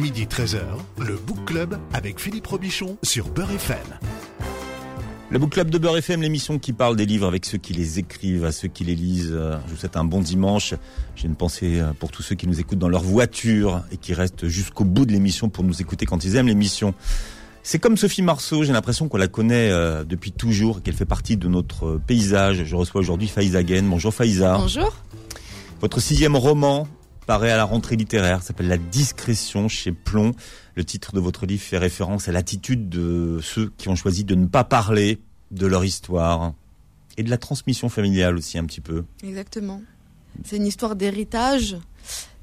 Midi 0.00 0.26
13h, 0.26 0.58
le 0.98 1.16
Book 1.16 1.46
Club 1.46 1.78
avec 1.94 2.20
Philippe 2.20 2.46
Robichon 2.46 2.98
sur 3.02 3.28
Beurre 3.28 3.52
FM. 3.52 3.78
Le 5.30 5.38
Book 5.38 5.52
Club 5.52 5.70
de 5.70 5.78
Beurre 5.78 5.96
FM, 5.96 6.20
l'émission 6.20 6.58
qui 6.58 6.74
parle 6.74 6.96
des 6.96 7.06
livres 7.06 7.26
avec 7.26 7.46
ceux 7.46 7.56
qui 7.56 7.72
les 7.72 7.98
écrivent, 7.98 8.44
à 8.44 8.52
ceux 8.52 8.68
qui 8.68 8.84
les 8.84 8.94
lisent. 8.94 9.32
Je 9.32 9.70
vous 9.70 9.76
souhaite 9.76 9.96
un 9.96 10.04
bon 10.04 10.20
dimanche. 10.20 10.74
J'ai 11.14 11.28
une 11.28 11.34
pensée 11.34 11.80
pour 11.98 12.10
tous 12.10 12.22
ceux 12.22 12.34
qui 12.34 12.46
nous 12.46 12.60
écoutent 12.60 12.78
dans 12.78 12.90
leur 12.90 13.02
voiture 13.02 13.82
et 13.90 13.96
qui 13.96 14.12
restent 14.12 14.48
jusqu'au 14.48 14.84
bout 14.84 15.06
de 15.06 15.12
l'émission 15.12 15.48
pour 15.48 15.64
nous 15.64 15.80
écouter 15.80 16.04
quand 16.04 16.24
ils 16.24 16.36
aiment 16.36 16.48
l'émission. 16.48 16.92
C'est 17.62 17.78
comme 17.78 17.96
Sophie 17.96 18.22
Marceau, 18.22 18.64
j'ai 18.64 18.74
l'impression 18.74 19.08
qu'on 19.08 19.16
la 19.16 19.28
connaît 19.28 19.70
euh, 19.70 20.04
depuis 20.04 20.30
toujours, 20.30 20.82
qu'elle 20.82 20.94
fait 20.94 21.06
partie 21.06 21.38
de 21.38 21.48
notre 21.48 21.98
paysage. 22.06 22.64
Je 22.64 22.76
reçois 22.76 23.00
aujourd'hui 23.00 23.28
Faïza 23.28 23.62
Guen. 23.62 23.88
Bonjour 23.88 24.12
Faïza. 24.12 24.58
Bonjour. 24.58 24.92
Votre 25.80 26.00
sixième 26.00 26.36
roman 26.36 26.86
paraît 27.26 27.50
à 27.50 27.56
la 27.56 27.64
rentrée 27.64 27.96
littéraire, 27.96 28.42
s'appelle 28.42 28.68
La 28.68 28.78
discrétion 28.78 29.68
chez 29.68 29.92
Plomb. 29.92 30.32
Le 30.76 30.84
titre 30.84 31.12
de 31.12 31.20
votre 31.20 31.44
livre 31.44 31.62
fait 31.62 31.78
référence 31.78 32.28
à 32.28 32.32
l'attitude 32.32 32.88
de 32.88 33.40
ceux 33.42 33.72
qui 33.76 33.88
ont 33.88 33.96
choisi 33.96 34.24
de 34.24 34.34
ne 34.34 34.46
pas 34.46 34.64
parler 34.64 35.20
de 35.50 35.66
leur 35.66 35.84
histoire 35.84 36.54
et 37.16 37.22
de 37.22 37.30
la 37.30 37.38
transmission 37.38 37.88
familiale 37.88 38.36
aussi 38.36 38.58
un 38.58 38.64
petit 38.64 38.80
peu. 38.80 39.04
Exactement. 39.22 39.82
C'est 40.44 40.56
une 40.56 40.66
histoire 40.66 40.96
d'héritage, 40.96 41.76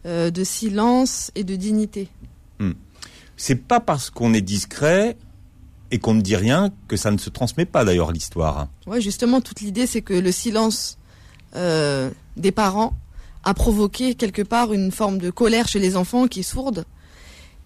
euh, 0.05 0.31
de 0.31 0.43
silence 0.43 1.31
et 1.35 1.43
de 1.43 1.55
dignité. 1.55 2.09
Hmm. 2.59 2.73
C'est 3.37 3.55
pas 3.55 3.79
parce 3.79 4.09
qu'on 4.09 4.33
est 4.33 4.41
discret 4.41 5.15
et 5.91 5.99
qu'on 5.99 6.15
ne 6.15 6.21
dit 6.21 6.35
rien 6.35 6.71
que 6.87 6.97
ça 6.97 7.11
ne 7.11 7.17
se 7.17 7.29
transmet 7.29 7.65
pas 7.65 7.85
d'ailleurs 7.85 8.11
l'histoire. 8.11 8.67
Ouais, 8.87 8.99
justement, 8.99 9.41
toute 9.41 9.61
l'idée 9.61 9.85
c'est 9.85 10.01
que 10.01 10.13
le 10.13 10.31
silence 10.31 10.97
euh, 11.55 12.09
des 12.35 12.51
parents 12.51 12.97
a 13.43 13.53
provoqué 13.53 14.15
quelque 14.15 14.41
part 14.41 14.73
une 14.73 14.91
forme 14.91 15.17
de 15.17 15.29
colère 15.29 15.67
chez 15.67 15.79
les 15.79 15.95
enfants 15.95 16.27
qui 16.27 16.41
est 16.41 16.43
sourde. 16.43 16.85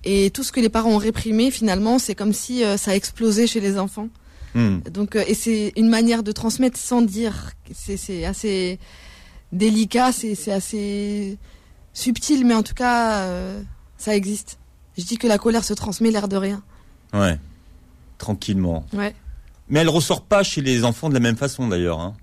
Et 0.04 0.30
tout 0.30 0.44
ce 0.44 0.52
que 0.52 0.59
les 0.59 0.70
parents 0.70 0.91
ont 0.91 0.98
réprimé, 0.98 1.52
finalement, 1.52 1.99
c'est 1.99 2.16
comme 2.16 2.34
si 2.34 2.63
euh, 2.63 2.77
ça 2.77 2.91
a 2.91 2.96
explosé 2.96 3.48
chez 3.48 3.60
les 3.60 3.77
enfants. 3.77 4.10
Hmm. 4.55 4.79
Donc, 4.91 5.16
euh, 5.16 5.24
et 5.27 5.34
c'est 5.34 5.74
une 5.76 5.90
manière 5.90 6.24
de 6.24 6.32
transmettre 6.32 6.77
sans 6.77 7.01
dire. 7.01 7.51
C'est 7.74 8.26
assez 8.26 8.79
délicat, 9.51 10.12
c'est 10.12 10.51
assez 10.51 11.38
subtil, 11.94 12.46
mais 12.46 12.54
en 12.54 12.63
tout 12.63 12.73
cas, 12.73 13.21
euh, 13.21 13.62
ça 13.98 14.16
existe. 14.16 14.60
Je 14.98 15.04
dis 15.04 15.18
que 15.18 15.27
la 15.27 15.38
colère 15.38 15.63
se 15.63 15.73
transmet 15.73 16.12
l'air 16.12 16.27
de 16.27 16.38
rien. 16.38 16.63
Ouais, 17.13 17.38
tranquillement. 18.18 18.85
Ouais. 18.94 19.13
Mais 19.70 19.79
elle 19.79 19.90
ressort 19.90 20.21
pas 20.23 20.44
chez 20.44 20.62
les 20.62 20.84
enfants 20.85 21.10
de 21.10 21.13
la 21.13 21.20
même 21.20 21.38
façon 21.38 21.68
d'ailleurs. 21.68 21.99
Hein. 21.99 22.16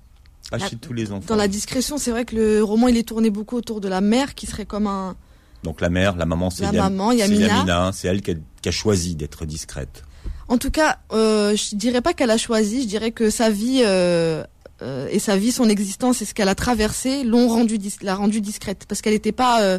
Pas 0.51 0.59
chez 0.59 0.77
tous 0.77 0.93
les 0.93 1.11
enfants. 1.11 1.25
Dans 1.27 1.37
la 1.37 1.49
discrétion, 1.49 1.99
c'est 1.99 2.11
vrai 2.11 2.25
que 2.25 2.37
le 2.37 2.63
roman 2.63 2.89
il 2.89 2.97
est 2.97 3.09
tourné 3.09 3.31
beaucoup 3.31 3.57
autour 3.57 3.81
de 3.81 3.89
la 3.89 4.01
mère 4.01 4.35
qui 4.35 4.47
serait 4.47 4.67
comme 4.67 4.87
un. 4.87 5.17
Donc 5.63 5.81
la 5.81 5.89
mère, 5.89 6.17
la 6.17 6.27
maman, 6.27 6.51
c'est 6.51 6.63
La 6.65 6.73
Yam- 6.73 6.93
maman, 6.93 7.11
c'est 7.13 7.17
Yamina. 7.19 7.47
Yamina, 7.47 7.91
c'est 7.95 8.09
elle 8.09 8.21
qui 8.21 8.33
a, 8.33 8.35
qui 8.61 8.69
a 8.69 8.73
choisi 8.73 9.15
d'être 9.17 9.47
discrète. 9.47 10.05
En 10.49 10.59
tout 10.59 10.71
cas, 10.71 10.99
euh, 11.13 11.57
je 11.57 11.75
dirais 11.75 12.03
pas 12.03 12.13
qu'elle 12.13 12.31
a 12.31 12.37
choisi, 12.37 12.83
je 12.83 12.87
dirais 12.87 13.13
que 13.13 13.31
sa 13.31 13.49
vie 13.49 13.81
euh, 13.85 14.45
euh, 14.83 15.09
et 15.11 15.19
sa 15.19 15.39
vie, 15.39 15.53
son 15.53 15.69
existence 15.71 16.21
et 16.21 16.27
ce 16.27 16.35
qu'elle 16.35 16.51
a 16.51 16.55
traversé 16.55 17.25
l'ont 17.25 17.49
rendu 17.49 17.79
l'a 18.03 18.15
rendue 18.15 18.43
discrète 18.43 18.85
parce 18.87 19.01
qu'elle 19.01 19.15
n'était 19.15 19.33
pas, 19.33 19.63
euh, 19.63 19.79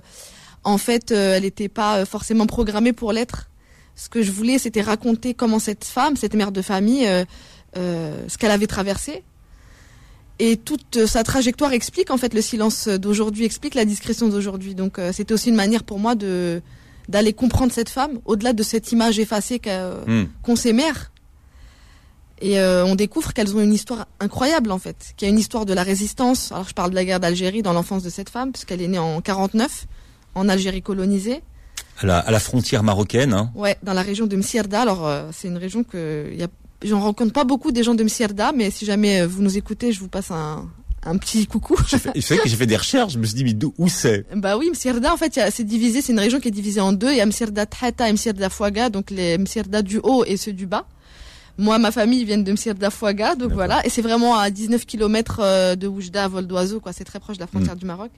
en 0.64 0.80
fait, 0.80 1.12
elle 1.12 1.44
n'était 1.44 1.70
pas 1.70 2.04
forcément 2.06 2.48
programmée 2.48 2.94
pour 2.94 3.14
l'être. 3.14 3.50
Ce 3.96 4.10
que 4.10 4.24
je 4.24 4.32
voulais, 4.32 4.58
c'était 4.58 4.82
raconter 4.82 5.36
comment 5.36 5.60
cette 5.60 5.86
femme, 5.86 6.16
cette 6.18 6.34
mère 6.34 6.52
de 6.52 6.64
famille, 6.64 7.08
ce 7.76 8.38
qu'elle 8.40 8.52
avait 8.52 8.68
traversé. 8.68 9.24
Et 10.40 10.58
toute 10.58 11.06
sa 11.06 11.24
trajectoire 11.24 11.72
explique 11.72 12.12
en 12.12 12.18
fait 12.18 12.34
le 12.34 12.42
silence 12.42 12.88
d'aujourd'hui, 12.88 13.46
explique 13.46 13.74
la 13.74 13.86
discrétion 13.86 14.28
d'aujourd'hui. 14.28 14.76
Donc 14.76 15.00
euh, 15.00 15.12
c'était 15.14 15.34
aussi 15.34 15.50
une 15.50 15.56
manière 15.56 15.84
pour 15.84 16.00
moi 16.00 16.16
de 16.16 16.62
d'aller 17.08 17.34
comprendre 17.34 17.72
cette 17.72 17.90
femme 17.90 18.20
au-delà 18.26 18.52
de 18.54 18.64
cette 18.64 18.92
image 18.92 19.20
effacée 19.20 19.62
Hmm. 20.08 20.24
qu'ont 20.42 20.56
ces 20.56 20.74
mères. 20.74 21.12
Et 22.42 22.60
euh, 22.60 22.84
on 22.86 22.96
découvre 22.96 23.32
qu'elles 23.34 23.56
ont 23.56 23.62
une 23.62 23.74
histoire 23.74 24.08
incroyable 24.20 24.72
en 24.72 24.80
fait, 24.80 25.14
qu'il 25.16 25.26
y 25.28 25.30
a 25.30 25.34
une 25.34 25.40
histoire 25.40 25.66
de 25.66 25.74
la 25.74 25.84
résistance. 25.84 26.52
Alors 26.52 26.68
je 26.68 26.74
parle 26.74 26.90
de 26.90 26.96
la 26.96 27.06
guerre 27.06 27.20
d'Algérie 27.22 27.62
dans 27.62 27.72
l'enfance 27.74 28.04
de 28.04 28.10
cette 28.10 28.30
femme, 28.30 28.52
parce 28.52 28.66
qu'elle 28.66 28.82
est 28.82 28.88
née 28.90 28.98
en 29.00 29.22
49, 29.22 29.86
en 30.36 30.50
Algérie 30.50 30.82
colonisée. 30.82 31.42
À, 32.02 32.06
la, 32.06 32.18
à 32.20 32.32
la 32.32 32.40
frontière 32.42 32.84
marocaine. 32.84 33.32
Hein. 33.34 33.52
Ouais, 33.56 33.78
dans 33.84 33.94
la 33.94 34.02
région 34.02 34.26
de 34.28 34.36
Msirda. 34.36 34.82
Alors 34.82 35.08
euh, 35.08 35.30
c'est 35.32 35.48
une 35.48 35.58
région 35.58 35.84
que 35.86 36.28
il 36.30 36.38
y 36.38 36.44
a, 36.44 36.48
j'en 36.84 37.00
rencontre 37.02 37.34
pas 37.34 37.44
beaucoup 37.44 37.72
des 37.72 37.84
gens 37.84 37.96
de 37.96 38.04
Msirda, 38.04 38.52
mais 38.56 38.70
si 38.72 38.86
jamais 38.86 39.22
euh, 39.22 39.28
vous 39.28 39.42
nous 39.42 39.58
écoutez, 39.58 39.92
je 39.92 40.00
vous 40.00 40.08
passe 40.08 40.32
un, 40.32 40.68
un 41.04 41.18
petit 41.18 41.46
coucou. 41.48 41.76
C'est 41.88 42.04
vrai 42.34 42.38
que 42.44 42.50
j'ai 42.50 42.56
fait 42.56 42.66
des 42.66 42.78
recherches, 42.78 43.14
je 43.14 43.20
me 43.20 43.26
suis 43.26 43.36
dit, 43.36 43.44
mais 43.44 43.54
d'où 43.54 43.74
où 43.78 43.88
c'est? 43.88 44.26
Bah 44.36 44.58
oui, 44.58 44.70
Msirda, 44.72 45.14
en 45.14 45.18
fait, 45.18 45.40
c'est 45.52 45.64
divisé, 45.64 46.02
c'est 46.02 46.12
une 46.14 46.20
région 46.20 46.40
qui 46.40 46.48
est 46.48 46.52
divisée 46.52 46.82
en 46.82 46.94
deux. 46.94 47.12
Il 47.12 47.18
y 47.18 47.22
a 47.22 47.26
Msirda 47.26 47.66
Thata 47.66 48.10
et 48.10 48.14
Msirda 48.14 48.50
Fouaga, 48.50 48.90
donc 48.90 49.12
les 49.12 49.38
Msirda 49.38 49.82
du 49.82 50.00
haut 50.04 50.24
et 50.26 50.38
ceux 50.38 50.54
du 50.54 50.66
bas. 50.68 50.86
Moi, 51.58 51.78
ma 51.78 51.92
famille, 51.92 52.26
viennent 52.26 52.44
de 52.44 52.52
Msirda 52.52 52.90
Fouaga, 52.90 53.36
donc 53.36 53.54
voilà. 53.54 53.86
Et 53.86 53.90
c'est 53.90 54.02
vraiment 54.02 54.38
à 54.38 54.50
19 54.50 54.86
km 54.86 55.76
de 55.76 55.88
Oujda, 55.88 56.26
à 56.26 56.28
vol 56.28 56.48
d'oiseau, 56.48 56.80
quoi. 56.82 56.92
C'est 56.92 57.06
très 57.06 57.20
proche 57.20 57.38
de 57.38 57.42
la 57.42 57.46
Mm. 57.46 57.50
frontière 57.50 57.76
du 57.78 57.86
Maroc. 57.86 58.12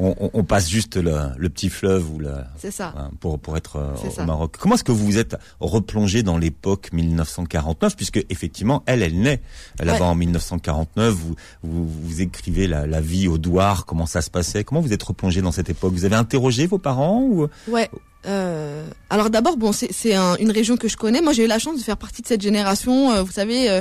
On, 0.00 0.14
on- 0.18 0.30
on 0.32 0.44
passe 0.44 0.68
juste 0.68 0.96
le, 0.96 1.12
le 1.36 1.48
petit 1.50 1.68
fleuve 1.68 2.12
ou 2.12 2.18
la, 2.18 2.48
C'est 2.58 2.70
ça. 2.70 2.94
pour, 3.20 3.38
pour 3.38 3.56
être 3.56 3.76
euh, 3.76 3.94
au. 4.22 4.24
Maroc. 4.24 4.56
Comment 4.58 4.74
est-ce 4.74 4.84
que 4.84 4.92
vous 4.92 5.04
vous 5.04 5.18
êtes 5.18 5.36
replongé 5.60 6.22
dans 6.22 6.38
l'époque 6.38 6.90
1949 6.92 7.96
Puisque 7.96 8.24
effectivement, 8.30 8.82
elle, 8.86 9.02
elle 9.02 9.18
naît 9.20 9.40
là-bas 9.78 9.98
Ouais. 10.00 10.00
en 10.06 10.14
1949. 10.14 11.12
Vous, 11.14 11.34
vous, 11.62 11.88
vous 11.88 12.20
écrivez 12.20 12.66
la, 12.66 12.86
la 12.86 13.00
vie 13.00 13.28
au 13.28 13.38
Douar, 13.38 13.84
comment 13.86 14.06
ça 14.06 14.22
se 14.22 14.30
passait? 14.30 14.64
Comment 14.64 14.80
vous 14.80 14.92
êtes 14.92 15.02
replongé 15.02 15.42
dans 15.42 15.52
cette 15.52 15.68
époque? 15.70 15.92
Vous 15.92 16.04
avez 16.04 16.16
interrogé 16.16 16.66
vos 16.66 16.78
parents 16.78 17.20
ou... 17.22 17.46
Ouais. 17.68 17.88
Euh, 18.26 18.86
alors 19.08 19.30
d'abord, 19.30 19.56
bon, 19.56 19.72
c'est 19.72 19.92
c'est 19.92 20.14
un- 20.14 20.36
une 20.36 20.50
région 20.50 20.76
que 20.76 20.88
je 20.88 20.96
connais. 20.98 21.22
Moi, 21.22 21.32
j'ai 21.32 21.44
eu 21.44 21.48
la 21.48 21.58
chance 21.58 21.78
de 21.78 21.82
faire 21.82 21.96
partie 21.96 22.20
de 22.20 22.26
cette 22.26 22.42
génération, 22.42 23.12
euh, 23.12 23.22
vous 23.22 23.32
savez, 23.32 23.70
euh, 23.70 23.80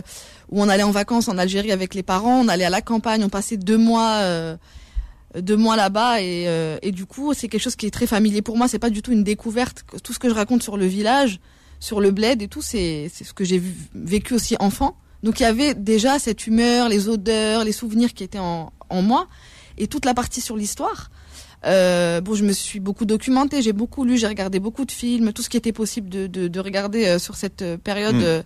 où 0.50 0.62
on 0.62 0.70
allait 0.70 0.84
en 0.84 0.92
vacances 0.92 1.28
en 1.28 1.38
Algérie 1.38 1.74
avec 1.74 1.94
les 1.94 2.04
parents, 2.04 2.40
on 2.40 2.48
allait 2.48 2.64
à 2.64 2.70
la 2.70 2.82
campagne, 2.82 3.22
on 3.24 3.28
passait 3.30 3.58
deux 3.58 3.78
mois, 3.78 4.20
deux 5.36 5.58
mois 5.58 5.76
là-bas, 5.76 6.22
et, 6.22 6.46
euh, 6.48 6.78
et 6.82 6.92
du 6.92 7.06
coup, 7.06 7.34
c'est 7.34 7.48
quelque 7.48 7.62
chose 7.62 7.76
qui 7.76 7.86
est 7.86 7.92
très 7.92 8.08
familier 8.08 8.42
pour 8.42 8.58
moi. 8.58 8.68
C'est 8.68 8.80
pas 8.80 8.90
du 8.90 9.02
tout 9.02 9.12
une 9.12 9.24
découverte. 9.24 9.86
Tout 10.04 10.14
ce 10.14 10.20
que 10.20 10.30
je 10.30 10.34
raconte 10.34 10.64
sur 10.64 10.78
le 10.78 10.86
village, 10.86 11.40
sur 11.80 12.02
le 12.02 12.12
bled 12.12 12.42
et 12.42 12.48
tout, 12.48 12.62
c'est 12.62 13.12
c'est 13.14 13.24
ce 13.24 13.34
que 13.34 13.44
j'ai 13.44 13.62
vécu 13.94 14.34
aussi 14.34 14.56
enfant. 14.60 14.98
Donc 15.22 15.40
il 15.40 15.44
y 15.44 15.46
avait 15.46 15.76
déjà 15.76 16.18
cette 16.18 16.48
humeur, 16.48 16.90
les 16.90 17.10
odeurs, 17.10 17.64
les 17.64 17.74
souvenirs 17.74 18.14
qui 18.14 18.24
étaient 18.24 18.40
en, 18.40 18.72
en 18.90 19.02
moi, 19.02 19.28
et 19.78 19.88
toute 19.88 20.06
la 20.06 20.14
partie 20.14 20.42
sur 20.42 20.58
l'histoire. 20.58 21.12
Euh, 21.66 22.22
bon, 22.22 22.36
je 22.36 22.46
me 22.46 22.54
suis 22.54 22.80
beaucoup 22.80 23.04
documentée, 23.06 23.62
j'ai 23.62 23.74
beaucoup 23.74 24.06
lu, 24.06 24.18
j'ai 24.18 24.28
regardé 24.28 24.60
beaucoup 24.60 24.86
de 24.86 24.92
films, 24.92 25.34
tout 25.34 25.42
ce 25.42 25.50
qui 25.50 25.58
était 25.58 25.74
possible 25.74 26.10
de, 26.10 26.26
de, 26.26 26.48
de 26.48 26.60
regarder 26.62 27.06
euh, 27.06 27.20
sur 27.20 27.36
cette 27.36 27.76
période. 27.84 28.16
Mm. 28.16 28.44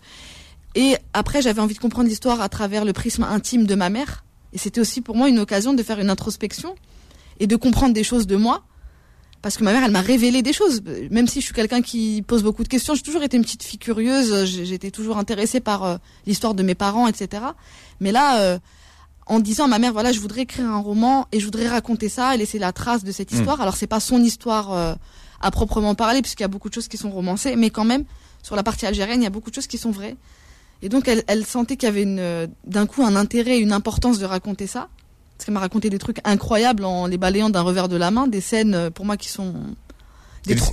et 0.75 0.97
après, 1.13 1.43
j'avais 1.43 1.61
envie 1.61 1.75
de 1.75 1.79
comprendre 1.79 2.09
l'histoire 2.09 2.41
à 2.41 2.49
travers 2.49 2.85
le 2.85 2.91
prisme 2.91 3.23
intime 3.23 3.67
de 3.67 3.75
ma 3.75 3.89
mère. 3.89 4.23
Et 4.53 4.57
c'était 4.57 4.79
aussi 4.81 5.01
pour 5.01 5.15
moi 5.15 5.27
une 5.29 5.39
occasion 5.39 5.73
de 5.73 5.83
faire 5.83 5.99
une 5.99 6.09
introspection 6.09 6.75
et 7.39 7.47
de 7.47 7.55
comprendre 7.55 7.93
des 7.93 8.03
choses 8.03 8.27
de 8.27 8.35
moi. 8.35 8.63
Parce 9.41 9.57
que 9.57 9.63
ma 9.65 9.73
mère, 9.73 9.83
elle 9.83 9.91
m'a 9.91 9.99
révélé 10.01 10.41
des 10.41 10.53
choses. 10.53 10.81
Même 11.11 11.27
si 11.27 11.41
je 11.41 11.45
suis 11.45 11.53
quelqu'un 11.53 11.81
qui 11.81 12.23
pose 12.25 12.43
beaucoup 12.43 12.63
de 12.63 12.69
questions, 12.69 12.95
j'ai 12.95 13.01
toujours 13.01 13.23
été 13.23 13.35
une 13.35 13.43
petite 13.43 13.63
fille 13.63 13.79
curieuse. 13.79 14.45
J'étais 14.45 14.89
toujours 14.89 15.17
intéressée 15.17 15.59
par 15.59 15.83
euh, 15.83 15.97
l'histoire 16.25 16.53
de 16.53 16.63
mes 16.63 16.75
parents, 16.75 17.07
etc. 17.07 17.43
Mais 17.99 18.13
là, 18.13 18.39
euh, 18.39 18.59
en 19.25 19.41
disant 19.41 19.65
à 19.65 19.67
ma 19.67 19.79
mère, 19.79 19.91
voilà, 19.91 20.13
je 20.13 20.19
voudrais 20.21 20.41
écrire 20.41 20.69
un 20.69 20.79
roman 20.79 21.27
et 21.33 21.41
je 21.41 21.45
voudrais 21.45 21.67
raconter 21.67 22.07
ça 22.07 22.35
et 22.35 22.37
laisser 22.37 22.57
la 22.57 22.71
trace 22.71 23.03
de 23.03 23.11
cette 23.11 23.33
Mm. 23.33 23.37
histoire. 23.37 23.59
Alors 23.59 23.75
c'est 23.75 23.87
pas 23.87 23.99
son 23.99 24.21
histoire 24.23 24.71
euh, 24.71 24.95
à 25.41 25.51
proprement 25.51 25.93
parler, 25.93 26.21
puisqu'il 26.21 26.43
y 26.43 26.45
a 26.45 26.49
beaucoup 26.49 26.69
de 26.69 26.73
choses 26.73 26.87
qui 26.87 26.97
sont 26.97 27.11
romancées, 27.11 27.57
mais 27.57 27.69
quand 27.69 27.83
même, 27.83 28.05
sur 28.43 28.55
la 28.55 28.63
partie 28.63 28.85
algérienne, 28.85 29.19
il 29.21 29.23
y 29.25 29.27
a 29.27 29.29
beaucoup 29.29 29.49
de 29.49 29.55
choses 29.55 29.67
qui 29.67 29.77
sont 29.77 29.91
vraies. 29.91 30.15
Et 30.83 30.89
donc 30.89 31.07
elle, 31.07 31.23
elle 31.27 31.45
sentait 31.45 31.77
qu'il 31.77 31.87
y 31.87 31.91
avait 31.91 32.03
une, 32.03 32.19
euh, 32.19 32.45
d'un 32.67 32.85
coup 32.85 33.03
un 33.03 33.15
intérêt, 33.15 33.57
une 33.59 33.71
importance 33.71 34.19
de 34.19 34.25
raconter 34.25 34.67
ça. 34.67 34.89
Parce 35.37 35.45
qu'elle 35.45 35.53
m'a 35.55 35.61
raconté 35.61 35.89
des 35.89 35.97
trucs 35.97 36.19
incroyables 36.25 36.85
en 36.85 37.07
les 37.07 37.17
balayant 37.17 37.49
d'un 37.49 37.61
revers 37.61 37.87
de 37.87 37.95
la 37.97 38.11
main, 38.11 38.27
des 38.27 38.41
scènes 38.41 38.75
euh, 38.75 38.89
pour 38.91 39.05
moi 39.05 39.17
qui 39.17 39.29
sont 39.29 39.53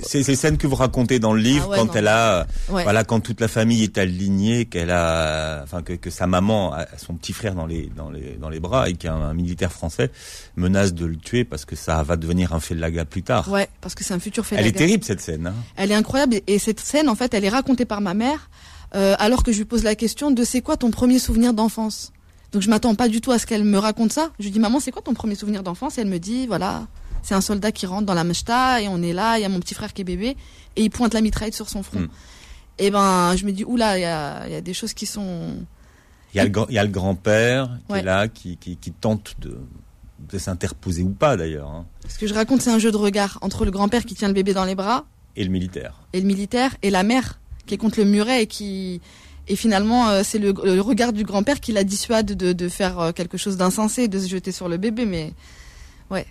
C'est 0.03 0.21
ces 0.23 0.35
scènes 0.35 0.57
que 0.57 0.67
vous 0.67 0.75
racontez 0.75 1.17
dans 1.19 1.33
le 1.33 1.39
livre 1.41 1.63
Ah 1.67 1.69
ouais, 1.69 1.77
quand 1.77 1.85
non. 1.85 1.93
elle 1.95 2.07
a, 2.09 2.45
Ouais. 2.69 2.83
voilà, 2.83 3.03
quand 3.05 3.21
toute 3.21 3.39
la 3.39 3.47
famille 3.47 3.83
est 3.83 3.97
alignée, 3.97 4.65
qu'elle 4.65 4.91
a, 4.91 5.61
enfin 5.63 5.81
que, 5.81 5.93
que 5.93 6.09
sa 6.09 6.27
maman 6.27 6.73
a 6.73 6.85
son 6.97 7.13
petit 7.15 7.31
frère 7.33 7.55
dans 7.55 7.65
les 7.65 7.89
dans 7.95 8.09
les 8.11 8.35
dans 8.39 8.49
les 8.49 8.59
bras 8.59 8.89
et 8.89 8.93
qu'un 8.95 9.15
un 9.15 9.33
militaire 9.33 9.71
français 9.71 10.11
menace 10.57 10.93
de 10.93 11.05
le 11.05 11.15
tuer 11.15 11.45
parce 11.45 11.63
que 11.63 11.77
ça 11.77 12.03
va 12.03 12.17
devenir 12.17 12.53
un 12.53 12.59
fait 12.59 12.75
de 12.75 12.81
laga 12.81 13.05
plus 13.05 13.23
tard. 13.23 13.49
Ouais, 13.49 13.69
parce 13.79 13.95
que 13.95 14.03
c'est 14.03 14.13
un 14.13 14.19
futur 14.19 14.45
fait 14.45 14.57
Elle 14.57 14.67
est 14.67 14.73
terrible 14.77 15.03
cette 15.05 15.21
scène. 15.21 15.47
Hein. 15.47 15.55
Elle 15.77 15.91
est 15.91 15.95
incroyable 15.95 16.41
et 16.47 16.59
cette 16.59 16.81
scène, 16.81 17.07
en 17.07 17.15
fait, 17.15 17.33
elle 17.33 17.45
est 17.45 17.49
racontée 17.49 17.85
par 17.85 18.01
ma 18.01 18.13
mère 18.13 18.49
euh, 18.95 19.15
alors 19.19 19.43
que 19.43 19.51
je 19.51 19.57
lui 19.59 19.65
pose 19.65 19.83
la 19.83 19.95
question 19.95 20.31
de 20.31 20.43
c'est 20.43 20.61
quoi 20.61 20.77
ton 20.77 20.91
premier 20.91 21.19
souvenir 21.19 21.53
d'enfance? 21.53 22.11
Donc 22.51 22.61
je 22.61 22.69
m'attends 22.69 22.95
pas 22.95 23.07
du 23.07 23.21
tout 23.21 23.31
à 23.31 23.39
ce 23.39 23.45
qu'elle 23.45 23.63
me 23.63 23.77
raconte 23.77 24.11
ça. 24.11 24.31
Je 24.39 24.43
lui 24.45 24.51
dis 24.51 24.59
maman, 24.59 24.79
c'est 24.79 24.91
quoi 24.91 25.01
ton 25.01 25.13
premier 25.13 25.35
souvenir 25.35 25.63
d'enfance? 25.63 25.97
Et 25.97 26.01
elle 26.01 26.07
me 26.07 26.19
dit 26.19 26.47
voilà, 26.47 26.87
c'est 27.23 27.33
un 27.35 27.39
soldat 27.41 27.71
qui 27.71 27.85
rentre 27.85 28.05
dans 28.05 28.13
la 28.13 28.23
mechta 28.25 28.81
et 28.81 28.87
on 28.89 29.01
est 29.01 29.13
là, 29.13 29.37
il 29.37 29.41
y 29.41 29.45
a 29.45 29.49
mon 29.49 29.59
petit 29.59 29.73
frère 29.73 29.93
qui 29.93 30.01
est 30.01 30.05
bébé 30.05 30.35
et 30.75 30.83
il 30.83 30.89
pointe 30.89 31.13
la 31.13 31.21
mitraille 31.21 31.53
sur 31.53 31.69
son 31.69 31.81
front. 31.83 31.99
Mm. 32.01 32.09
Et 32.79 32.91
ben 32.91 33.35
je 33.37 33.45
me 33.45 33.51
dis 33.51 33.63
oula, 33.63 33.97
il 33.97 34.01
y 34.01 34.05
a, 34.05 34.47
y 34.49 34.55
a 34.55 34.61
des 34.61 34.73
choses 34.73 34.93
qui 34.93 35.05
sont 35.05 35.55
Il 36.33 36.37
y 36.37 36.39
a 36.41 36.43
le, 36.45 36.49
le 36.51 36.87
grand-père 36.87 37.77
qui 37.87 37.93
Ouais. 37.93 37.99
est 37.99 38.03
là, 38.03 38.27
qui, 38.27 38.57
qui, 38.57 38.75
qui 38.77 38.91
tente 38.91 39.35
de, 39.39 39.57
de 40.31 40.37
s'interposer 40.37 41.03
ou 41.03 41.09
pas 41.11 41.37
d'ailleurs. 41.37 41.69
hein. 41.69 41.85
Ce 42.09 42.17
que 42.17 42.27
je 42.27 42.33
raconte, 42.33 42.61
c'est 42.61 42.71
un 42.71 42.79
jeu 42.79 42.91
de 42.91 42.97
regard 42.97 43.37
entre 43.41 43.63
le 43.65 43.71
grand-père 43.71 44.03
qui 44.05 44.15
tient 44.15 44.27
le 44.27 44.33
bébé 44.33 44.53
dans 44.53 44.65
les 44.65 44.75
bras 44.75 45.05
Et 45.37 45.43
le 45.43 45.49
militaire. 45.51 46.01
Et 46.13 46.19
le 46.21 46.27
militaire 46.27 46.75
et 46.81 46.89
la 46.89 47.03
mère 47.03 47.39
qui 47.71 47.75
est 47.75 47.77
contre 47.77 47.99
le 47.99 48.05
muret 48.05 48.43
et 48.43 48.47
qui 48.47 48.99
et 49.47 49.55
finalement 49.55 50.09
euh, 50.09 50.23
c'est 50.25 50.39
le, 50.39 50.53
le 50.63 50.81
regard 50.81 51.13
du 51.13 51.23
grand-père 51.23 51.61
qui 51.61 51.71
la 51.71 51.85
dissuade 51.85 52.25
de, 52.33 52.51
de 52.51 52.67
faire 52.67 52.99
euh, 52.99 53.11
quelque 53.13 53.37
chose 53.37 53.55
d'insensé, 53.55 54.09
de 54.09 54.19
se 54.19 54.27
jeter 54.27 54.51
sur 54.51 54.67
le 54.67 54.75
bébé. 54.75 55.05
Mais 55.05 55.31
ouais, 56.09 56.25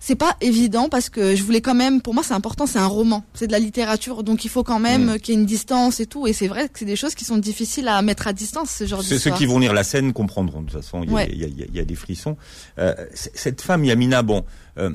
c'est 0.00 0.14
pas 0.14 0.36
évident 0.40 0.88
parce 0.88 1.08
que 1.10 1.34
je 1.34 1.42
voulais 1.42 1.60
quand 1.60 1.74
même. 1.74 2.00
Pour 2.00 2.14
moi, 2.14 2.22
c'est 2.22 2.34
important. 2.34 2.66
C'est 2.66 2.78
un 2.78 2.86
roman, 2.86 3.24
c'est 3.34 3.48
de 3.48 3.52
la 3.52 3.58
littérature, 3.58 4.22
donc 4.22 4.44
il 4.44 4.48
faut 4.48 4.62
quand 4.62 4.78
même 4.78 5.14
Mm. 5.14 5.18
qu'il 5.18 5.34
y 5.34 5.36
ait 5.36 5.40
une 5.40 5.46
distance 5.46 5.98
et 5.98 6.06
tout. 6.06 6.28
Et 6.28 6.32
c'est 6.32 6.46
vrai 6.46 6.68
que 6.68 6.78
c'est 6.78 6.84
des 6.84 6.94
choses 6.94 7.16
qui 7.16 7.24
sont 7.24 7.36
difficiles 7.36 7.88
à 7.88 8.00
mettre 8.00 8.28
à 8.28 8.32
distance 8.32 8.70
ce 8.70 8.86
genre 8.86 9.02
Ceux, 9.02 9.18
ceux 9.18 9.32
qui 9.32 9.44
vont 9.46 9.58
lire 9.58 9.72
la 9.74 9.82
scène 9.82 10.12
comprendront. 10.12 10.62
De 10.62 10.70
toute 10.70 10.80
façon, 10.80 11.02
il 11.02 11.08
y 11.10 11.12
a, 11.12 11.16
Ouais. 11.16 11.28
y 11.34 11.44
a- 11.44 11.48
y 11.48 11.78
y 11.80 11.84
des 11.84 11.94
frissons. 11.96 12.36
Euh, 12.78 12.94
cette 13.12 13.60
femme, 13.60 13.84
Yamina, 13.84 14.22
bon. 14.22 14.44
euh, 14.78 14.90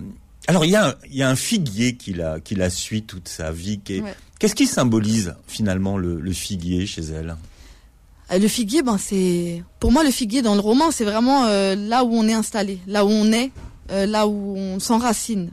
alors, 0.48 0.66
il 0.66 0.72
y, 0.72 0.76
a 0.76 0.90
un, 0.90 0.96
il 1.10 1.16
y 1.16 1.24
a 1.24 1.30
un 1.30 1.36
figuier 1.36 1.96
qui 1.96 2.14
la, 2.14 2.40
qui 2.40 2.56
la 2.56 2.70
suit 2.70 3.04
toute 3.04 3.28
sa 3.28 3.52
vie. 3.52 3.80
Ouais. 3.90 4.04
Qu'est-ce 4.40 4.56
qui 4.56 4.68
symbolise 4.68 5.36
finalement 5.48 5.98
le, 5.98 6.20
le 6.20 6.34
figuier 6.34 6.86
chez 6.86 7.02
elle? 7.04 7.36
Euh, 8.32 8.40
Le 8.40 8.48
figuier, 8.48 8.82
ben 8.82 8.98
c'est 8.98 9.64
pour 9.80 9.92
moi 9.92 10.04
le 10.04 10.12
figuier 10.12 10.42
dans 10.42 10.56
le 10.56 10.62
roman, 10.62 10.92
c'est 10.92 11.06
vraiment 11.06 11.46
euh, 11.46 11.76
là 11.76 12.04
où 12.04 12.14
on 12.14 12.28
est 12.28 12.34
installé, 12.34 12.80
là 12.88 13.06
où 13.06 13.10
on 13.10 13.32
est, 13.32 13.52
euh, 13.92 14.06
là 14.06 14.28
où 14.28 14.58
on 14.58 14.80
s'enracine. 14.80 15.52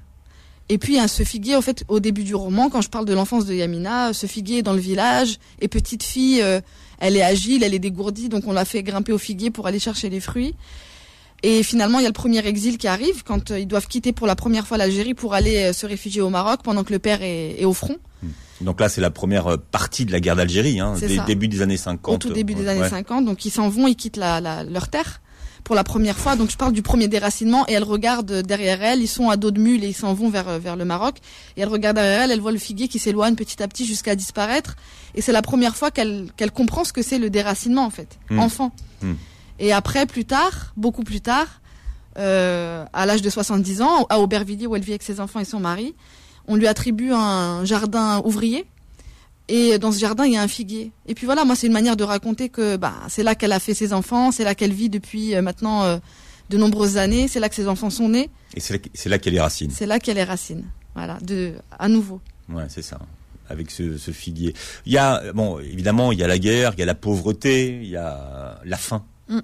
Et 0.69 0.79
puis 0.79 0.99
hein, 0.99 1.09
ce 1.09 1.25
figuier, 1.25 1.57
au 1.57 1.63
fait, 1.63 1.85
au 1.89 2.01
début 2.01 2.25
du 2.25 2.35
roman, 2.35 2.71
quand 2.71 2.81
je 2.81 2.89
parle 2.89 3.05
de 3.05 3.13
l'enfance 3.13 3.45
de 3.45 3.55
Yamina, 3.55 4.13
ce 4.13 4.27
figuier 4.27 4.59
est 4.59 4.63
dans 4.63 4.73
le 4.73 4.81
village 4.81 5.39
et 5.61 5.69
petite 5.69 6.03
fille, 6.03 6.41
euh, 6.43 6.61
elle 6.99 7.17
est 7.17 7.23
agile, 7.23 7.63
elle 7.65 7.75
est 7.75 7.81
dégourdie, 7.81 8.29
donc 8.29 8.45
on 8.47 8.53
l'a 8.53 8.65
fait 8.65 8.83
grimper 8.83 9.13
au 9.13 9.19
figuier 9.19 9.51
pour 9.51 9.67
aller 9.67 9.81
chercher 9.81 10.11
les 10.11 10.21
fruits. 10.21 10.55
Et 11.43 11.63
finalement, 11.63 11.99
il 11.99 12.03
y 12.03 12.07
a 12.07 12.09
le 12.09 12.13
premier 12.15 12.45
exil 12.47 12.77
qui 12.79 12.87
arrive 12.89 13.23
quand 13.25 13.51
euh, 13.51 13.59
ils 13.59 13.67
doivent 13.67 13.87
quitter 13.89 14.13
pour 14.13 14.27
la 14.27 14.37
première 14.37 14.67
fois 14.67 14.77
l'Algérie 14.77 15.15
pour 15.15 15.33
aller 15.35 15.57
euh, 15.57 15.73
se 15.73 15.87
réfugier 15.87 16.21
au 16.21 16.29
Maroc 16.31 16.61
pendant 16.63 16.85
que 16.85 16.93
le 16.93 16.99
père 16.99 17.23
est, 17.23 17.61
est 17.61 17.65
au 17.65 17.73
front. 17.73 17.97
Donc 18.61 18.79
là, 18.81 18.91
c'est 18.91 19.01
la 19.01 19.11
première 19.11 19.47
euh, 19.47 19.57
partie 19.57 20.05
de 20.05 20.13
la 20.13 20.21
guerre 20.21 20.37
d'Algérie, 20.37 20.81
hein, 20.81 20.95
des 21.01 21.17
ça. 21.17 21.25
début 21.25 21.49
des 21.49 21.63
années 21.63 21.79
50. 21.79 22.15
au 22.15 22.19
tout 22.29 22.35
début 22.35 22.55
des 22.55 22.63
Ouais, 22.65 22.69
années 22.69 22.81
ouais. 22.83 22.89
50. 22.91 23.25
Donc 23.25 23.45
ils 23.47 23.51
s'en 23.51 23.71
vont, 23.71 23.89
ils 23.89 23.97
quittent 23.97 24.19
la, 24.19 24.41
la- 24.43 24.65
leur 24.65 24.89
terre 24.89 25.23
pour 25.65 25.75
la 25.75 25.83
première 25.85 26.19
fois. 26.19 26.37
Donc 26.37 26.51
je 26.51 26.59
parle 26.59 26.73
du 26.75 26.83
premier 26.83 27.09
déracinement 27.09 27.67
et 27.69 27.73
elle 27.73 27.85
regarde 27.85 28.43
derrière 28.43 28.83
elle. 28.83 29.01
Ils 29.01 29.09
sont 29.09 29.31
à 29.31 29.39
dos 29.39 29.51
de 29.51 29.61
mule 29.61 29.83
et 29.83 29.89
ils 29.89 29.95
s'en 29.95 30.13
vont 30.13 30.29
vers 30.29 30.59
vers 30.59 30.77
le 30.77 30.85
Maroc. 30.85 31.17
Et 31.57 31.63
elle 31.63 31.69
regarde 31.69 31.97
derrière 31.97 32.21
elle, 32.23 32.31
elle 32.33 32.41
voit 32.41 32.53
le 32.53 32.59
figuier 32.59 32.89
qui 32.89 32.99
s'éloigne 32.99 33.35
petit 33.35 33.63
à 33.63 33.69
petit 33.69 33.87
jusqu'à 33.87 34.15
disparaître. 34.15 34.77
Et 35.15 35.23
c'est 35.23 35.33
la 35.33 35.41
première 35.43 35.75
fois 35.75 35.91
qu'elle 35.91 36.29
qu'elle 36.37 36.51
comprend 36.51 36.85
ce 36.85 36.93
que 36.93 37.01
c'est 37.03 37.19
le 37.19 37.31
déracinement 37.31 37.87
en 37.87 37.91
fait, 37.91 38.19
Mm. 38.29 38.39
enfant. 38.41 38.73
Mm. 39.01 39.13
Et 39.61 39.73
après, 39.73 40.07
plus 40.07 40.25
tard, 40.25 40.73
beaucoup 40.77 41.05
plus 41.05 41.21
tard, 41.21 41.61
euh, 42.19 42.85
à 42.93 43.07
l'âge 43.07 43.23
de 43.23 43.31
70 43.31 43.83
ans, 43.83 44.07
à 44.09 44.19
Aubervilliers 44.19 44.67
où 44.67 44.75
elle 44.75 44.83
vit 44.83 44.93
avec 44.93 45.03
ses 45.03 45.21
enfants 45.21 45.39
et 45.39 45.45
son 45.45 45.61
mari, 45.61 45.95
on 46.49 46.57
lui 46.57 46.67
attribue 46.67 47.13
un 47.13 47.65
jardin 47.65 48.21
ouvrier. 48.25 48.65
Et 49.49 49.79
dans 49.79 49.93
ce 49.93 49.99
jardin, 49.99 50.25
il 50.27 50.33
y 50.33 50.37
a 50.37 50.43
un 50.43 50.49
figuier. 50.49 50.93
Et 51.07 51.15
puis 51.15 51.27
voilà, 51.27 51.45
moi, 51.45 51.57
c'est 51.57 51.67
une 51.67 51.73
manière 51.73 51.97
de 51.97 52.05
raconter 52.05 52.49
que 52.49 52.77
bah, 52.77 52.95
c'est 53.09 53.23
là 53.23 53.35
qu'elle 53.35 53.53
a 53.53 53.61
fait 53.61 53.75
ses 53.75 53.93
enfants, 53.93 54.33
c'est 54.33 54.45
là 54.45 54.55
qu'elle 54.55 54.73
vit 54.73 54.89
depuis 54.89 55.35
euh, 55.35 55.43
maintenant 55.43 55.85
euh, 55.85 55.99
de 56.49 56.57
nombreuses 56.57 56.97
années, 56.97 57.29
c'est 57.29 57.41
là 57.41 57.49
que 57.49 57.55
ses 57.55 57.69
enfants 57.69 57.91
sont 57.91 58.09
nés, 58.09 58.31
Et 58.55 58.61
c'est 58.61 59.09
là, 59.09 59.19
qu'elle 59.19 59.35
est 59.35 59.41
racine. 59.41 59.71
c'est 59.71 59.87
là 59.87 59.99
qu'elle 59.99 60.19
est 60.19 60.25
racine. 60.25 60.65
Voilà, 60.95 61.19
de, 61.21 61.55
à 61.79 61.89
nouveau. 61.89 62.21
Ouais, 62.49 62.65
c'est 62.69 62.83
ça. 62.83 62.99
Avec 63.49 63.71
ce, 63.71 63.99
ce 63.99 64.11
figuier. 64.13 64.55
Il 64.87 64.93
y 64.93 64.99
a, 64.99 65.33
bon, 65.33 65.59
évidemment, 65.59 66.13
il 66.13 66.19
y 66.19 66.23
a 66.23 66.29
la 66.29 66.39
guerre, 66.39 66.73
il 66.77 66.81
y 66.81 66.83
a 66.83 66.87
la 66.87 66.95
pauvreté, 66.95 67.81
il 67.83 67.89
y 67.89 67.97
a 67.97 68.61
la 68.65 68.77
faim. 68.77 69.05
Mm. 69.31 69.39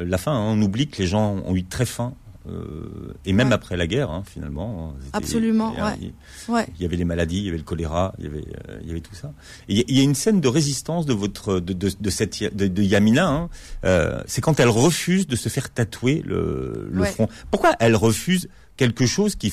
Euh, 0.00 0.04
La 0.04 0.18
faim, 0.18 0.32
hein, 0.32 0.40
on 0.56 0.60
oublie 0.62 0.88
que 0.88 0.98
les 0.98 1.06
gens 1.08 1.36
ont 1.46 1.54
eu 1.56 1.64
très 1.64 1.86
faim. 1.86 2.14
euh, 2.50 3.12
et 3.26 3.34
même 3.34 3.48
Ouais. 3.48 3.52
après 3.54 3.76
la 3.76 3.86
guerre, 3.86 4.10
hein, 4.10 4.22
finalement. 4.24 4.94
C'était- 5.04 5.16
Absolument, 5.18 5.72
il 5.74 5.78
y 5.78 5.80
a- 5.82 5.86
ouais. 5.86 6.12
Ouais. 6.48 6.66
Il 6.78 6.82
y 6.82 6.86
avait 6.86 6.96
les 6.96 7.04
maladies, 7.04 7.36
il 7.40 7.44
y 7.44 7.48
avait 7.50 7.58
le 7.58 7.62
choléra, 7.64 8.14
il 8.18 8.24
y 8.24 8.26
avait, 8.28 8.38
euh, 8.70 8.78
il 8.80 8.88
y 8.88 8.90
avait 8.90 9.02
tout 9.02 9.14
ça. 9.14 9.32
Et 9.68 9.74
il 9.74 9.76
y 9.76 9.80
a- 9.80 9.84
il 9.86 10.00
une 10.02 10.14
scène 10.14 10.40
de 10.40 10.48
résistance 10.48 11.04
de 11.04 11.12
votre, 11.12 11.60
de, 11.60 11.74
de, 11.74 11.90
de 12.00 12.10
cette, 12.10 12.56
de, 12.56 12.66
de 12.68 12.82
Yamina. 12.82 13.28
hein. 13.28 13.50
Euh, 13.84 14.22
c'est 14.26 14.40
quand 14.40 14.60
elle 14.60 14.70
refuse 14.70 15.26
de 15.26 15.36
se 15.36 15.50
faire 15.50 15.68
tatouer 15.70 16.22
le, 16.24 16.88
front. 17.04 17.28
Pourquoi 17.50 17.74
elle 17.80 17.96
refuse 17.96 18.48
quelque 18.78 19.04
chose 19.04 19.34
qui, 19.34 19.50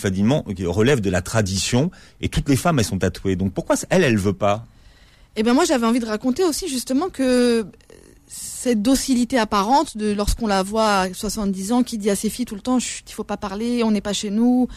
qui 0.56 0.66
relève 0.66 1.02
de 1.02 1.10
la 1.10 1.22
tradition 1.22 1.92
et 2.22 2.30
toutes 2.30 2.48
les 2.48 2.56
femmes 2.56 2.80
elles 2.80 2.86
sont 2.86 3.00
tatouées? 3.00 3.36
Donc 3.36 3.52
pourquoi 3.52 3.76
elle, 3.90 4.06
elle 4.06 4.18
veut 4.18 4.32
pas? 4.32 4.66
Et 5.36 5.44
ben 5.44 5.54
moi 5.54 5.66
j'avais 5.66 5.86
envie 5.86 6.00
de 6.00 6.06
raconter 6.06 6.46
aussi 6.46 6.70
justement 6.70 7.10
que 7.10 7.66
cette 8.28 8.82
docilité 8.82 9.38
apparente 9.38 9.98
de 9.98 10.12
lorsqu'on 10.12 10.48
la 10.48 10.64
voit 10.64 11.02
à 11.02 11.14
70 11.14 11.72
ans 11.72 11.84
qui 11.84 11.98
dit 11.98 12.10
à 12.10 12.16
ses 12.16 12.30
filles 12.30 12.46
tout 12.46 12.56
le 12.56 12.62
temps 12.62 12.80
il 12.80 13.14
faut 13.14 13.24
pas 13.24 13.38
parler, 13.38 13.84
on 13.84 13.92
n'est 13.92 14.02
pas 14.02 14.14
chez 14.14 14.32
nous. 14.32 14.68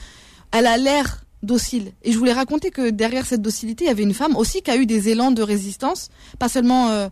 Elle 0.52 0.66
a 0.66 0.76
l'air 0.76 1.24
docile. 1.42 1.92
Et 2.02 2.12
je 2.12 2.18
voulais 2.18 2.32
raconter 2.32 2.70
que 2.70 2.90
derrière 2.90 3.26
cette 3.26 3.42
docilité, 3.42 3.84
il 3.84 3.88
y 3.88 3.90
avait 3.90 4.02
une 4.02 4.14
femme 4.14 4.36
aussi 4.36 4.62
qui 4.62 4.70
a 4.70 4.76
eu 4.76 4.86
des 4.86 5.08
élans 5.08 5.30
de 5.30 5.42
résistance, 5.42 6.08
pas 6.38 6.48
seulement 6.48 6.90
euh, 6.90 7.08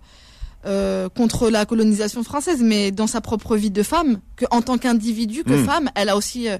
euh, 0.66 1.08
contre 1.08 1.48
la 1.48 1.64
colonisation 1.64 2.22
française, 2.22 2.60
mais 2.62 2.90
dans 2.90 3.06
sa 3.06 3.20
propre 3.20 3.56
vie 3.56 3.70
de 3.70 3.82
femme, 3.82 4.20
que 4.36 4.44
en 4.50 4.62
tant 4.62 4.78
qu'individu, 4.78 5.44
que 5.44 5.54
Mm. 5.54 5.64
femme, 5.64 5.90
elle 5.94 6.08
a 6.08 6.16
aussi 6.16 6.48
euh, 6.48 6.58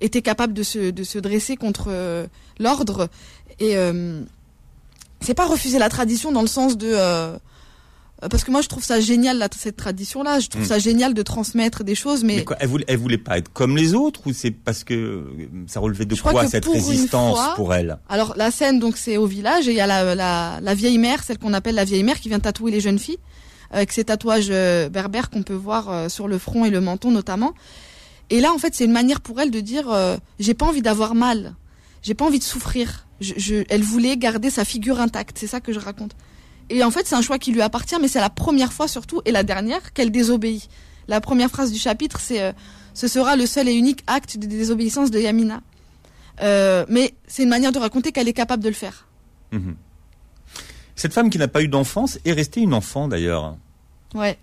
été 0.00 0.22
capable 0.22 0.52
de 0.52 0.62
se, 0.62 0.90
de 0.90 1.02
se 1.02 1.18
dresser 1.18 1.56
contre 1.56 2.28
l'ordre. 2.60 3.08
Et 3.58 3.74
c'est 5.20 5.34
pas 5.34 5.46
refuser 5.46 5.80
la 5.80 5.88
tradition 5.88 6.30
dans 6.30 6.42
le 6.42 6.46
sens 6.46 6.78
de 6.78 6.94
parce 8.30 8.42
que 8.44 8.50
moi 8.50 8.62
je 8.62 8.68
trouve 8.68 8.82
ça 8.84 8.98
génial 9.00 9.38
là, 9.38 9.48
cette 9.56 9.76
tradition 9.76 10.22
là 10.24 10.40
je 10.40 10.48
trouve 10.48 10.62
Mm. 10.62 10.66
ça 10.66 10.78
génial 10.78 11.14
de 11.14 11.22
transmettre 11.22 11.84
des 11.84 11.94
choses 11.94 12.24
mais, 12.24 12.36
Mais 12.36 12.44
quoi, 12.44 12.56
elle, 12.58 12.68
voulait, 12.68 12.84
elle 12.88 12.96
voulait 12.98 13.18
pas 13.18 13.38
être 13.38 13.52
comme 13.52 13.76
les 13.76 13.94
autres 13.94 14.22
ou 14.26 14.32
c'est 14.32 14.50
parce 14.50 14.82
que 14.82 14.94
euh, 14.94 15.24
ça 15.68 15.78
relevait 15.80 16.04
de 16.04 16.16
Je 16.16 16.22
quoi 16.22 16.46
cette 16.48 16.64
pour 16.64 16.74
résistance 16.74 17.36
fois- 17.38 17.54
pour 17.54 17.72
elle? 17.74 17.98
alors 18.08 18.34
la 18.36 18.50
scène 18.50 18.80
donc 18.80 18.96
c'est 18.96 19.16
au 19.16 19.26
village 19.26 19.68
et 19.68 19.70
il 19.72 19.76
y 19.76 19.80
a 19.80 19.86
la, 19.86 20.14
la, 20.16 20.58
la 20.60 20.74
vieille 20.74 20.98
mère 20.98 21.22
celle 21.22 21.38
qu'on 21.38 21.52
appelle 21.54 21.76
la 21.76 21.84
vieille 21.84 22.02
mère 22.02 22.18
qui 22.20 22.28
vient 22.28 22.40
tatouer 22.40 22.70
les 22.72 22.80
jeunes 22.80 22.98
filles 22.98 23.18
avec 23.70 23.92
ces 23.92 24.04
tatouages 24.04 24.48
euh, 24.50 24.88
berbères 24.88 25.30
qu'on 25.30 25.42
peut 25.42 25.54
voir 25.54 25.88
euh, 25.90 26.08
sur 26.08 26.26
le 26.26 26.38
front 26.38 26.64
et 26.64 26.70
le 26.70 26.80
menton 26.80 27.10
notamment. 27.10 27.52
Et 28.30 28.40
là 28.40 28.52
en 28.52 28.58
fait 28.58 28.74
c'est 28.74 28.84
une 28.84 28.92
manière 28.92 29.20
pour 29.20 29.40
elle 29.40 29.50
de 29.50 29.60
dire 29.60 29.90
euh, 29.90 30.16
j'ai 30.40 30.54
pas 30.54 30.66
envie 30.66 30.82
d'avoir 30.82 31.14
mal. 31.14 31.54
J'ai 32.02 32.14
pas 32.14 32.24
envie 32.24 32.38
de 32.38 32.44
souffrir. 32.44 33.06
Je, 33.20 33.34
je- 33.36 33.64
elle 33.68 33.82
voulait 33.82 34.16
garder 34.16 34.50
sa 34.50 34.64
figure 34.64 35.00
intacte 35.00 35.36
c'est 35.38 35.46
ça 35.46 35.60
que 35.60 35.72
je 35.72 35.78
raconte 35.78 36.12
et 36.70 36.82
en 36.84 36.90
fait 36.90 37.06
c'est 37.06 37.14
un 37.14 37.22
choix 37.22 37.38
qui 37.38 37.52
lui 37.52 37.62
appartient 37.62 37.96
mais 38.00 38.08
c'est 38.08 38.20
la 38.20 38.30
première 38.30 38.72
fois 38.72 38.88
surtout 38.88 39.20
et 39.24 39.32
la 39.32 39.42
dernière 39.42 39.92
qu'elle 39.92 40.10
désobéit 40.10 40.68
la 41.08 41.20
première 41.20 41.48
phrase 41.50 41.72
du 41.72 41.78
chapitre 41.78 42.20
c'est 42.20 42.42
euh, 42.42 42.52
ce 42.94 43.06
sera 43.08 43.36
le 43.36 43.46
seul 43.46 43.68
et 43.68 43.74
unique 43.74 44.02
acte 44.06 44.36
de 44.38 44.46
désobéissance 44.46 45.10
de 45.10 45.18
Yamina 45.20 45.60
Euh, 46.40 46.84
mais 46.88 47.14
c'est 47.26 47.42
une 47.42 47.48
manière 47.48 47.72
de 47.72 47.80
raconter 47.80 48.12
qu'elle 48.12 48.28
est 48.28 48.32
capable 48.42 48.62
de 48.62 48.68
le 48.68 48.74
faire 48.74 49.06
Mhm. 49.50 49.74
Cette 50.94 51.12
femme 51.14 51.30
qui 51.30 51.38
n'a 51.38 51.48
pas 51.48 51.62
eu 51.62 51.68
d'enfance 51.68 52.18
est 52.24 52.32
restée 52.32 52.60
une 52.60 52.74
enfant 52.74 53.08
d'ailleurs. 53.08 53.56
Ouais. 54.14 54.36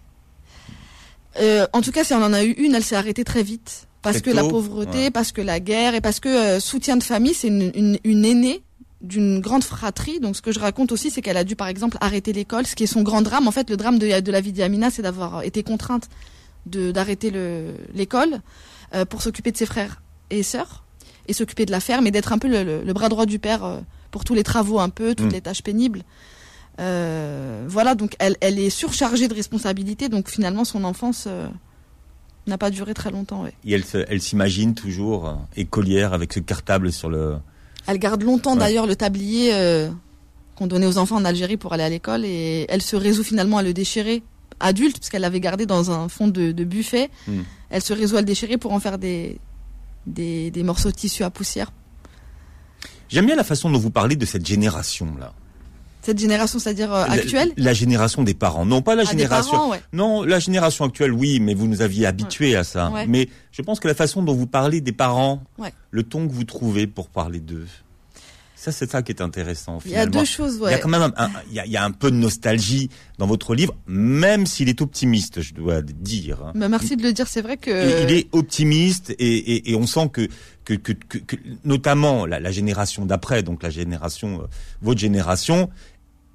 Euh, 1.40 1.68
en 1.74 1.82
tout 1.82 1.92
cas, 1.92 2.04
si 2.04 2.14
on 2.14 2.24
en 2.24 2.34
a 2.34 2.44
eu 2.44 2.52
une, 2.52 2.74
elle 2.76 2.84
s'est 2.84 2.96
arrêtée 2.96 3.24
très 3.24 3.44
vite. 3.44 3.88
Parce 4.02 4.22
Très 4.22 4.32
que 4.32 4.36
la 4.36 4.44
pauvreté, 4.44 4.98
ouais. 4.98 5.12
parce 5.12 5.32
que 5.32 5.42
la 5.42 5.60
guerre, 5.60 5.96
et 5.96 6.02
parce 6.02 6.20
que 6.20 6.30
euh, 6.30 6.60
soutien 6.60 6.96
de 6.98 7.04
famille, 7.04 7.34
c'est 7.34 7.48
une, 7.50 7.72
une, 7.76 7.98
une 8.04 8.24
aînée 8.26 8.64
d'une 9.06 9.40
grande 9.40 9.64
fratrie. 9.64 10.20
Donc 10.20 10.36
ce 10.36 10.42
que 10.42 10.52
je 10.52 10.60
raconte 10.60 10.92
aussi, 10.92 11.10
c'est 11.12 11.22
qu'elle 11.22 11.38
a 11.38 11.44
dû 11.44 11.56
par 11.56 11.68
exemple 11.68 11.98
arrêter 12.02 12.34
l'école, 12.34 12.66
ce 12.66 12.76
qui 12.76 12.84
est 12.84 12.88
son 12.88 13.04
grand 13.04 13.22
drame. 13.22 13.48
En 13.48 13.52
fait, 13.52 13.70
le 13.70 13.78
drame 13.78 14.00
de, 14.00 14.20
de 14.20 14.32
la 14.32 14.42
vie 14.42 14.52
d'Yamina, 14.52 14.90
c'est 14.92 15.02
d'avoir 15.02 15.44
été 15.44 15.64
contrainte 15.64 16.10
d'arrêter 16.66 17.30
le- 17.30 17.76
l'école 17.94 18.42
euh, 18.96 19.06
pour 19.06 19.22
s'occuper 19.22 19.52
de 19.52 19.58
ses 19.58 19.68
frères 19.68 20.02
et 20.32 20.42
sœurs 20.42 20.84
et 21.28 21.34
s'occuper 21.34 21.66
de 21.66 21.72
la 21.72 21.80
ferme 21.80 22.08
et 22.08 22.12
d'être 22.12 22.34
un 22.34 22.40
peu 22.40 22.48
le, 22.48 22.64
le- 22.64 22.84
le 22.84 22.94
bras 22.94 23.08
droit 23.10 23.26
du 23.28 23.38
père 23.40 23.64
euh, 23.64 23.80
pour 24.10 24.24
tous 24.24 24.34
les 24.34 24.44
travaux 24.44 24.80
un 24.80 24.90
peu, 24.90 25.14
toutes 25.14 25.28
Mm. 25.28 25.34
les 25.34 25.42
tâches 25.42 25.62
pénibles. 25.62 26.02
Euh, 26.80 27.66
voilà, 27.68 27.96
donc 27.96 28.16
elle, 28.20 28.36
elle 28.42 28.60
est 28.60 28.70
surchargée 28.70 29.28
de 29.28 29.34
responsabilités, 29.34 30.10
donc 30.10 30.28
finalement 30.28 30.66
son 30.66 30.84
enfance 30.84 31.28
n'a 32.48 32.58
pas 32.58 32.70
duré 32.70 32.94
très 32.94 33.12
longtemps. 33.12 33.44
ouais. 33.44 33.54
Et 33.66 33.74
elle, 33.74 34.22
s'imagine 34.22 34.74
toujours 34.76 35.38
écolière 35.56 36.14
avec 36.14 36.34
ce 36.34 36.40
cartable 36.40 36.92
sur 36.92 37.10
le. 37.10 37.38
Elle 37.88 38.00
garde 38.00 38.24
longtemps 38.24 38.54
Ouais. 38.54 38.60
d'ailleurs 38.60 38.88
le 38.88 38.96
tablier 38.96 39.54
euh, 39.54 39.90
qu'on 40.56 40.68
donnait 40.68 40.86
aux 40.88 40.98
enfants 40.98 41.18
en 41.18 41.26
Algérie 41.26 41.58
pour 41.58 41.74
aller 41.74 41.84
à 41.84 41.90
l'école 41.90 42.26
et 42.26 42.66
elle 42.70 42.82
se 42.82 42.96
résout 42.96 43.24
finalement 43.24 43.58
à 43.58 43.64
le 43.64 43.74
déchirer 43.74 44.24
adulte 44.60 44.98
parce 45.00 45.10
qu'elle 45.10 45.22
l'avait 45.22 45.40
gardé 45.42 45.66
dans 45.66 45.92
un 45.92 46.08
fond 46.10 46.28
de, 46.28 46.52
de 46.52 46.64
buffet. 46.64 47.10
Hmm. 47.28 47.42
Elle 47.70 47.82
se 47.82 47.94
résout 47.94 48.16
à 48.18 48.22
le 48.22 48.26
déchirer 48.26 48.58
pour 48.58 48.72
en 48.74 48.80
faire 48.80 48.98
des, 48.98 49.38
des, 50.08 50.50
des 50.52 50.64
morceaux 50.64 50.90
de 50.92 50.96
tissu 50.96 51.24
à 51.24 51.30
poussière. 51.30 51.72
J'aime 53.10 53.26
bien 53.26 53.36
la 53.36 53.44
façon 53.44 53.70
dont 53.70 53.78
vous 53.80 53.92
parlez 53.92 54.16
de 54.16 54.26
cette 54.26 54.46
génération 54.46 55.14
là. 55.20 55.34
Cette 56.06 56.20
génération, 56.20 56.60
c'est-à-dire 56.60 56.94
euh, 56.94 57.04
actuelle 57.06 57.52
La, 57.58 57.66
la 57.66 57.74
génération 57.74 58.22
des 58.24 58.36
parents, 58.36 58.64
non 58.66 58.82
pas 58.84 58.94
la 58.94 59.04
Ah, 59.08 59.10
génération. 59.12 59.52
parents, 59.54 59.72
ouais. 59.72 59.82
Non, 59.92 60.22
la 60.24 60.38
génération 60.40 60.86
actuelle, 60.86 61.12
oui, 61.12 61.40
mais 61.40 61.56
vous 61.56 61.68
nous 61.68 61.82
aviez 61.82 62.06
habitués 62.06 62.56
à 62.56 62.64
ça. 62.64 62.92
Ouais. 62.92 63.08
Mais 63.08 63.28
je 63.52 63.62
pense 63.64 63.80
que 63.80 63.88
la 63.88 63.96
façon 63.96 64.22
dont 64.22 64.34
vous 64.36 64.46
parlez 64.48 64.82
des 64.82 64.92
parents, 64.92 65.42
le 65.90 66.04
ton 66.04 66.28
que 66.28 66.32
vous 66.34 66.44
trouvez 66.44 66.86
pour 66.86 67.10
parler 67.10 67.40
d'eux. 67.40 67.66
Ça, 68.56 68.72
c'est 68.72 68.90
ça 68.90 69.04
qui 69.04 69.12
est 69.12 69.22
intéressant. 69.22 69.78
Il 69.86 69.92
y 69.92 69.96
a 69.96 70.08
deux 70.08 70.26
choses, 70.26 70.58
ouais. 70.60 70.72
Il 70.72 70.74
y 70.74 70.76
a 70.76 70.80
quand 70.80 70.90
même 70.90 71.12
un, 71.18 71.30
il, 71.50 71.56
y 71.56 71.60
a, 71.60 71.66
il 71.68 71.72
y 71.72 71.78
a 71.78 71.84
un 71.84 71.92
peu 71.92 72.10
de 72.10 72.16
nostalgie 72.16 72.90
dans 73.20 73.28
votre 73.28 73.54
livre, 73.54 73.76
même 73.86 74.48
s'il 74.48 74.70
est 74.70 74.82
optimiste, 74.82 75.42
je 75.42 75.54
dois 75.54 75.84
dire. 75.84 76.52
Bah, 76.56 76.68
merci 76.68 76.96
de 76.98 77.04
le 77.04 77.14
dire, 77.14 77.28
c'est 77.28 77.44
vrai 77.44 77.58
que. 77.58 78.04
Il 78.04 78.12
est 78.12 78.28
optimiste 78.32 79.12
et, 79.12 79.16
et, 79.20 79.72
et 79.72 79.76
on 79.76 79.86
sent 79.86 80.10
que, 80.12 80.28
que, 80.64 80.74
que, 80.74 80.94
que, 80.94 81.20
que 81.20 81.36
notamment 81.64 82.26
la, 82.26 82.40
la 82.40 82.52
génération 82.52 83.06
d'après, 83.06 83.44
donc 83.44 83.62
la 83.62 83.70
génération, 83.70 84.42
euh, 84.42 84.46
votre 84.82 85.00
génération, 85.00 85.70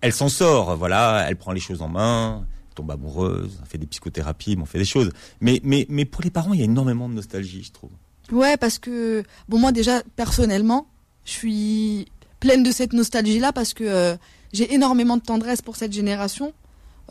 elle 0.00 0.12
s'en 0.12 0.28
sort. 0.28 0.76
Voilà, 0.76 1.26
elle 1.28 1.36
prend 1.36 1.52
les 1.52 1.60
choses 1.60 1.82
en 1.82 1.88
main, 1.88 2.46
tombe 2.74 2.90
amoureuse, 2.90 3.60
fait 3.68 3.78
des 3.78 3.86
psychothérapies, 3.86 4.56
on 4.60 4.64
fait 4.64 4.78
des 4.78 4.84
choses. 4.84 5.10
Mais, 5.40 5.60
mais, 5.64 5.86
mais 5.88 6.04
pour 6.04 6.22
les 6.22 6.30
parents, 6.30 6.52
il 6.52 6.60
y 6.60 6.62
a 6.62 6.66
énormément 6.66 7.08
de 7.08 7.14
nostalgie, 7.14 7.62
je 7.62 7.72
trouve. 7.72 7.90
Ouais, 8.32 8.56
parce 8.56 8.78
que 8.78 9.24
bon, 9.48 9.58
moi 9.58 9.72
déjà 9.72 10.02
personnellement, 10.16 10.86
je 11.24 11.32
suis 11.32 12.06
pleine 12.38 12.62
de 12.62 12.70
cette 12.70 12.92
nostalgie-là 12.92 13.52
parce 13.52 13.74
que 13.74 13.84
euh, 13.84 14.16
j'ai 14.52 14.72
énormément 14.72 15.16
de 15.16 15.22
tendresse 15.22 15.62
pour 15.62 15.76
cette 15.76 15.92
génération, 15.92 16.52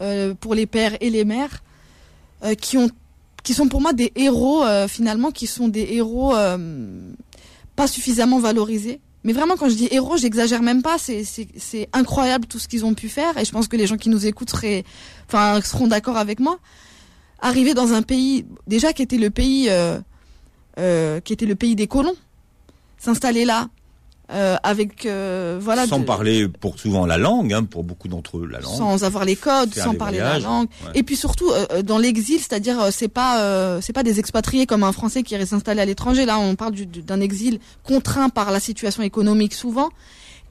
euh, 0.01 0.34
pour 0.34 0.55
les 0.55 0.65
pères 0.65 0.98
et 1.01 1.10
les 1.10 1.25
mères, 1.25 1.62
euh, 2.43 2.55
qui 2.55 2.77
ont, 2.77 2.89
qui 3.43 3.53
sont 3.53 3.67
pour 3.67 3.81
moi 3.81 3.93
des 3.93 4.12
héros 4.15 4.63
finalement, 4.88 5.31
qui 5.31 5.48
sont 5.48 5.67
des 5.67 5.88
héros 5.91 6.34
pas 7.75 7.88
suffisamment 7.88 8.39
valorisés. 8.39 9.00
Mais 9.24 9.34
vraiment, 9.34 9.56
quand 9.58 9.70
je 9.70 9.76
dis 9.76 9.88
héros, 9.92 10.18
j'exagère 10.18 10.62
même 10.62 10.82
pas. 10.82 10.98
C'est, 10.98 11.90
incroyable 11.94 12.46
tout 12.46 12.60
ce 12.60 12.68
qu'ils 12.68 12.86
ont 12.86 12.94
pu 12.94 13.10
faire, 13.10 13.38
et 13.38 13.46
je 13.46 13.52
pense 13.52 13.68
que 13.68 13.76
les 13.76 13.88
gens 13.88 13.98
qui 13.98 14.10
nous 14.10 14.26
écoutent 14.26 14.52
seront 14.52 15.88
d'accord 15.88 16.18
avec 16.18 16.40
moi. 16.40 16.60
Arriver 17.42 17.74
dans 17.74 17.94
un 17.94 18.02
pays 18.02 18.46
déjà 18.68 18.94
qui 18.94 19.02
était 19.02 19.18
le 19.18 19.30
pays, 19.30 19.70
euh, 19.70 20.00
euh, 20.78 21.20
qui 21.22 21.34
était 21.34 21.46
le 21.46 21.56
pays 21.56 21.76
des 21.76 21.88
colons, 21.88 22.16
s'installer 22.98 23.46
là, 23.46 23.70
euh, 24.32 24.56
avec 24.64 25.06
euh, 25.06 25.58
voilà 25.62 25.88
sans 25.88 26.00
de- 26.00 26.04
parler 26.06 26.48
pour 26.48 26.78
souvent 26.80 27.06
la 27.06 27.18
langue, 27.18 27.52
hein, 27.54 27.64
pour 27.64 27.84
beaucoup 27.84 28.08
d'entre 28.08 28.38
eux 28.38 28.46
la 28.46 28.60
langue. 28.60 28.78
sans 28.78 29.04
avoir 29.04 29.26
les 29.26 29.36
codes, 29.36 29.74
sans 29.74 29.96
parler 29.96 30.20
voyages, 30.20 30.44
la 30.44 30.50
langue, 30.50 30.68
ouais. 30.86 30.92
et 30.96 31.04
puis 31.04 31.16
surtout 31.16 31.50
euh, 31.52 31.66
euh, 31.72 31.82
dans 31.82 31.98
l'exil, 31.98 32.38
c'est-à-dire 32.40 32.80
euh, 32.80 32.90
c'est 32.92 33.08
pas 33.08 33.42
euh, 33.42 33.80
c'est 33.82 33.94
pas 33.94 34.04
des 34.04 34.20
expatriés 34.20 34.66
comme 34.68 34.84
un 34.84 34.92
Français 34.92 35.24
qui 35.24 35.34
irait 35.34 35.46
s'installer 35.48 35.82
à 35.82 35.86
l'étranger. 35.86 36.26
Là, 36.26 36.38
on 36.40 36.56
parle 36.56 36.74
du- 36.74 36.86
du- 36.86 37.02
d'un 37.02 37.22
exil 37.22 37.60
contraint 37.84 38.30
par 38.30 38.52
la 38.52 38.60
situation 38.60 39.02
économique 39.04 39.54
souvent, 39.56 39.90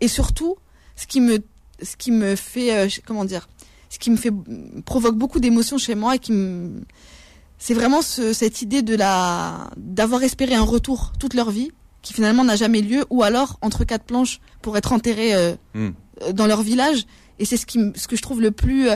et 0.01 0.09
surtout 0.09 0.57
ce 0.97 1.07
qui 1.07 1.21
me 1.21 1.39
ce 1.81 1.95
qui 1.97 2.11
me 2.11 2.35
fait 2.35 2.77
euh, 2.77 2.89
comment 3.07 3.25
dire, 3.25 3.49
ce 3.91 3.99
qui 4.01 4.11
me 4.11 4.17
fait 4.17 4.33
provoque 4.85 5.15
beaucoup 5.17 5.39
d'émotions 5.39 5.79
chez 5.79 5.95
moi 5.95 6.17
et 6.17 6.19
qui 6.19 6.33
me 6.33 6.81
c'est 7.61 7.75
vraiment 7.75 8.03
ce- 8.03 8.33
cette 8.33 8.63
idée 8.63 8.83
de 8.83 8.95
la 8.97 9.71
d'avoir 9.77 10.23
espéré 10.25 10.55
un 10.55 10.63
retour 10.63 11.13
toute 11.21 11.35
leur 11.35 11.51
vie 11.51 11.71
qui 12.03 12.13
finalement 12.15 12.45
n'a 12.45 12.57
jamais 12.57 12.81
lieu 12.81 13.05
ou 13.11 13.23
alors 13.23 13.59
entre 13.63 13.85
quatre 13.85 14.05
planches 14.05 14.41
pour 14.63 14.77
être 14.77 14.93
enterré 14.93 15.35
euh, 15.35 15.55
Hmm. 15.75 15.91
euh, 16.23 16.33
dans 16.33 16.47
leur 16.47 16.63
village 16.63 17.07
et 17.39 17.45
c'est 17.45 17.57
ce 17.57 17.67
qui 17.67 17.79
me- 17.79 17.93
ce 17.97 18.07
que 18.09 18.17
je 18.17 18.23
trouve 18.23 18.41
le 18.41 18.51
plus 18.51 18.89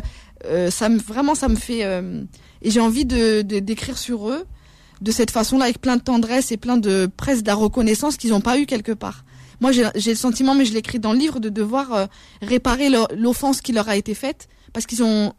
euh, 0.45 0.71
ça 0.71 0.89
me 0.89 0.99
vraiment 0.99 1.35
ça 1.35 1.49
me 1.49 1.57
fait 1.57 1.85
euh, 1.85 2.23
et 2.63 2.71
j'ai 2.71 2.81
envie 2.81 3.05
de 3.05 3.43
de- 3.43 3.59
d'écrire 3.61 3.99
sur 3.99 4.29
eux 4.29 4.45
de 5.01 5.11
cette 5.11 5.31
façon-là 5.33 5.65
avec 5.65 5.81
plein 5.81 5.97
de 5.97 6.03
tendresse 6.03 6.53
et 6.53 6.57
plein 6.57 6.77
de 6.77 7.09
presque 7.17 7.43
de 7.43 7.49
la 7.49 7.55
reconnaissance 7.57 8.17
qu'ils 8.17 8.31
n'ont 8.31 8.41
pas 8.41 8.59
eu 8.59 8.67
quelque 8.67 8.93
part. 8.93 9.25
Moi 9.61 9.71
j'ai 9.73 10.11
le 10.11 10.17
sentiment 10.17 10.55
mais 10.55 10.65
je 10.65 10.73
l'écris 10.73 10.99
dans 11.01 11.13
le 11.13 11.19
livre 11.19 11.39
de 11.41 11.49
devoir 11.49 12.09
réparer 12.41 12.89
l'offense 13.17 13.61
qui 13.61 13.73
leur 13.73 13.89
a 13.89 13.97
été 13.97 14.15
faite 14.15 14.49
parce 14.73 14.87
qu'ils 14.87 15.03
ont 15.03 15.33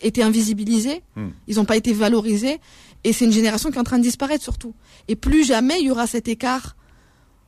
été 0.00 0.22
invisibilisés, 0.22 1.02
Hmm. 1.16 1.28
ils 1.46 1.56
n'ont 1.56 1.64
pas 1.64 1.76
été 1.76 1.92
valorisés 1.92 2.60
et 3.04 3.12
c'est 3.12 3.24
une 3.24 3.32
génération 3.32 3.70
qui 3.70 3.76
est 3.76 3.80
en 3.80 3.84
train 3.84 3.98
de 3.98 4.02
disparaître 4.02 4.42
surtout. 4.42 4.74
Et 5.08 5.16
plus 5.16 5.44
jamais 5.44 5.78
il 5.80 5.86
y 5.86 5.90
aura 5.90 6.06
cet 6.06 6.26
écart 6.28 6.76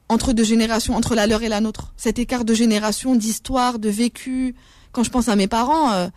entre 0.09 0.33
deux 0.33 0.45
générations, 0.45 0.95
entre 0.95 1.15
la 1.15 1.27
leur 1.27 1.43
et 1.43 1.49
la 1.49 1.61
nôtre. 1.61 1.93
Cet 1.97 2.19
écart 2.19 2.45
de 2.45 2.55
génération, 2.55 3.15
d'histoire, 3.17 3.79
de 3.79 3.89
vécu. 3.89 4.55
Quand 4.93 5.03
je 5.03 5.11
pense 5.11 5.29
à 5.29 5.37
mes 5.37 5.49
parents, 5.49 5.93
euh, 5.93 6.09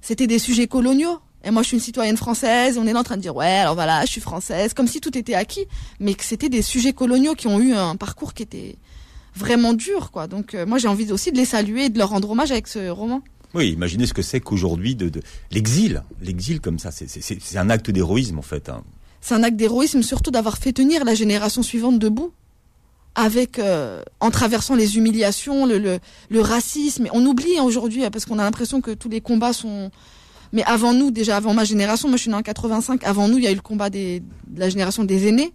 c'était 0.00 0.26
des 0.26 0.38
sujets 0.38 0.66
coloniaux. 0.66 1.18
Et 1.44 1.50
moi, 1.50 1.62
je 1.62 1.68
suis 1.68 1.76
une 1.76 1.82
citoyenne 1.82 2.16
française. 2.16 2.76
On 2.78 2.86
est 2.86 2.92
là 2.92 3.00
en 3.00 3.04
train 3.04 3.16
de 3.16 3.22
dire, 3.22 3.36
ouais, 3.36 3.46
alors 3.58 3.74
voilà, 3.74 4.04
je 4.04 4.10
suis 4.10 4.20
française, 4.20 4.74
comme 4.74 4.88
si 4.88 5.00
tout 5.00 5.16
était 5.16 5.34
acquis, 5.34 5.66
mais 6.00 6.14
que 6.14 6.24
c'était 6.24 6.48
des 6.48 6.62
sujets 6.62 6.92
coloniaux 6.92 7.34
qui 7.34 7.46
ont 7.46 7.60
eu 7.60 7.72
un 7.72 7.94
parcours 7.94 8.34
qui 8.34 8.42
était 8.42 8.76
vraiment 9.34 9.74
dur, 9.74 10.10
quoi. 10.10 10.26
Donc, 10.26 10.54
euh, 10.54 10.66
moi, 10.66 10.78
j'ai 10.78 10.88
envie 10.88 11.12
aussi 11.12 11.30
de 11.30 11.36
les 11.36 11.44
saluer 11.44 11.84
et 11.84 11.88
de 11.88 11.98
leur 11.98 12.08
rendre 12.08 12.30
hommage 12.30 12.50
avec 12.50 12.66
ce 12.66 12.88
roman. 12.88 13.22
Oui, 13.54 13.70
imaginez 13.70 14.06
ce 14.06 14.12
que 14.14 14.22
c'est 14.22 14.40
qu'aujourd'hui 14.40 14.96
de, 14.96 15.08
de 15.08 15.22
l'exil, 15.52 16.02
l'exil 16.20 16.60
comme 16.60 16.78
ça, 16.78 16.90
c'est 16.90 17.56
un 17.56 17.70
acte 17.70 17.90
d'héroïsme 17.90 18.38
en 18.38 18.42
fait. 18.42 18.68
hein. 18.68 18.82
C'est 19.20 19.34
un 19.34 19.42
acte 19.42 19.56
d'héroïsme, 19.56 20.02
surtout 20.02 20.30
d'avoir 20.30 20.58
fait 20.58 20.72
tenir 20.72 21.04
la 21.04 21.14
génération 21.14 21.62
suivante 21.62 21.98
debout, 21.98 22.32
euh, 23.58 24.02
en 24.20 24.30
traversant 24.30 24.74
les 24.74 24.96
humiliations, 24.96 25.66
le, 25.66 26.00
racisme. 26.40 27.08
On 27.12 27.24
oublie 27.24 27.58
aujourd'hui 27.60 28.04
hein, 28.04 28.10
parce 28.10 28.24
qu'on 28.24 28.38
a 28.38 28.44
l'impression 28.44 28.80
que 28.80 28.92
tous 28.92 29.08
les 29.08 29.20
combats 29.20 29.52
sont. 29.52 29.90
Mais 30.52 30.62
avant 30.64 30.92
nous, 30.92 31.10
déjà 31.10 31.36
avant 31.36 31.54
ma 31.54 31.64
génération, 31.64 32.08
moi 32.08 32.16
je 32.16 32.22
suis 32.22 32.30
née 32.30 32.36
en 32.36 32.42
85. 32.42 33.04
Avant 33.04 33.28
nous, 33.28 33.38
il 33.38 33.44
y 33.44 33.46
a 33.46 33.52
eu 33.52 33.56
le 33.56 33.60
combat 33.60 33.90
de 33.90 34.20
la 34.56 34.68
génération 34.68 35.04
des 35.04 35.28
aînés. 35.28 35.52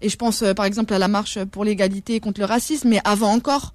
Et 0.00 0.08
je 0.08 0.16
pense 0.16 0.42
euh, 0.42 0.54
par 0.54 0.64
exemple 0.64 0.94
à 0.94 0.98
la 0.98 1.08
marche 1.08 1.42
pour 1.44 1.64
l'égalité 1.64 2.20
contre 2.20 2.40
le 2.40 2.46
racisme. 2.46 2.88
Mais 2.88 3.00
avant 3.04 3.32
encore, 3.32 3.74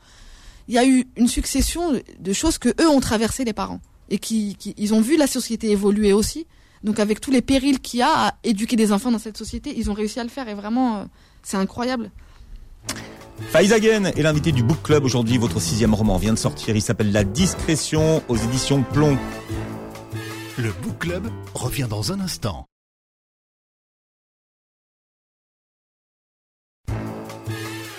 il 0.68 0.76
y 0.76 0.78
a 0.78 0.86
eu 0.86 1.06
une 1.18 1.28
succession 1.28 1.94
de 2.20 2.34
choses 2.34 2.58
que 2.58 2.70
eux 2.82 2.90
ont 2.90 3.02
traversé 3.02 3.44
les 3.44 3.54
parents 3.54 3.82
et 4.10 4.18
qui 4.18 4.58
ils 4.78 4.94
ont 4.94 5.02
vu 5.02 5.18
la 5.18 5.28
société 5.28 5.72
évoluer 5.72 6.14
aussi. 6.14 6.46
Donc 6.84 7.00
avec 7.00 7.22
tous 7.22 7.32
les 7.32 7.42
périls 7.42 7.80
qu'il 7.80 8.02
y 8.02 8.04
a 8.04 8.28
à 8.28 8.34
éduquer 8.44 8.76
des 8.76 8.92
enfants 8.92 9.12
dans 9.12 9.20
cette 9.20 9.38
société, 9.38 9.74
ils 9.78 9.90
ont 9.90 9.94
réussi 9.94 10.20
à 10.20 10.24
le 10.24 10.30
faire 10.30 10.48
et 10.50 10.54
vraiment 10.54 10.98
euh, 10.98 11.04
c'est 11.42 11.58
incroyable. 11.58 12.12
Faizagen 13.50 14.06
est 14.06 14.22
l'invité 14.22 14.52
du 14.52 14.64
Book 14.64 14.82
Club 14.84 15.06
aujourd'hui. 15.06 15.38
Votre 15.38 15.60
sixième 15.60 15.94
roman 15.94 16.18
vient 16.18 16.34
de 16.34 16.40
sortir. 16.40 16.76
Il 16.76 16.82
s'appelle 16.82 17.12
La 17.12 17.24
Discrétion 17.24 18.24
aux 18.28 18.38
éditions 18.38 18.84
Plomb. 18.84 19.18
Le 20.58 20.72
Book 20.82 21.00
Club 21.00 21.28
revient 21.54 21.88
dans 21.90 22.12
un 22.12 22.20
instant. 22.20 22.66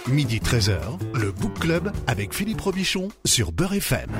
Midi 0.06 0.38
13h, 0.38 0.78
le 1.14 1.32
Book 1.32 1.58
Club 1.60 1.90
avec 2.06 2.34
Philippe 2.34 2.60
Robichon 2.60 3.08
sur 3.24 3.52
Beurre 3.52 3.74
FM. 3.74 4.10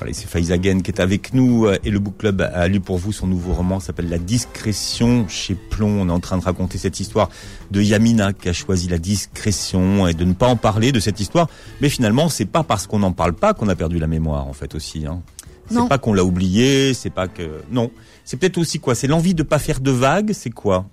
Voilà, 0.00 0.14
c'est 0.14 0.26
Faizagen 0.26 0.80
qui 0.80 0.90
est 0.90 0.98
avec 0.98 1.34
nous 1.34 1.66
euh, 1.66 1.76
et 1.84 1.90
le 1.90 1.98
Book 1.98 2.16
Club 2.16 2.40
a 2.40 2.66
lu 2.68 2.80
pour 2.80 2.96
vous 2.96 3.12
son 3.12 3.26
nouveau 3.26 3.52
roman 3.52 3.80
s'appelle 3.80 4.08
La 4.08 4.16
Discrétion 4.16 5.28
chez 5.28 5.54
Plomb. 5.54 6.00
On 6.00 6.08
est 6.08 6.12
en 6.12 6.20
train 6.20 6.38
de 6.38 6.42
raconter 6.42 6.78
cette 6.78 7.00
histoire 7.00 7.28
de 7.70 7.82
Yamina 7.82 8.32
qui 8.32 8.48
a 8.48 8.54
choisi 8.54 8.88
la 8.88 8.96
discrétion 8.96 10.08
et 10.08 10.14
de 10.14 10.24
ne 10.24 10.32
pas 10.32 10.46
en 10.46 10.56
parler 10.56 10.90
de 10.90 11.00
cette 11.00 11.20
histoire. 11.20 11.48
Mais 11.82 11.90
finalement, 11.90 12.30
c'est 12.30 12.46
pas 12.46 12.62
parce 12.62 12.86
qu'on 12.86 13.00
n'en 13.00 13.12
parle 13.12 13.34
pas 13.34 13.52
qu'on 13.52 13.68
a 13.68 13.76
perdu 13.76 13.98
la 13.98 14.06
mémoire 14.06 14.46
en 14.46 14.54
fait 14.54 14.74
aussi. 14.74 15.04
Hein. 15.04 15.20
C'est 15.68 15.86
pas 15.86 15.98
qu'on 15.98 16.14
l'a 16.14 16.24
oublié, 16.24 16.94
c'est 16.94 17.10
pas 17.10 17.28
que 17.28 17.60
non. 17.70 17.90
C'est 18.24 18.38
peut-être 18.38 18.56
aussi 18.56 18.80
quoi? 18.80 18.94
C'est 18.94 19.06
l'envie 19.06 19.34
de 19.34 19.42
pas 19.42 19.58
faire 19.58 19.80
de 19.80 19.90
vagues. 19.90 20.32
C'est 20.32 20.48
quoi? 20.48 20.86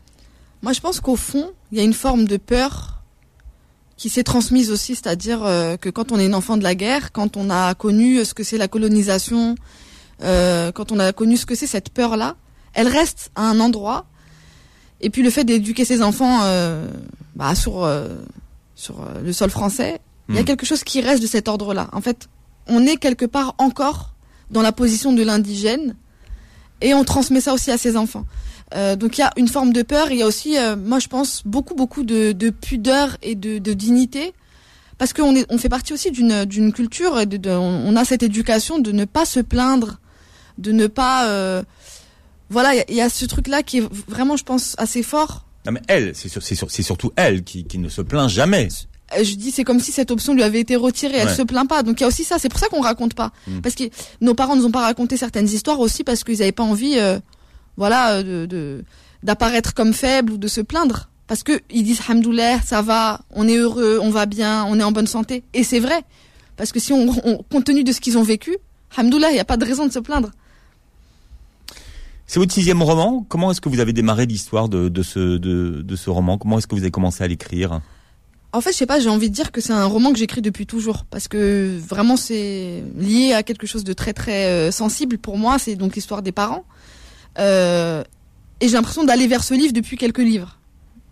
Moi 0.61 0.73
je 0.73 0.81
pense 0.81 0.99
qu'au 0.99 1.15
fond, 1.15 1.49
il 1.71 1.77
y 1.77 1.81
a 1.81 1.85
une 1.85 1.93
forme 1.93 2.25
de 2.25 2.35
peur 2.35 2.96
qui 3.97 4.09
s'est 4.09 4.23
transmise 4.23 4.71
aussi, 4.71 4.95
c'est-à-dire 4.95 5.43
euh, 5.43 5.75
que 5.75 5.89
quand 5.89 6.11
on 6.11 6.19
est 6.19 6.25
une 6.25 6.35
enfant 6.35 6.55
de 6.55 6.63
la 6.63 6.75
guerre, 6.75 7.11
quand 7.11 7.35
on 7.35 7.49
a 7.49 7.73
connu 7.73 8.23
ce 8.23 8.33
que 8.33 8.43
c'est 8.43 8.57
la 8.57 8.67
colonisation, 8.67 9.55
euh, 10.23 10.71
quand 10.71 10.91
on 10.91 10.99
a 10.99 11.11
connu 11.13 11.35
ce 11.35 11.45
que 11.45 11.55
c'est 11.55 11.67
cette 11.67 11.89
peur-là, 11.89 12.35
elle 12.73 12.87
reste 12.87 13.31
à 13.35 13.41
un 13.41 13.59
endroit. 13.59 14.05
Et 15.01 15.09
puis 15.09 15.23
le 15.23 15.29
fait 15.29 15.43
d'éduquer 15.43 15.83
ses 15.85 16.01
enfants 16.01 16.41
euh, 16.43 16.87
bah, 17.35 17.55
sur 17.55 17.83
euh, 17.83 18.15
sur 18.75 19.01
euh, 19.01 19.21
le 19.23 19.33
sol 19.33 19.49
français, 19.49 19.99
il 20.29 20.35
y 20.35 20.37
a 20.37 20.41
Hmm. 20.41 20.45
quelque 20.45 20.65
chose 20.65 20.83
qui 20.83 21.01
reste 21.01 21.21
de 21.21 21.27
cet 21.27 21.47
ordre-là. 21.47 21.89
En 21.93 22.01
fait, 22.01 22.29
on 22.67 22.85
est 22.85 22.97
quelque 22.97 23.25
part 23.25 23.55
encore 23.57 24.13
dans 24.51 24.61
la 24.61 24.71
position 24.71 25.13
de 25.13 25.23
l'indigène 25.23 25.95
et 26.81 26.93
on 26.93 27.03
transmet 27.03 27.41
ça 27.41 27.53
aussi 27.53 27.71
à 27.71 27.77
ses 27.77 27.97
enfants. 27.97 28.25
Euh, 28.75 28.95
donc 28.95 29.17
il 29.17 29.21
y 29.21 29.23
a 29.23 29.31
une 29.37 29.47
forme 29.47 29.71
de 29.71 29.81
peur, 29.81 30.11
il 30.11 30.17
y 30.17 30.21
a 30.21 30.27
aussi, 30.27 30.57
euh, 30.57 30.75
moi 30.75 30.99
je 30.99 31.07
pense, 31.07 31.41
beaucoup 31.45 31.73
beaucoup 31.75 32.03
de, 32.03 32.33
de 32.33 32.49
pudeur 32.49 33.17
et 33.21 33.35
de, 33.35 33.59
de 33.59 33.73
dignité, 33.73 34.33
parce 34.97 35.13
qu'on 35.13 35.35
est, 35.35 35.45
on 35.49 35.57
fait 35.57 35.69
partie 35.69 35.93
aussi 35.93 36.11
d'une 36.11 36.43
d'une 36.45 36.73
culture, 36.73 37.17
et 37.19 37.25
de, 37.25 37.37
de- 37.37 37.49
on 37.51 37.95
a 37.95 38.03
cette 38.03 38.23
éducation 38.23 38.77
de 38.79 38.91
ne 38.91 39.05
pas 39.05 39.25
se 39.25 39.39
plaindre, 39.39 39.99
de 40.57 40.71
ne 40.73 40.87
pas, 40.87 41.27
euh, 41.29 41.63
voilà, 42.49 42.73
il 42.73 42.77
y 42.77 42.81
a- 42.81 42.85
il 42.89 42.95
y, 42.95 43.01
a 43.01 43.09
ce 43.09 43.25
truc-là 43.25 43.63
qui 43.63 43.77
est 43.79 43.83
vraiment, 44.07 44.35
je 44.37 44.43
pense, 44.43 44.75
assez 44.77 45.03
fort. 45.03 45.45
Non 45.65 45.71
mais 45.71 45.81
elle, 45.87 46.13
c'est 46.15 46.29
sur- 46.29 46.41
surtout 46.43 47.11
elle 47.15 47.43
qui, 47.43 47.63
qui 47.65 47.77
ne 47.77 47.89
se 47.89 48.01
plaint 48.01 48.29
jamais. 48.29 48.67
Je 49.17 49.35
dis, 49.35 49.51
c'est 49.51 49.63
comme 49.63 49.79
si 49.79 49.91
cette 49.93 50.11
option 50.11 50.33
lui 50.33 50.43
avait 50.43 50.59
été 50.59 50.75
retirée. 50.75 51.15
Elle 51.17 51.27
Ouais. 51.27 51.35
se 51.35 51.41
plaint 51.41 51.67
pas. 51.67 51.83
Donc 51.83 51.99
il 51.99 52.01
y 52.01 52.03
a 52.03 52.07
aussi 52.07 52.25
ça. 52.25 52.37
C'est 52.39 52.49
pour 52.49 52.59
ça 52.59 52.67
qu'on 52.67 52.81
raconte 52.81 53.13
pas. 53.13 53.31
Mm. 53.47 53.59
Parce 53.61 53.75
que 53.75 53.83
nos 54.19 54.33
parents 54.33 54.55
nous 54.57 54.65
ont 54.65 54.71
pas 54.71 54.81
raconté 54.81 55.15
certaines 55.15 55.47
histoires 55.47 55.79
aussi 55.79 56.03
parce 56.03 56.23
qu'ils 56.25 56.41
avaient 56.41 56.51
pas 56.51 56.63
envie, 56.63 56.97
euh, 56.97 57.19
voilà, 57.77 58.15
euh, 58.15 58.47
de 58.47 58.83
d'apparaître 59.23 59.73
comme 59.73 59.93
faible 59.93 60.33
ou 60.33 60.37
de 60.37 60.47
se 60.47 60.61
plaindre. 60.61 61.09
Parce 61.27 61.43
que 61.43 61.61
ils 61.69 61.83
disent 61.83 62.01
Hamdoulah, 62.07 62.61
ça 62.61 62.81
va, 62.81 63.21
on 63.31 63.47
est 63.47 63.57
heureux, 63.57 63.99
on 64.01 64.09
va 64.09 64.25
bien, 64.25 64.65
on 64.65 64.79
est 64.79 64.83
en 64.83 64.91
bonne 64.91 65.07
santé. 65.07 65.43
Et 65.53 65.63
c'est 65.63 65.79
vrai. 65.79 66.01
Parce 66.55 66.71
que 66.71 66.79
si 66.79 66.93
on, 66.93 67.07
on 67.23 67.43
compte 67.43 67.65
tenu 67.65 67.83
de 67.83 67.91
ce 67.91 67.99
qu'ils 67.99 68.17
ont 68.17 68.23
vécu, 68.23 68.57
Hamdoulah, 68.97 69.29
il 69.31 69.33
n'y 69.33 69.39
a 69.39 69.45
pas 69.45 69.57
de 69.57 69.65
raison 69.65 69.85
de 69.85 69.91
se 69.91 69.99
plaindre. 69.99 70.31
C'est 72.25 72.39
votre 72.39 72.53
sixième 72.53 72.81
roman. 72.81 73.25
Comment 73.29 73.51
est-ce 73.51 73.61
que 73.61 73.69
vous 73.69 73.79
avez 73.79 73.93
démarré 73.93 74.25
l'histoire 74.25 74.67
de, 74.69 74.89
de 74.89 75.03
ce 75.03 75.37
de, 75.37 75.81
de 75.81 75.95
ce 75.95 76.09
roman? 76.09 76.37
Comment 76.37 76.57
est-ce 76.57 76.67
que 76.67 76.75
vous 76.75 76.81
avez 76.81 76.91
commencé 76.91 77.23
à 77.23 77.27
l'écrire? 77.27 77.81
En 78.53 78.61
fait, 78.61 78.71
je 78.71 78.77
sais 78.77 78.85
pas, 78.85 78.99
j'ai 78.99 79.09
envie 79.09 79.29
de 79.29 79.35
dire 79.35 79.51
que 79.51 79.61
c'est 79.61 79.73
un 79.73 79.85
roman 79.85 80.13
que 80.13 80.19
j'écris 80.19 80.41
depuis 80.41 80.65
toujours 80.65 81.05
parce 81.09 81.27
que 81.27 81.77
vraiment 81.85 82.15
c'est 82.15 82.83
lié 82.97 83.33
à 83.33 83.43
quelque 83.43 83.67
chose 83.67 83.83
de 83.83 83.93
très 83.93 84.13
très 84.13 84.45
euh, 84.47 84.71
sensible 84.71 85.17
pour 85.17 85.37
moi. 85.37 85.59
C'est 85.59 85.75
donc 85.75 85.95
l'histoire 85.95 86.21
des 86.21 86.31
parents. 86.31 86.65
Euh, 87.39 88.03
et 88.61 88.67
j'ai 88.67 88.73
l'impression 88.73 89.03
d'aller 89.03 89.27
vers 89.27 89.43
ce 89.43 89.53
livre 89.53 89.73
depuis 89.73 89.97
quelques 89.97 90.17
livres. 90.19 90.57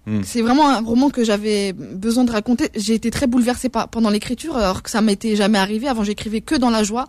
Hmm. 0.08 0.22
C'est 0.24 0.42
vraiment 0.42 0.70
un 0.70 0.82
roman 0.82 1.10
que 1.10 1.24
j'avais 1.24 1.74
besoin 1.74 2.24
de 2.26 2.32
raconter. 2.32 2.70
J'ai 2.76 2.94
été 2.94 3.10
très 3.12 3.28
bouleversée 3.28 3.70
pendant 3.70 4.10
l'écriture, 4.10 4.56
alors 4.58 4.84
que 4.84 4.90
ça 4.90 5.02
m'était 5.02 5.36
jamais 5.36 5.58
arrivé. 5.58 5.88
Avant, 5.88 6.04
j'écrivais 6.04 6.42
que 6.42 6.56
dans 6.56 6.70
la 6.70 6.84
joie. 6.84 7.08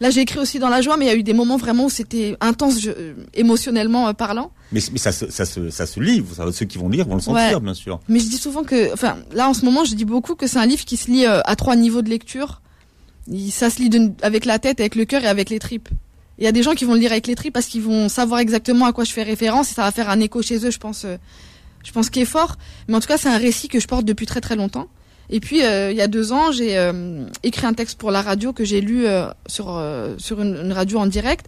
Là, 0.00 0.10
j'ai 0.10 0.20
écrit 0.20 0.38
aussi 0.38 0.58
dans 0.58 0.68
la 0.68 0.82
joie, 0.82 0.98
mais 0.98 1.06
il 1.06 1.08
y 1.08 1.10
a 1.10 1.14
eu 1.14 1.22
des 1.22 1.32
moments 1.32 1.56
vraiment 1.56 1.86
où 1.86 1.90
c'était 1.90 2.36
intense, 2.42 2.80
je- 2.80 2.90
euh, 2.90 3.14
émotionnellement 3.32 4.08
euh, 4.08 4.12
parlant. 4.12 4.50
Mais, 4.72 4.80
mais 4.92 4.98
ça, 4.98 5.10
se, 5.10 5.30
ça, 5.30 5.46
ça 5.46 5.86
savez, 5.86 6.22
ceux 6.52 6.66
qui 6.66 6.76
vont 6.76 6.90
lire 6.90 7.06
vont 7.06 7.14
le 7.14 7.20
sentir, 7.22 7.54
Ouais. 7.56 7.60
bien 7.60 7.72
sûr. 7.72 8.00
Mais 8.08 8.18
je 8.18 8.26
dis 8.28 8.36
souvent 8.36 8.62
que, 8.62 8.92
enfin, 8.92 9.16
là 9.32 9.48
en 9.48 9.54
ce 9.54 9.64
moment, 9.64 9.84
je 9.86 9.94
dis 9.94 10.04
beaucoup 10.04 10.34
que 10.34 10.46
c'est 10.46 10.58
un 10.58 10.66
livre 10.66 10.84
qui 10.84 10.98
se 10.98 11.10
lit 11.10 11.24
à 11.24 11.56
trois 11.56 11.76
niveaux 11.76 12.02
de 12.02 12.10
lecture. 12.10 12.60
Il- 13.28 13.50
ça 13.50 13.70
se 13.70 13.80
lit 13.80 13.90
avec 14.20 14.44
la 14.44 14.58
tête, 14.58 14.80
avec 14.80 14.96
le 14.96 15.06
cœur 15.06 15.24
et 15.24 15.28
avec 15.28 15.48
les 15.48 15.58
tripes. 15.58 15.88
Il 16.38 16.44
y 16.44 16.48
a 16.48 16.52
des 16.52 16.62
gens 16.62 16.74
qui 16.74 16.84
vont 16.84 16.94
le 16.94 17.00
lire 17.00 17.12
avec 17.12 17.26
les 17.26 17.34
tripes 17.34 17.54
parce 17.54 17.66
qu'ils 17.66 17.82
vont 17.82 18.08
savoir 18.08 18.40
exactement 18.40 18.86
à 18.86 18.92
quoi 18.92 19.04
je 19.04 19.12
fais 19.12 19.22
référence 19.22 19.70
et 19.70 19.74
ça 19.74 19.82
va 19.82 19.90
faire 19.90 20.10
un 20.10 20.20
écho 20.20 20.42
chez 20.42 20.64
eux, 20.66 20.70
je 20.70 20.78
pense. 20.78 21.04
euh, 21.04 21.16
je 21.82 21.92
pense 21.92 22.10
qu'il 22.10 22.22
est 22.22 22.26
fort. 22.26 22.56
Mais 22.88 22.96
en 22.96 23.00
tout 23.00 23.06
cas, 23.06 23.16
c'est 23.16 23.28
un 23.28 23.38
récit 23.38 23.68
que 23.68 23.80
je 23.80 23.86
porte 23.86 24.04
depuis 24.04 24.26
très 24.26 24.40
très 24.40 24.56
longtemps. 24.56 24.88
Et 25.30 25.40
puis, 25.40 25.62
euh, 25.62 25.90
il 25.90 25.96
y 25.96 26.00
a 26.00 26.08
deux 26.08 26.32
ans, 26.32 26.52
j'ai 26.52 26.76
euh, 26.76 27.24
écrit 27.42 27.66
un 27.66 27.74
texte 27.74 27.98
pour 27.98 28.10
la 28.10 28.22
radio 28.22 28.52
que 28.52 28.64
j'ai 28.64 28.80
lu 28.80 29.06
sur 29.46 29.82
sur 30.18 30.42
une, 30.42 30.72
radio 30.72 30.98
en 30.98 31.06
direct. 31.06 31.46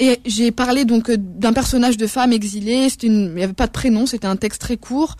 Et 0.00 0.20
j'ai 0.24 0.50
parlé 0.50 0.84
donc 0.84 1.10
d'un 1.10 1.52
personnage 1.52 1.96
de 1.96 2.06
femme 2.06 2.32
exilée. 2.32 2.88
C'était 2.88 3.08
une, 3.08 3.30
il 3.30 3.34
n'y 3.34 3.44
avait 3.44 3.52
pas 3.52 3.66
de 3.66 3.72
prénom, 3.72 4.06
c'était 4.06 4.26
un 4.26 4.36
texte 4.36 4.60
très 4.60 4.76
court. 4.76 5.16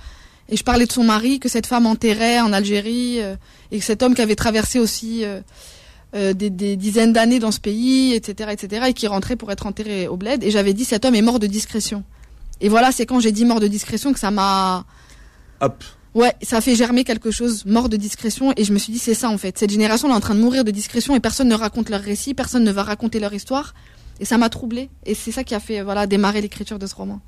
Et 0.49 0.57
je 0.57 0.65
parlais 0.65 0.87
de 0.87 0.93
son 0.93 1.05
mari 1.05 1.41
que 1.41 1.49
cette 1.49 1.67
femme 1.67 1.87
enterrait 1.87 2.41
en 2.41 2.53
Algérie 2.53 3.19
et 3.19 3.79
que 3.79 3.85
cet 3.85 4.03
homme 4.03 4.15
qui 4.15 4.23
avait 4.23 4.37
traversé 4.37 4.79
aussi 4.79 5.25
des, 6.15 6.51
des 6.51 6.77
dizaines 6.77 7.13
d'années 7.13 7.41
dans 7.41 7.51
ce 7.51 7.61
pays, 7.61 8.15
etc., 8.15 8.51
etc., 8.53 8.87
et 8.89 8.93
qui 8.93 9.07
rentrait 9.07 9.37
pour 9.37 9.51
être 9.51 9.67
enterré 9.67 10.07
au 10.09 10.17
bled. 10.17 10.45
Et 10.45 10.51
j'avais 10.51 10.73
dit 10.73 10.85
cet 10.85 11.05
homme 11.05 11.15
est 11.15 11.23
mort 11.23 11.41
de 11.41 11.47
discrétion. 11.47 12.05
Et 12.61 12.69
voilà, 12.69 12.93
c'est 12.93 13.05
quand 13.05 13.21
j'ai 13.21 13.33
dit 13.33 13.45
mort 13.45 13.61
de 13.61 13.67
discrétion 13.67 14.13
que 14.13 14.19
ça 14.21 14.31
m'a 14.31 14.87
Hop. 15.61 15.83
Ouais, 16.15 16.33
ça 16.43 16.59
a 16.59 16.61
fait 16.61 16.77
germer 16.77 17.03
quelque 17.03 17.33
chose, 17.33 17.65
mort 17.65 17.89
de 17.89 17.97
discrétion, 17.97 18.53
et 18.57 18.63
je 18.63 18.73
me 18.73 18.79
suis 18.79 18.93
dit 18.93 19.01
c'est 19.01 19.15
ça 19.15 19.29
en 19.31 19.39
fait. 19.39 19.59
Cette 19.59 19.71
génération 19.71 20.07
elle 20.07 20.15
est 20.15 20.17
en 20.17 20.21
train 20.21 20.37
de 20.37 20.41
mourir 20.41 20.63
de 20.63 20.71
discrétion 20.71 21.17
et 21.17 21.21
personne 21.21 21.49
ne 21.49 21.57
raconte 21.57 21.91
leur 21.91 22.01
récit, 22.01 22.35
personne 22.35 22.63
ne 22.63 22.71
va 22.71 22.85
raconter 22.85 23.19
leur 23.19 23.35
histoire, 23.35 23.75
et 24.21 24.25
ça 24.25 24.39
m'a 24.39 24.49
troublée. 24.49 24.91
Et 25.07 25.15
c'est 25.15 25.33
ça 25.33 25.45
qui 25.45 25.55
a 25.55 25.61
fait 25.61 25.83
voilà 25.83 26.07
démarrer 26.07 26.41
l'écriture 26.41 26.79
de 26.79 26.87
ce 26.87 26.95
roman. 26.95 27.21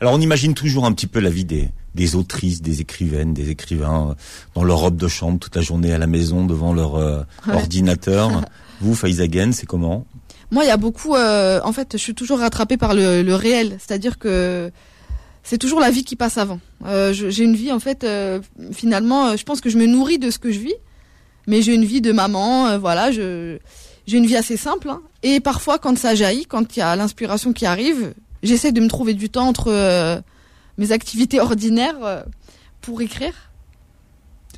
Alors 0.00 0.14
on 0.14 0.20
imagine 0.20 0.54
toujours 0.54 0.84
un 0.86 0.92
petit 0.92 1.06
peu 1.06 1.20
la 1.20 1.30
vie 1.30 1.44
des, 1.44 1.68
des 1.94 2.14
autrices, 2.16 2.62
des 2.62 2.80
écrivaines, 2.80 3.34
des 3.34 3.50
écrivains 3.50 4.10
euh, 4.10 4.14
dans 4.54 4.64
leur 4.64 4.78
robe 4.78 4.96
de 4.96 5.08
chambre 5.08 5.38
toute 5.38 5.54
la 5.56 5.62
journée 5.62 5.92
à 5.92 5.98
la 5.98 6.06
maison 6.06 6.44
devant 6.46 6.72
leur 6.72 6.96
euh, 6.96 7.22
Ouais. 7.46 7.54
ordinateur. 7.54 8.42
Vous, 8.80 8.94
Faiza 8.94 9.30
Gen, 9.30 9.52
c'est 9.52 9.66
comment? 9.66 10.06
Moi, 10.50 10.64
il 10.64 10.68
y 10.68 10.70
a 10.70 10.76
beaucoup. 10.78 11.14
euh, 11.14 11.60
en 11.64 11.72
fait, 11.72 11.90
je 11.92 11.98
suis 11.98 12.14
toujours 12.14 12.38
rattrapée 12.40 12.76
par 12.78 12.94
le, 12.94 13.22
le 13.22 13.34
réel, 13.34 13.76
c'est-à-dire 13.78 14.18
que 14.18 14.72
c'est 15.42 15.58
toujours 15.58 15.80
la 15.80 15.90
vie 15.90 16.02
qui 16.02 16.16
passe 16.16 16.38
avant. 16.38 16.60
Euh, 16.86 17.12
j'ai 17.12 17.44
une 17.44 17.54
vie 17.56 17.72
en 17.72 17.78
fait. 17.78 18.06
finalement, 18.72 19.36
je 19.36 19.44
pense 19.44 19.60
que 19.60 19.68
je 19.70 19.76
me 19.78 19.86
nourris 19.86 20.18
de 20.18 20.30
ce 20.30 20.38
que 20.38 20.50
je 20.50 20.58
vis, 20.60 20.74
mais 21.46 21.62
j'ai 21.62 21.74
une 21.74 21.84
vie 21.84 22.00
de 22.00 22.10
maman. 22.12 22.78
voilà, 22.78 23.10
je 23.12 23.58
j'ai 24.10 24.18
une 24.18 24.26
vie 24.26 24.36
assez 24.36 24.56
simple. 24.56 24.90
hein. 24.90 25.02
Et 25.22 25.38
parfois, 25.38 25.78
quand 25.78 25.96
ça 25.96 26.16
jaillit, 26.16 26.44
quand 26.44 26.76
il 26.76 26.80
y 26.80 26.82
a 26.82 26.96
l'inspiration 26.96 27.52
qui 27.52 27.64
arrive, 27.64 28.12
j'essaie 28.42 28.72
de 28.72 28.80
me 28.80 28.88
trouver 28.88 29.14
du 29.14 29.30
temps 29.30 29.46
entre 29.46 29.70
euh, 29.70 30.20
mes 30.78 30.90
activités 30.90 31.38
ordinaires 31.48 32.02
euh, 32.02 32.22
pour 32.80 33.00
écrire. 33.02 33.49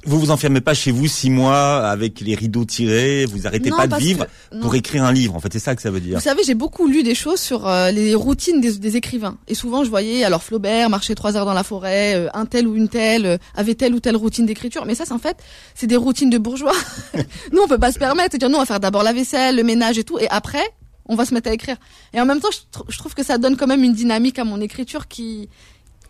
Vous 0.05 0.19
vous 0.19 0.31
enfermez 0.33 0.61
pas 0.61 0.75
chez 0.75 0.91
vous 0.91 1.07
six 1.07 1.31
mois 1.31 1.87
avec 1.89 2.21
les 2.21 2.35
rideaux 2.35 2.65
tirés, 2.65 3.25
vous 3.27 3.47
arrêtez 3.47 3.71
Non, 3.71 3.77
pas 3.77 3.87
de 3.87 3.95
vivre 3.97 4.27
que- 4.51 4.61
pour 4.61 4.75
écrire 4.75 5.05
un 5.05 5.13
livre. 5.13 5.35
En 5.37 5.41
fait, 5.41 5.53
c'est 5.53 5.61
ça 5.61 5.77
que 5.77 5.83
ça 5.83 5.91
veut 5.91 6.01
dire. 6.01 6.17
Vous 6.19 6.25
savez, 6.25 6.43
j'ai 6.45 6.55
beaucoup 6.55 6.89
lu 6.89 7.03
des 7.05 7.15
choses 7.15 7.39
sur 7.41 7.69
euh, 7.69 7.91
les 7.93 8.15
routines 8.17 8.61
des, 8.61 8.73
des 8.79 8.97
écrivains. 8.97 9.37
Et 9.47 9.55
souvent, 9.55 9.85
je 9.85 9.91
voyais 9.91 10.25
alors 10.25 10.43
Flaubert 10.43 10.91
marcher 10.91 11.15
trois 11.15 11.37
heures 11.37 11.47
dans 11.47 11.55
la 11.55 11.63
forêt, 11.63 12.15
euh, 12.17 12.29
un 12.35 12.47
tel 12.47 12.67
ou 12.67 12.75
une 12.75 12.89
telle 12.89 13.27
euh, 13.27 13.39
avait 13.55 13.75
telle 13.77 13.95
ou 13.95 14.01
telle 14.01 14.17
routine 14.17 14.45
d'écriture. 14.45 14.85
Mais 14.87 14.95
ça, 14.97 15.05
c'est 15.07 15.13
en 15.13 15.19
fait, 15.19 15.37
c'est 15.77 15.87
des 15.87 15.97
routines 15.97 16.31
de 16.31 16.39
bourgeois. 16.39 16.73
nous, 17.53 17.61
on 17.63 17.69
peut 17.69 17.79
pas 17.79 17.93
se 17.93 17.99
permettre 18.01 18.33
de 18.33 18.39
dire, 18.39 18.49
nous, 18.49 18.57
on 18.57 18.61
va 18.61 18.67
faire 18.67 18.81
d'abord 18.81 19.05
la 19.05 19.13
vaisselle, 19.13 19.55
le 19.57 19.63
ménage 19.63 19.99
et 19.99 20.05
tout, 20.05 20.19
et 20.19 20.29
après, 20.31 20.65
on 21.07 21.15
va 21.15 21.25
se 21.25 21.33
mettre 21.35 21.49
à 21.49 21.53
écrire. 21.53 21.77
Et 22.13 22.21
en 22.21 22.27
même 22.27 22.41
temps, 22.41 22.51
je, 22.53 22.59
tr- 22.77 22.85
je 22.89 22.99
trouve 22.99 23.15
que 23.15 23.23
ça 23.25 23.39
donne 23.39 23.57
quand 23.57 23.67
même 23.69 23.85
une 23.85 23.95
dynamique 23.95 24.39
à 24.41 24.45
mon 24.45 24.61
écriture 24.61 25.07
qui 25.07 25.49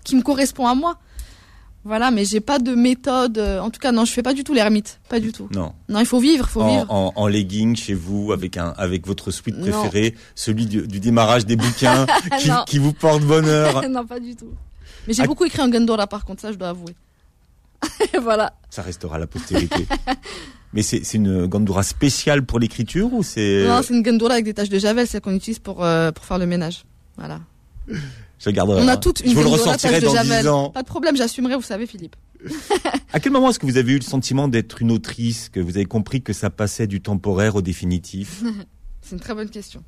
qui 0.04 0.16
me 0.16 0.22
correspond 0.22 0.66
à 0.66 0.74
moi. 0.74 0.98
Voilà, 1.84 2.12
mais 2.12 2.24
j'ai 2.24 2.40
pas 2.40 2.58
de 2.60 2.74
méthode. 2.76 3.38
euh, 3.38 3.58
En 3.58 3.70
tout 3.70 3.80
cas, 3.80 3.90
non, 3.90 4.04
je 4.04 4.12
fais 4.12 4.22
pas 4.22 4.34
du 4.34 4.44
tout 4.44 4.54
l'ermite, 4.54 5.00
pas 5.08 5.18
du 5.18 5.32
tout. 5.32 5.48
Non. 5.52 5.72
Non, 5.88 5.98
il 5.98 6.06
faut 6.06 6.20
vivre, 6.20 6.48
faut 6.48 6.62
En, 6.62 6.78
vivre. 6.78 6.92
en, 6.92 7.12
en 7.16 7.26
legging 7.26 7.74
chez 7.74 7.94
vous 7.94 8.30
avec 8.32 8.56
un 8.56 8.72
avec 8.76 9.04
votre 9.06 9.30
suite 9.32 9.56
Non. 9.58 9.62
préférée, 9.70 10.14
celui 10.36 10.66
du, 10.66 10.86
du 10.86 11.00
démarrage 11.00 11.44
des 11.44 11.56
bouquins 11.56 12.06
qui, 12.66 12.78
vous 12.78 12.92
porte 12.92 13.22
bonheur. 13.24 13.88
non, 13.90 14.06
pas 14.06 14.20
du 14.20 14.36
tout. 14.36 14.52
Mais 15.08 15.14
j'ai 15.14 15.26
beaucoup 15.26 15.44
écrit 15.44 15.60
en 15.60 15.68
Gundora 15.68 16.06
par 16.06 16.24
contre, 16.24 16.40
ça 16.42 16.52
je 16.52 16.56
dois 16.56 16.68
avouer. 16.68 16.94
voilà. 18.22 18.52
Ça 18.70 18.82
restera 18.82 19.16
à 19.16 19.18
la 19.18 19.26
postérité. 19.26 19.86
Mais 20.72 20.82
c'est 20.82 21.14
une 21.14 21.46
Gandura 21.46 21.82
spéciale 21.82 22.44
pour 22.46 22.60
l'écriture 22.60 23.12
ou 23.12 23.24
c'est 23.24 23.64
Non, 23.66 23.80
c'est 23.82 23.92
une 23.92 24.02
Gundora 24.02 24.34
avec 24.34 24.44
des 24.44 24.54
taches 24.54 24.68
de 24.68 24.78
javel, 24.78 25.06
celle 25.08 25.20
qu'on 25.20 25.34
utilise 25.34 25.58
pour 25.58 25.84
euh, 25.84 26.12
pour 26.12 26.24
faire 26.24 26.38
le 26.38 26.46
ménage. 26.46 26.84
Voilà. 27.18 27.40
Je 28.44 28.50
garderai. 28.50 28.82
On 28.82 28.88
hein. 28.88 28.92
a 28.92 28.96
toutes 28.96 29.22
Je 29.22 29.28
une 29.28 29.34
vous 29.34 29.42
le 29.42 29.48
ressortirai 29.48 30.00
de 30.00 30.06
dans 30.06 30.14
javel. 30.14 30.42
10 30.42 30.48
ans. 30.48 30.70
Pas 30.70 30.82
de 30.82 30.86
problème, 30.86 31.16
j'assumerai, 31.16 31.54
vous 31.54 31.62
savez, 31.62 31.86
Philippe. 31.86 32.16
À 33.12 33.20
quel 33.20 33.30
moment 33.30 33.50
est-ce 33.50 33.58
que 33.58 33.66
vous 33.66 33.76
avez 33.76 33.92
eu 33.92 33.98
le 33.98 34.04
sentiment 34.04 34.48
d'être 34.48 34.82
une 34.82 34.90
autrice, 34.90 35.48
que 35.48 35.60
vous 35.60 35.76
avez 35.76 35.84
compris 35.84 36.22
que 36.22 36.32
ça 36.32 36.50
passait 36.50 36.86
du 36.86 37.00
temporaire 37.00 37.56
au 37.56 37.62
définitif, 37.62 38.42
C'est 39.02 39.16
une 39.16 39.20
très 39.20 39.34
bonne 39.34 39.50
question. 39.50 39.82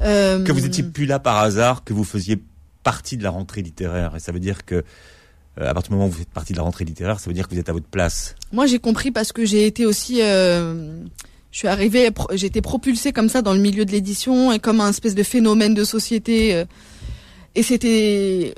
Euh, 0.00 0.44
que 0.44 0.52
vous 0.52 0.66
étiez 0.66 0.82
plus 0.82 1.06
là 1.06 1.18
par 1.18 1.38
hasard, 1.38 1.82
que 1.82 1.94
vous 1.94 2.04
faisiez 2.04 2.42
partie 2.82 3.16
de 3.16 3.22
la 3.22 3.30
rentrée 3.30 3.62
littéraire 3.62 4.14
Et 4.14 4.20
ça 4.20 4.30
veut 4.30 4.38
dire 4.38 4.66
que 4.66 4.74
euh, 4.76 5.70
à 5.70 5.72
partir 5.72 5.90
du 5.90 5.94
moment 5.94 6.06
où 6.06 6.10
vous 6.10 6.18
faites 6.18 6.28
partie 6.28 6.52
de 6.52 6.58
la 6.58 6.62
rentrée 6.62 6.84
littéraire, 6.84 7.18
ça 7.18 7.30
veut 7.30 7.34
dire 7.34 7.48
que 7.48 7.54
vous 7.54 7.60
êtes 7.60 7.70
à 7.70 7.72
votre 7.72 7.86
place. 7.86 8.34
Moi, 8.52 8.66
j'ai 8.66 8.78
compris 8.78 9.10
parce 9.10 9.32
que 9.32 9.44
j'ai 9.44 9.66
été 9.66 9.86
aussi. 9.86 10.20
euh, 10.20 11.02
je 11.50 11.58
suis 11.58 11.68
arrivée, 11.68 12.10
j'ai 12.34 12.46
été 12.48 12.60
propulsée 12.60 13.14
comme 13.14 13.30
ça 13.30 13.40
dans 13.40 13.54
le 13.54 13.60
milieu 13.60 13.86
de 13.86 13.92
l'édition 13.92 14.52
et 14.52 14.58
comme 14.58 14.82
un 14.82 14.90
espèce 14.90 15.14
de 15.14 15.22
phénomène 15.22 15.72
de 15.72 15.84
société. 15.84 16.66
Et 17.56 17.62
c'était, 17.62 18.54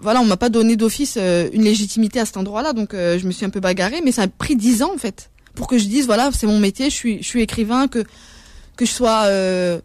voilà, 0.00 0.20
on 0.20 0.24
m'a 0.24 0.38
pas 0.38 0.48
donné 0.48 0.74
d'office 0.76 1.16
euh, 1.18 1.48
une 1.52 1.62
légitimité 1.62 2.18
à 2.18 2.24
cet 2.24 2.38
endroit-là, 2.38 2.72
donc 2.72 2.94
euh, 2.94 3.18
je 3.18 3.26
me 3.26 3.32
suis 3.32 3.44
un 3.44 3.50
peu 3.50 3.60
bagarrée, 3.60 4.00
mais 4.02 4.12
ça 4.12 4.22
a 4.22 4.28
pris 4.28 4.56
dix 4.56 4.82
ans 4.82 4.92
en 4.94 4.98
fait 4.98 5.30
pour 5.54 5.66
que 5.66 5.78
je 5.78 5.84
dise 5.84 6.06
voilà, 6.06 6.30
c'est 6.32 6.46
mon 6.46 6.58
métier, 6.58 6.88
je 6.90 6.94
suis, 7.22 7.42
écrivain, 7.42 7.86
que 7.86 8.02
que 8.76 8.86
je 8.86 8.90
sois 8.90 9.24
euh, 9.26 9.78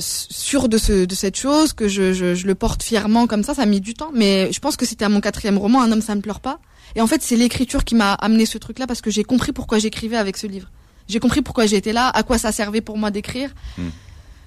sûr 0.00 0.68
de 0.68 0.76
ce 0.76 1.06
de 1.06 1.14
cette 1.14 1.36
chose, 1.36 1.72
que 1.72 1.88
je, 1.88 2.12
je 2.12 2.34
je 2.34 2.46
le 2.46 2.54
porte 2.54 2.82
fièrement 2.82 3.26
comme 3.26 3.42
ça, 3.42 3.54
ça 3.54 3.62
a 3.62 3.66
mis 3.66 3.80
du 3.80 3.94
temps, 3.94 4.10
mais 4.12 4.52
je 4.52 4.60
pense 4.60 4.76
que 4.76 4.84
c'était 4.84 5.06
à 5.06 5.08
mon 5.08 5.22
quatrième 5.22 5.56
roman, 5.56 5.80
un 5.80 5.90
homme 5.90 6.02
ça 6.02 6.14
ne 6.14 6.20
pleure 6.20 6.40
pas. 6.40 6.60
Et 6.94 7.00
en 7.00 7.06
fait, 7.06 7.22
c'est 7.22 7.36
l'écriture 7.36 7.84
qui 7.84 7.94
m'a 7.94 8.14
amené 8.14 8.44
ce 8.44 8.58
truc-là 8.58 8.86
parce 8.86 9.00
que 9.00 9.10
j'ai 9.10 9.24
compris 9.24 9.52
pourquoi 9.52 9.78
j'écrivais 9.78 10.16
avec 10.16 10.36
ce 10.36 10.46
livre. 10.46 10.70
J'ai 11.06 11.20
compris 11.20 11.42
pourquoi 11.42 11.66
j'étais 11.66 11.92
là, 11.92 12.08
à 12.08 12.22
quoi 12.22 12.38
ça 12.38 12.52
servait 12.52 12.80
pour 12.80 12.98
moi 12.98 13.10
d'écrire. 13.10 13.50
Hmm. 13.78 13.88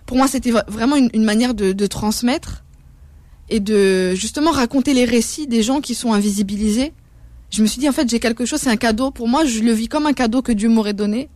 Pour 0.06 0.18
moi, 0.18 0.28
c'était 0.28 0.52
vra- 0.52 0.70
vraiment 0.70 0.96
une, 0.96 1.24
manière 1.24 1.54
de, 1.54 1.72
de 1.72 1.88
transmettre 1.88 2.64
et 3.50 3.60
de 3.60 4.14
justement 4.16 4.52
raconter 4.52 4.94
les 4.94 5.06
récits 5.06 5.48
des 5.48 5.64
gens 5.64 5.82
qui 5.82 5.96
sont 5.96 6.14
invisibilisés. 6.14 6.94
Je 7.50 7.62
me 7.62 7.68
suis 7.68 7.80
dit, 7.80 7.90
en 7.90 7.92
fait, 7.92 8.10
j'ai 8.10 8.20
quelque 8.20 8.46
chose, 8.46 8.62
c'est 8.62 8.70
un 8.70 8.78
cadeau. 8.78 9.12
Pour 9.12 9.28
moi, 9.28 9.46
je 9.46 9.60
le 9.62 9.72
vis 9.74 9.88
comme 9.88 10.06
un 10.06 10.14
cadeau 10.14 10.42
que 10.42 10.52
Dieu 10.54 10.70
m'aurait 10.70 10.94
donné 10.94 11.30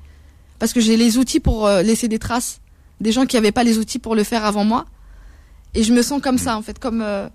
parce 0.60 0.72
que 0.72 0.80
j'ai 0.80 0.96
les 0.98 1.18
outils 1.18 1.40
pour 1.42 1.68
euh, 1.68 1.82
laisser 1.82 2.08
des 2.08 2.20
traces. 2.20 2.62
Des 3.02 3.12
gens 3.12 3.26
qui 3.26 3.36
n'avaient 3.36 3.52
pas 3.52 3.64
les 3.66 3.78
outils 3.78 4.00
pour 4.00 4.16
le 4.16 4.24
faire 4.24 4.46
avant 4.46 4.64
moi. 4.64 4.86
Et 5.74 5.84
je 5.84 5.92
me 5.94 6.02
sens 6.02 6.22
comme 6.22 6.38
ça, 6.38 6.58
en 6.58 6.62
fait, 6.62 6.80
comme, 6.80 7.02
euh, 7.02 7.28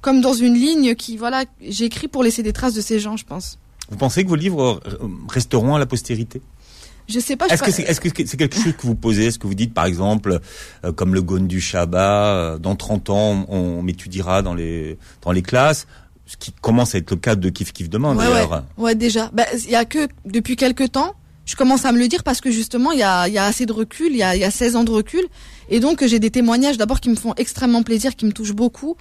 comme 0.00 0.22
dans 0.22 0.32
une 0.32 0.54
ligne 0.54 0.94
qui, 0.94 1.18
voilà, 1.18 1.44
j'écris 1.60 2.08
pour 2.08 2.22
laisser 2.22 2.42
des 2.42 2.54
traces 2.54 2.72
de 2.72 2.80
ces 2.80 2.98
gens, 2.98 3.18
je 3.18 3.26
pense. 3.26 3.58
Vous 3.90 3.98
pensez 3.98 4.24
que 4.24 4.28
vos 4.30 4.36
livres 4.36 4.80
euh, 4.86 5.08
resteront 5.28 5.74
à 5.74 5.78
la 5.78 5.84
postérité? 5.84 6.40
Je 7.08 7.18
sais 7.20 7.36
pas. 7.36 7.48
je 7.48 7.54
Est-ce 7.54 7.62
que 7.62 7.70
c'est 7.70 7.84
pas- 7.84 7.90
est-ce 7.90 8.00
que 8.00 8.08
c'est 8.26 8.36
quelque 8.36 8.56
chose 8.56 8.74
que 8.76 8.86
vous 8.86 8.94
posez? 8.94 9.26
Est-ce 9.26 9.38
que 9.38 9.46
vous 9.46 9.54
dites 9.54 9.72
par 9.74 9.86
exemple 9.86 10.40
euh, 10.84 10.92
comme 10.92 11.14
le 11.14 11.22
Gaune 11.22 11.46
du 11.48 11.60
Shabbat 11.60 12.00
euh, 12.02 12.58
dans 12.58 12.76
30 12.76 13.10
ans 13.10 13.46
on, 13.48 13.56
on 13.58 13.82
m'étudiera 13.82 14.42
dans 14.42 14.54
les 14.54 14.98
dans 15.22 15.32
les 15.32 15.42
classes? 15.42 15.86
Ce 16.26 16.36
qui 16.36 16.52
commence 16.52 16.94
à 16.94 16.98
être 16.98 17.10
le 17.10 17.16
cas 17.16 17.36
de 17.36 17.48
Kif 17.48 17.72
Kif 17.72 17.88
demain 17.88 18.14
Ouais, 18.14 18.24
d'ailleurs. 18.26 18.64
Ouais, 18.76 18.94
déjà. 18.94 19.30
Bah, 19.32 19.44
il 19.64 19.70
y 19.70 19.74
a 19.76 19.86
que 19.86 20.06
depuis 20.26 20.56
quelques 20.56 20.92
temps, 20.92 21.14
je 21.46 21.56
commence 21.56 21.86
à 21.86 21.92
me 21.92 21.98
le 21.98 22.06
dire 22.06 22.22
parce 22.22 22.42
que 22.42 22.50
justement, 22.50 22.92
il 22.92 22.98
y 22.98 23.02
a, 23.02 23.26
il 23.28 23.32
y 23.32 23.38
a 23.38 23.44
assez 23.46 23.64
de 23.64 23.72
recul, 23.72 24.08
il 24.10 24.18
y 24.18 24.22
a, 24.22 24.36
il 24.36 24.40
y 24.42 24.44
a 24.44 24.50
16 24.50 24.76
ans 24.76 24.84
de 24.84 24.90
recul. 24.90 25.22
Et 25.70 25.80
donc, 25.80 26.04
j'ai 26.06 26.18
des 26.18 26.30
témoignages 26.30 26.76
d'abord 26.76 27.00
qui 27.00 27.08
me 27.08 27.14
font 27.16 27.32
extrêmement 27.38 27.82
plaisir, 27.82 28.14
qui 28.14 28.26
me 28.26 28.32
touchent 28.32 28.52
beaucoup, 28.52 28.96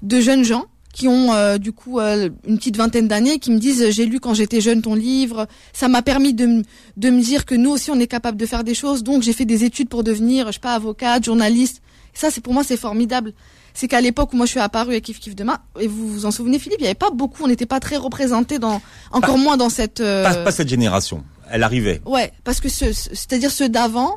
de 0.00 0.18
jeunes 0.20 0.44
gens 0.44 0.64
qui 0.92 1.08
ont 1.08 1.32
euh, 1.32 1.56
du 1.58 1.72
coup 1.72 1.98
euh, 2.00 2.28
une 2.46 2.58
petite 2.58 2.76
vingtaine 2.76 3.08
d'années, 3.08 3.38
qui 3.38 3.50
me 3.50 3.58
disent 3.58 3.90
j'ai 3.90 4.04
lu 4.06 4.20
quand 4.20 4.34
j'étais 4.34 4.60
jeune 4.60 4.82
ton 4.82 4.94
livre, 4.94 5.46
ça 5.72 5.88
m'a 5.88 6.02
permis 6.02 6.34
de, 6.34 6.62
de 6.96 7.10
me 7.10 7.20
dire 7.22 7.46
que 7.46 7.54
nous 7.54 7.70
aussi 7.70 7.90
on 7.90 7.98
est 7.98 8.06
capable 8.06 8.36
de 8.36 8.44
faire 8.46 8.62
des 8.64 8.74
choses, 8.74 9.02
donc 9.02 9.22
j'ai 9.22 9.32
fait 9.32 9.44
des 9.46 9.64
études 9.64 9.88
pour 9.88 10.04
devenir, 10.04 10.48
je 10.48 10.52
sais 10.52 10.58
pas, 10.60 10.74
avocate, 10.74 11.24
journaliste. 11.24 11.80
Ça 12.14 12.30
c'est 12.30 12.42
pour 12.42 12.52
moi 12.52 12.62
c'est 12.62 12.76
formidable. 12.76 13.32
c'est 13.72 13.88
qu'à 13.88 14.02
l'époque 14.02 14.34
où 14.34 14.36
moi 14.36 14.44
je 14.44 14.50
suis 14.50 14.60
apparue 14.60 14.90
avec 14.90 15.04
Kif 15.04 15.18
Kif 15.18 15.34
Demain, 15.34 15.58
et 15.80 15.86
vous 15.86 16.06
vous 16.08 16.26
en 16.26 16.30
souvenez 16.30 16.58
Philippe, 16.58 16.80
il 16.80 16.84
y 16.84 16.86
avait 16.86 16.94
pas 16.94 17.08
beaucoup, 17.10 17.44
on 17.44 17.48
n'était 17.48 17.64
pas 17.64 17.80
très 17.80 17.96
représentés 17.96 18.58
dans, 18.58 18.82
encore 19.12 19.38
moins 19.38 19.56
dans 19.56 19.70
cette. 19.70 20.00
euh, 20.00 20.22
Pas, 20.24 20.34
pas 20.44 20.50
cette 20.52 20.68
génération. 20.68 21.24
Elle 21.50 21.62
arrivait. 21.62 22.02
Ouais, 22.04 22.32
parce 22.44 22.60
que 22.60 22.68
ce- 22.68 22.92
ce- 22.92 23.08
c'est-à-dire 23.14 23.50
ceux 23.50 23.70
d'avant, 23.70 24.16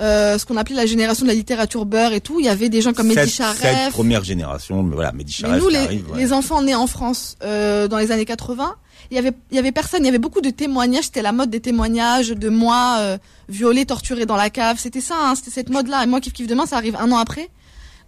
euh, 0.00 0.38
ce 0.38 0.44
qu'on 0.44 0.56
appelait 0.56 0.74
la 0.74 0.86
génération 0.86 1.24
de 1.24 1.28
la 1.30 1.34
littérature 1.36 1.84
beurre 1.86 2.12
et 2.12 2.20
tout, 2.20 2.40
il 2.40 2.46
y 2.46 2.48
avait 2.48 2.68
des 2.68 2.82
gens 2.82 2.92
comme 2.92 3.06
Mehdi 3.08 3.30
cette 3.30 3.58
Charef. 3.60 3.92
première 3.92 4.24
génération, 4.24 4.82
mais 4.82 4.94
voilà, 4.94 5.12
Mehdi 5.12 5.36
Mais 5.42 5.58
nous, 5.58 5.68
les, 5.68 5.76
arrive. 5.78 6.10
ouais. 6.10 6.18
les 6.18 6.32
enfants 6.32 6.62
nés 6.62 6.74
en 6.74 6.86
France 6.86 7.36
euh, 7.44 7.86
dans 7.88 7.98
les 7.98 8.10
années 8.10 8.24
80, 8.24 8.74
il 9.10 9.14
y 9.16 9.18
avait, 9.18 9.32
il 9.50 9.56
y 9.56 9.58
avait 9.58 9.70
personne, 9.72 10.02
il 10.02 10.06
y 10.06 10.08
avait 10.08 10.18
beaucoup 10.18 10.40
de 10.40 10.50
témoignages. 10.50 11.04
C'était 11.04 11.22
la 11.22 11.32
mode 11.32 11.50
des 11.50 11.60
témoignages 11.60 12.30
de 12.30 12.48
moi 12.48 12.96
euh, 13.00 13.18
violé, 13.48 13.84
torturé 13.86 14.26
dans 14.26 14.36
la 14.36 14.50
cave. 14.50 14.78
C'était 14.80 15.00
ça, 15.02 15.14
hein, 15.20 15.34
c'était 15.36 15.50
cette 15.50 15.68
mode-là. 15.70 16.02
Et 16.02 16.06
moi, 16.06 16.20
kiff 16.20 16.32
kiff 16.32 16.46
demain, 16.46 16.66
ça 16.66 16.76
arrive 16.76 16.96
un 16.96 17.12
an 17.12 17.18
après. 17.18 17.48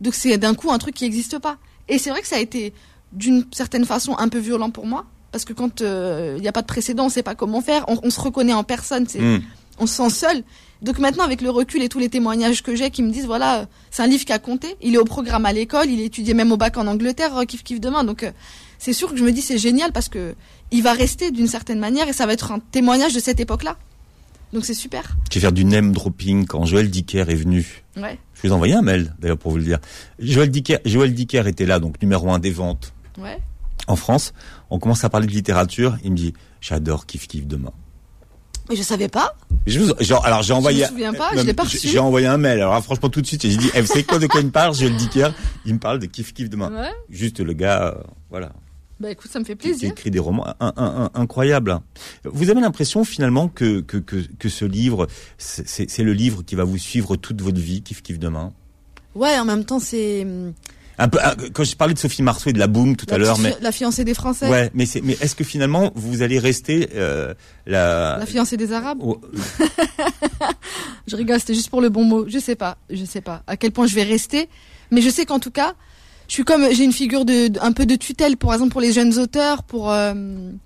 Donc 0.00 0.14
c'est 0.14 0.36
d'un 0.38 0.54
coup 0.54 0.72
un 0.72 0.78
truc 0.78 0.94
qui 0.94 1.04
n'existe 1.04 1.38
pas. 1.38 1.56
Et 1.88 1.98
c'est 1.98 2.10
vrai 2.10 2.20
que 2.22 2.26
ça 2.28 2.36
a 2.36 2.40
été 2.40 2.72
d'une 3.12 3.44
certaine 3.52 3.84
façon 3.84 4.16
un 4.18 4.28
peu 4.28 4.38
violent 4.38 4.70
pour 4.70 4.86
moi. 4.86 5.04
Parce 5.32 5.44
que 5.44 5.52
quand 5.52 5.82
euh, 5.82 6.34
il 6.38 6.42
n'y 6.42 6.48
a 6.48 6.52
pas 6.52 6.62
de 6.62 6.66
précédent, 6.66 7.06
on 7.06 7.08
sait 7.10 7.22
pas 7.22 7.34
comment 7.34 7.60
faire. 7.60 7.84
On, 7.88 7.98
on 8.02 8.10
se 8.10 8.20
reconnaît 8.20 8.54
en 8.54 8.64
personne. 8.64 9.06
C'est, 9.06 9.20
Hmm. 9.20 9.40
on 9.78 9.86
se 9.86 9.94
sent 10.02 10.10
seul. 10.10 10.42
Donc 10.82 10.98
maintenant, 10.98 11.24
avec 11.24 11.40
le 11.40 11.50
recul 11.50 11.82
et 11.82 11.88
tous 11.88 11.98
les 11.98 12.08
témoignages 12.08 12.62
que 12.62 12.76
j'ai 12.76 12.90
qui 12.90 13.02
me 13.02 13.10
disent, 13.10 13.26
voilà, 13.26 13.66
c'est 13.90 14.02
un 14.02 14.06
livre 14.06 14.24
qui 14.24 14.32
a 14.32 14.38
compté. 14.38 14.76
Il 14.82 14.94
est 14.94 14.98
au 14.98 15.04
programme 15.04 15.46
à 15.46 15.52
l'école, 15.52 15.88
il 15.88 16.00
est 16.00 16.06
étudié 16.06 16.34
même 16.34 16.52
au 16.52 16.56
bac 16.56 16.76
en 16.76 16.86
Angleterre, 16.86 17.32
kiff 17.48 17.62
kiff 17.62 17.80
demain. 17.80 18.04
Donc 18.04 18.22
euh, 18.22 18.30
c'est 18.78 18.92
sûr 18.92 19.10
que 19.10 19.16
je 19.16 19.24
me 19.24 19.32
dis 19.32 19.42
c'est 19.42 19.58
génial 19.58 19.92
parce 19.92 20.08
que 20.08 20.34
il 20.70 20.82
va 20.82 20.92
rester 20.92 21.30
d'une 21.30 21.46
certaine 21.46 21.78
manière 21.78 22.08
et 22.08 22.12
ça 22.12 22.26
va 22.26 22.32
être 22.32 22.52
un 22.52 22.58
témoignage 22.58 23.14
de 23.14 23.20
cette 23.20 23.40
époque-là. 23.40 23.76
Donc 24.52 24.64
c'est 24.64 24.74
super. 24.74 25.16
Je 25.30 25.36
vais 25.36 25.40
faire 25.40 25.52
du 25.52 25.64
name 25.64 25.92
dropping 25.92 26.46
quand 26.46 26.64
Joël 26.66 26.90
Dicker 26.90 27.24
est 27.28 27.34
venu. 27.34 27.84
Ouais, 27.96 28.18
Je 28.34 28.42
vous 28.42 28.48
ai 28.48 28.52
envoyé 28.52 28.74
un 28.74 28.82
mail, 28.82 29.14
d'ailleurs, 29.18 29.38
pour 29.38 29.50
vous 29.50 29.58
le 29.58 29.64
dire. 29.64 29.78
Joël 30.18 30.50
Dicker, 30.50 30.78
Joël 30.84 31.14
Dicker 31.14 31.46
était 31.46 31.66
là, 31.66 31.78
donc 31.78 32.00
numéro 32.00 32.30
un 32.30 32.38
des 32.38 32.50
ventes 32.50 32.92
ouais. 33.18 33.38
en 33.86 33.96
France. 33.96 34.34
On 34.70 34.78
commence 34.78 35.02
à 35.04 35.08
parler 35.08 35.26
de 35.26 35.32
littérature. 35.32 35.98
Il 36.04 36.12
me 36.12 36.16
dit, 36.16 36.34
j'adore 36.60 37.06
Kif 37.06 37.26
Kif 37.26 37.46
demain. 37.46 37.72
Mais 38.68 38.76
je 38.76 38.82
savais 38.82 39.08
pas. 39.08 39.34
Je 39.66 39.78
vous, 39.80 39.92
genre, 40.00 40.24
alors 40.24 40.42
j'ai 40.42 40.52
envoyé. 40.52 40.82
me 40.82 40.88
souviens 40.88 41.12
pas, 41.14 41.30
je 41.36 41.42
l'ai 41.42 41.54
pas 41.54 41.64
reçu. 41.64 41.88
J'ai 41.88 41.98
envoyé 41.98 42.26
un 42.26 42.36
mail. 42.38 42.60
Alors 42.60 42.74
là, 42.74 42.80
franchement, 42.80 43.08
tout 43.08 43.20
de 43.20 43.26
suite, 43.26 43.42
j'ai 43.42 43.56
dit, 43.56 43.70
eh, 43.74 43.80
vous 43.80 43.86
savez 43.86 44.04
quoi 44.04 44.18
de 44.18 44.26
quoi 44.26 44.40
il 44.40 44.46
me 44.46 44.52
parle? 44.52 44.74
Joël 44.74 44.94
Dicker. 44.96 45.28
Il 45.64 45.74
me 45.74 45.78
parle 45.78 45.98
de 45.98 46.06
Kif 46.06 46.32
Kif 46.34 46.48
demain. 46.50 46.70
Ouais. 46.72 46.90
Juste 47.10 47.40
le 47.40 47.52
gars, 47.52 47.94
euh, 47.96 48.02
voilà, 48.30 48.52
Bah 49.00 49.10
écoute, 49.10 49.30
ça 49.30 49.38
me 49.38 49.44
fait 49.44 49.54
qui, 49.56 49.58
qui 49.58 49.68
plaisir. 49.68 49.90
écrit 49.90 50.10
des 50.10 50.18
romans 50.18 50.46
un- 50.46 50.54
un- 50.60 50.72
un- 50.76 51.10
incroyables. 51.14 51.80
Vous 52.24 52.48
avez 52.50 52.60
l'impression 52.60 53.04
finalement 53.04 53.48
que 53.48 53.80
que 53.80 53.98
que, 53.98 54.16
que 54.38 54.48
ce 54.48 54.64
livre, 54.64 55.06
c'est 55.36 55.66
c'est- 55.68 55.90
c'est 55.90 56.02
le 56.02 56.12
livre 56.12 56.42
qui 56.42 56.54
va 56.54 56.64
vous 56.64 56.78
suivre 56.78 57.16
toute 57.16 57.42
votre 57.42 57.58
vie, 57.60 57.82
Kif 57.82 58.02
Kif 58.02 58.18
demain? 58.18 58.52
Ouais, 59.14 59.38
en 59.38 59.44
même 59.44 59.64
temps 59.64 59.80
c'est 59.80 60.22
hum, 60.24 60.52
Un 60.98 61.08
peu, 61.08 61.18
quand 61.52 61.62
je 61.64 61.76
parlais 61.76 61.92
de 61.92 61.98
Sophie 61.98 62.22
Marceau 62.22 62.48
et 62.50 62.52
de 62.54 62.58
la 62.58 62.66
Boom 62.68 62.96
tout 62.96 63.04
la, 63.08 63.16
à 63.16 63.18
l'heure, 63.18 63.38
mais 63.38 63.54
la 63.60 63.70
fiancée 63.72 64.02
des 64.04 64.14
Français, 64.14 64.48
ouais, 64.48 64.70
mais 64.72 64.86
c'est, 64.86 65.02
mais 65.02 65.16
est-ce 65.20 65.34
que 65.36 65.44
finalement 65.44 65.92
vous 65.94 66.22
allez 66.22 66.38
rester 66.38 66.88
euh, 66.94 67.34
la, 67.66 68.16
la 68.18 68.24
fiancée 68.26 68.56
des 68.56 68.72
Arabes. 68.72 69.00
Oh, 69.02 69.20
Je 71.06 71.16
rigole, 71.16 71.38
c'était 71.38 71.54
juste 71.54 71.70
pour 71.70 71.80
le 71.80 71.88
bon 71.88 72.04
mot. 72.04 72.24
Je 72.28 72.38
sais 72.38 72.56
pas, 72.56 72.78
je 72.90 73.04
sais 73.04 73.20
pas 73.20 73.42
à 73.46 73.56
quel 73.56 73.72
point 73.72 73.86
je 73.86 73.94
vais 73.94 74.02
rester, 74.04 74.48
mais 74.90 75.00
je 75.02 75.10
sais 75.10 75.26
qu'en 75.26 75.38
tout 75.38 75.50
cas, 75.50 75.74
je 76.28 76.32
suis 76.34 76.44
comme 76.44 76.66
j'ai 76.72 76.84
une 76.84 76.92
figure 76.92 77.24
de, 77.24 77.48
de- 77.48 77.60
un 77.60 77.72
peu 77.72 77.86
de 77.86 77.94
tutelle, 77.96 78.36
pour 78.36 78.52
exemple 78.52 78.72
pour 78.72 78.80
les 78.80 78.92
jeunes 78.92 79.18
auteurs, 79.18 79.62
pour 79.62 79.92
euh, 79.92 80.12
vous 80.14 80.56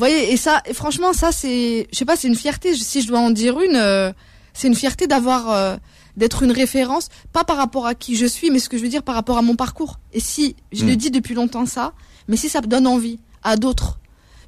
voyez, 0.00 0.32
et 0.32 0.36
ça, 0.36 0.62
et 0.66 0.74
franchement, 0.74 1.12
ça 1.12 1.30
c'est, 1.32 1.86
je 1.92 1.98
sais 1.98 2.04
pas, 2.04 2.16
c'est 2.16 2.28
une 2.28 2.34
fierté. 2.36 2.74
Si 2.74 3.02
je 3.02 3.08
dois 3.08 3.20
en 3.20 3.30
dire 3.30 3.60
une, 3.60 3.76
euh, 3.76 4.12
c'est 4.52 4.68
une 4.68 4.74
fierté 4.74 5.06
d'avoir, 5.06 5.50
euh, 5.50 5.76
d'être 6.16 6.42
une 6.42 6.52
référence, 6.52 7.08
pas 7.32 7.44
par 7.44 7.56
rapport 7.56 7.86
à 7.86 7.94
qui 7.94 8.16
je 8.16 8.26
suis, 8.26 8.50
mais 8.50 8.58
ce 8.60 8.68
que 8.68 8.76
je 8.78 8.82
veux 8.82 8.88
dire 8.88 9.02
par 9.02 9.14
rapport 9.14 9.36
à 9.38 9.42
mon 9.42 9.56
parcours. 9.56 9.98
Et 10.12 10.20
si, 10.20 10.54
je 10.72 10.84
le 10.86 10.96
dis 10.96 11.10
depuis 11.10 11.34
longtemps 11.34 11.66
ça, 11.66 11.92
mais 12.28 12.36
si 12.36 12.48
ça 12.48 12.60
me 12.60 12.66
donne 12.66 12.86
envie 12.86 13.18
à 13.42 13.56
d'autres, 13.56 13.98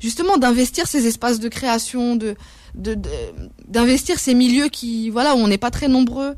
justement 0.00 0.37
d'investir 0.37 0.87
ces 0.87 1.07
espaces 1.07 1.40
de 1.40 1.48
création, 1.48 2.14
de- 2.16 2.37
d'investir 3.68 4.18
ces 4.18 4.35
milieux 4.35 4.68
qui 4.68 5.09
voilà 5.11 5.35
où 5.35 5.38
on 5.38 5.48
n'est 5.48 5.57
pas 5.59 5.70
très 5.70 5.88
nombreux 5.88 6.37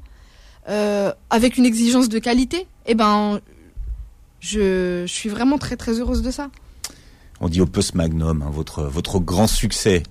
euh, 0.69 1.13
avec 1.31 1.57
une 1.59 1.67
exigence 1.67 2.09
de 2.09 2.19
qualité 2.21 2.67
eh 2.87 2.95
ben 2.95 3.41
je, 4.41 5.03
je 5.07 5.13
suis 5.13 5.29
vraiment 5.29 5.59
très 5.59 5.77
très 5.77 5.99
heureuse 5.99 6.23
de 6.23 6.31
ça 6.31 6.49
on 7.41 7.49
dit 7.49 7.61
opus 7.61 7.95
magnum, 7.95 8.43
hein, 8.43 8.51
votre 8.53 8.83
votre 8.85 9.19
grand 9.21 9.47
succès. 9.47 10.03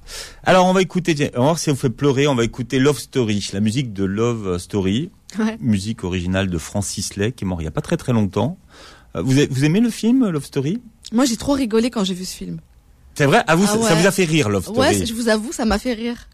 Alors 0.44 0.66
on 0.66 0.74
va 0.74 0.82
écouter, 0.82 1.14
on 1.36 1.40
va 1.40 1.44
voir 1.46 1.60
si 1.60 1.66
ça 1.66 1.72
vous 1.72 1.78
fait 1.78 1.90
pleurer. 1.90 2.28
On 2.28 2.36
va 2.36 2.44
écouter 2.44 2.80
Love 2.80 3.00
Story, 3.00 3.48
la 3.54 3.60
musique 3.60 3.94
de 3.94 4.04
Love 4.06 4.58
Story, 4.60 5.10
ouais. 5.40 5.58
musique 5.60 6.04
originale 6.04 6.50
de 6.50 6.58
Francis 6.58 7.16
Lay, 7.16 7.32
qui 7.34 7.44
est 7.44 7.48
mort 7.48 7.62
il 7.62 7.66
y 7.66 7.68
a 7.68 7.72
pas 7.72 7.82
très 7.82 7.98
très 7.98 8.14
longtemps. 8.14 8.58
Euh, 9.16 9.22
Vous, 9.22 9.34
vous 9.50 9.66
aimez 9.66 9.80
le 9.80 9.90
film 9.90 10.28
Love 10.30 10.46
Story? 10.46 10.82
Moi 11.12 11.26
j'ai 11.26 11.38
trop 11.38 11.54
rigolé 11.54 11.90
quand 11.90 12.04
j'ai 12.04 12.14
vu 12.14 12.26
ce 12.26 12.36
film. 12.36 12.60
C'est 13.16 13.26
vrai? 13.26 13.44
Ah 13.48 13.56
vous, 13.56 13.66
Ah 13.68 13.78
ça- 13.88 13.96
vous 13.96 14.06
a 14.08 14.12
fait 14.12 14.26
rire 14.26 14.50
Love 14.50 14.64
Story? 14.64 14.80
Ouais 14.80 15.06
je 15.06 15.14
vous 15.14 15.28
avoue 15.30 15.52
ça 15.52 15.66
m'a 15.66 15.80
fait 15.80 15.94
rire. 15.94 16.28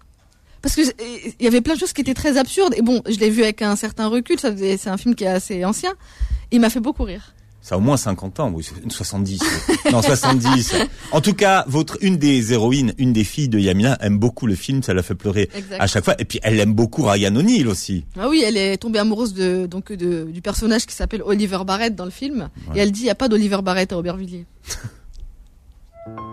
Parce 0.61 0.75
que 0.75 0.81
euh, 0.81 1.31
il 1.39 1.43
y 1.43 1.47
avait 1.47 1.61
plein 1.61 1.73
de 1.73 1.79
choses 1.79 1.91
qui 1.93 2.01
étaient 2.01 2.13
très 2.13 2.37
absurdes. 2.37 2.73
Et 2.77 2.81
bon 2.81 3.01
je 3.09 3.17
l'ai 3.17 3.29
vu 3.29 3.43
avec 3.43 3.61
un 3.61 3.75
certain 3.75 4.07
recul. 4.07 4.37
C'est 4.39 4.87
un 4.87 4.97
film 4.97 5.15
qui 5.15 5.23
est 5.23 5.27
assez 5.27 5.65
ancien. 5.65 5.93
Il 6.51 6.61
m'a 6.61 6.69
fait 6.69 6.79
beaucoup 6.79 7.03
rire 7.03 7.32
Ça 7.63 7.75
a 7.75 7.77
au 7.77 7.81
moins 7.81 7.95
50 7.95 8.41
ans, 8.41 8.51
oui, 8.53 8.67
70. 8.89 9.39
non, 9.93 10.01
70. 10.01 10.75
En 11.13 11.21
tout 11.21 11.33
cas, 11.33 11.63
votre 11.69 11.97
une 12.01 12.17
des 12.17 12.51
héroïnes, 12.51 12.93
une 12.97 13.13
des 13.13 13.23
filles 13.23 13.47
de 13.47 13.57
Yamina 13.57 13.97
aime 14.01 14.17
beaucoup 14.17 14.47
le 14.47 14.55
film, 14.55 14.83
ça 14.83 14.93
la 14.93 15.01
fait 15.01 15.15
pleurer 15.15 15.49
exact 15.55 15.79
à 15.79 15.87
chaque 15.87 16.03
fois. 16.03 16.15
Et 16.19 16.25
puis 16.25 16.41
elle 16.43 16.59
aime 16.59 16.73
beaucoup 16.73 17.03
Ryan 17.03 17.33
O'Neill 17.33 17.69
aussi. 17.69 18.03
Ah 18.19 18.27
oui, 18.27 18.43
elle 18.45 18.57
est 18.57 18.75
tombée 18.75 18.99
amoureuse 18.99 19.33
de 19.33 19.65
donc 19.65 19.93
de, 19.93 20.25
du 20.25 20.41
personnage 20.41 20.85
qui 20.85 20.93
s'appelle 20.93 21.21
Oliver 21.23 21.59
Barrett 21.65 21.95
dans 21.95 22.03
le 22.03 22.11
film. 22.11 22.49
Ouais. 22.67 22.77
Et 22.77 22.79
elle 22.81 22.91
dit 22.91 23.03
il 23.03 23.07
y 23.07 23.09
a 23.09 23.15
pas 23.15 23.29
d'Oliver 23.29 23.59
Barrett 23.63 23.93
à 23.93 23.97
Aubervilliers. 23.97 24.45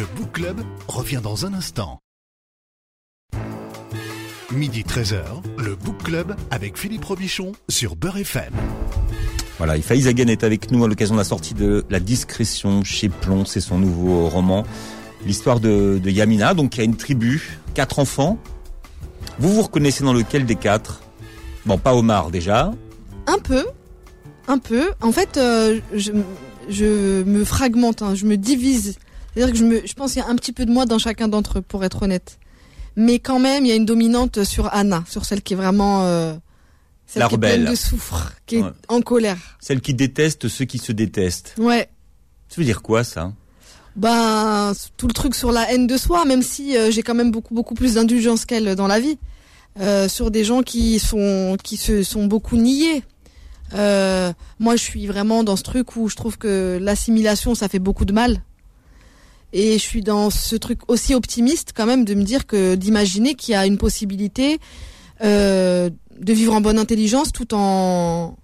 Le 0.00 0.06
Book 0.16 0.32
Club 0.32 0.62
revient 0.88 1.20
dans 1.22 1.44
un 1.44 1.52
instant. 1.52 1.98
Midi 4.50 4.82
13h, 4.82 5.42
le 5.58 5.76
Book 5.76 6.02
Club 6.04 6.36
avec 6.50 6.78
Philippe 6.78 7.04
Robichon 7.04 7.52
sur 7.68 7.96
Beurre 7.96 8.16
FM. 8.16 8.54
Voilà, 9.58 9.78
Faïz 9.82 10.08
Hagen 10.08 10.28
est 10.28 10.42
avec 10.42 10.70
nous 10.70 10.82
à 10.82 10.88
l'occasion 10.88 11.16
de 11.16 11.20
la 11.20 11.24
sortie 11.24 11.52
de 11.52 11.84
La 11.90 12.00
Discrétion 12.00 12.82
chez 12.82 13.10
Plomb, 13.10 13.44
c'est 13.44 13.60
son 13.60 13.78
nouveau 13.78 14.26
roman. 14.30 14.64
L'histoire 15.26 15.60
de, 15.60 16.00
de, 16.02 16.10
Yamina, 16.10 16.54
donc 16.54 16.70
qui 16.70 16.80
a 16.80 16.84
une 16.84 16.96
tribu, 16.96 17.58
quatre 17.74 17.98
enfants. 17.98 18.38
Vous 19.38 19.52
vous 19.52 19.60
reconnaissez 19.60 20.02
dans 20.02 20.14
lequel 20.14 20.46
des 20.46 20.56
quatre? 20.56 21.02
Bon, 21.66 21.76
pas 21.76 21.94
Omar 21.94 22.30
déjà. 22.30 22.72
Un 23.26 23.38
peu, 23.38 23.66
un 24.48 24.56
peu. 24.56 24.92
En 25.02 25.12
fait, 25.12 25.36
euh, 25.36 25.78
je, 25.92 26.12
je, 26.70 27.22
me 27.24 27.44
fragmente, 27.44 28.00
hein, 28.00 28.14
je 28.14 28.24
me 28.24 28.38
divise. 28.38 28.96
C'est-à-dire 29.34 29.52
que 29.52 29.58
je, 29.58 29.64
me, 29.64 29.86
je 29.86 29.92
pense 29.94 30.12
qu'il 30.12 30.22
y 30.22 30.24
a 30.24 30.28
un 30.28 30.36
petit 30.36 30.52
peu 30.52 30.64
de 30.66 30.70
moi 30.72 30.86
dans 30.86 30.98
chacun 30.98 31.28
d'entre 31.28 31.58
eux, 31.58 31.62
pour 31.62 31.84
être 31.84 32.02
honnête. 32.02 32.38
Mais 32.96 33.18
quand 33.18 33.38
même, 33.38 33.64
il 33.64 33.68
y 33.68 33.72
a 33.72 33.76
une 33.76 33.86
dominante 33.86 34.44
sur 34.44 34.72
Anna, 34.74 35.04
sur 35.08 35.24
celle 35.24 35.42
qui 35.42 35.54
est 35.54 35.56
vraiment... 35.56 36.04
Euh, 36.04 36.34
celle 37.06 37.20
La 37.20 37.28
qui 37.28 37.34
est 37.34 37.36
rebelle. 37.36 37.60
pleine 37.62 37.72
de 37.72 37.76
souffre, 37.76 38.32
qui 38.46 38.56
est 38.56 38.62
Ouais. 38.62 38.70
en 38.88 39.00
colère. 39.00 39.38
Celle 39.60 39.80
qui 39.80 39.94
déteste 39.94 40.48
ceux 40.48 40.64
qui 40.64 40.78
se 40.78 40.92
détestent. 40.92 41.54
Ouais. 41.58 41.88
Ça 42.48 42.56
veut 42.56 42.64
dire 42.64 42.82
quoi 42.82 43.02
ça? 43.04 43.32
Ben, 43.96 44.72
tout 44.96 45.08
le 45.08 45.12
truc 45.12 45.34
sur 45.34 45.50
la 45.50 45.72
haine 45.72 45.86
de 45.88 45.96
soi, 45.96 46.24
même 46.24 46.42
si 46.42 46.76
euh, 46.76 46.90
j'ai 46.92 47.02
quand 47.02 47.14
même 47.14 47.32
beaucoup 47.32 47.54
beaucoup 47.54 47.74
plus 47.74 47.94
d'indulgence 47.94 48.44
qu'elle 48.44 48.76
dans 48.76 48.86
la 48.86 49.00
vie, 49.00 49.18
euh, 49.80 50.08
sur 50.08 50.30
des 50.30 50.44
gens 50.44 50.62
qui 50.62 51.00
sont 51.00 51.56
qui 51.62 51.76
se 51.76 52.02
sont 52.04 52.26
beaucoup 52.26 52.56
niés. 52.56 53.02
Euh, 53.74 54.32
moi, 54.60 54.76
je 54.76 54.82
suis 54.82 55.06
vraiment 55.08 55.42
dans 55.44 55.56
ce 55.56 55.62
truc 55.64 55.96
où 55.96 56.08
je 56.08 56.14
trouve 56.16 56.38
que 56.38 56.78
l'assimilation, 56.80 57.54
ça 57.56 57.68
fait 57.68 57.78
beaucoup 57.80 58.04
de 58.04 58.12
mal. 58.12 58.42
Et 59.52 59.72
je 59.74 59.82
suis 59.82 60.02
dans 60.02 60.30
ce 60.30 60.54
truc 60.56 60.80
aussi 60.88 61.14
optimiste 61.14 61.72
quand 61.74 61.86
même 61.86 62.04
de 62.04 62.14
me 62.14 62.22
dire 62.22 62.46
que 62.46 62.74
d'imaginer 62.76 63.34
qu'il 63.34 63.52
y 63.52 63.56
a 63.56 63.66
une 63.66 63.78
possibilité 63.78 64.58
euh, 65.22 65.90
de 66.18 66.32
vivre 66.32 66.54
en 66.54 66.60
bonne 66.60 66.78
intelligence 66.78 67.32
tout 67.32 67.52
en 67.54 68.36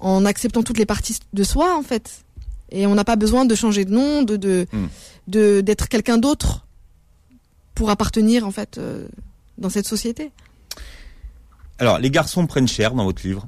en 0.00 0.24
acceptant 0.26 0.62
toutes 0.62 0.78
les 0.78 0.86
parties 0.86 1.16
de 1.32 1.42
soi 1.44 1.76
en 1.76 1.82
fait. 1.82 2.24
Et 2.70 2.86
on 2.86 2.94
n'a 2.94 3.04
pas 3.04 3.16
besoin 3.16 3.44
de 3.44 3.54
changer 3.54 3.84
de 3.84 3.92
nom, 3.92 4.22
de 4.22 4.36
de 4.36 4.66
Hmm. 4.72 4.88
d'être 5.28 5.88
quelqu'un 5.88 6.18
d'autre 6.18 6.66
pour 7.74 7.90
appartenir 7.90 8.46
en 8.46 8.50
fait 8.50 8.78
euh, 8.78 9.06
dans 9.58 9.70
cette 9.70 9.86
société. 9.86 10.32
Alors, 11.78 11.98
les 11.98 12.10
garçons 12.10 12.46
prennent 12.46 12.68
cher 12.68 12.94
dans 12.94 13.04
votre 13.04 13.26
livre. 13.26 13.46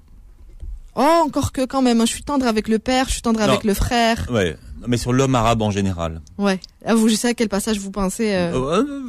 Oh, 0.95 1.23
encore 1.25 1.53
que 1.53 1.65
quand 1.65 1.81
même, 1.83 2.01
hein, 2.01 2.07
je 2.07 2.13
suis 2.13 2.23
tendre 2.25 2.47
avec 2.47 2.69
le 2.69 2.79
père, 2.79 3.07
je 3.07 3.13
suis 3.13 3.23
tendre 3.23 3.41
Non. 3.41 3.47
avec 3.47 3.65
le 3.65 3.73
frère. 3.75 4.27
Ouais, 4.31 4.57
mais 4.87 4.97
sur 4.97 5.13
l'homme 5.13 5.35
arabe 5.35 5.63
en 5.63 5.71
général. 5.71 6.21
Ouais. 6.39 6.61
Ah, 6.85 6.95
vous, 6.95 7.09
je 7.09 7.15
sais 7.15 7.29
à 7.29 7.35
quel 7.35 7.49
passage 7.49 7.79
vous 7.79 7.91
pensez. 7.91 8.33
euh, 8.35 8.53
Euh, 8.55 9.03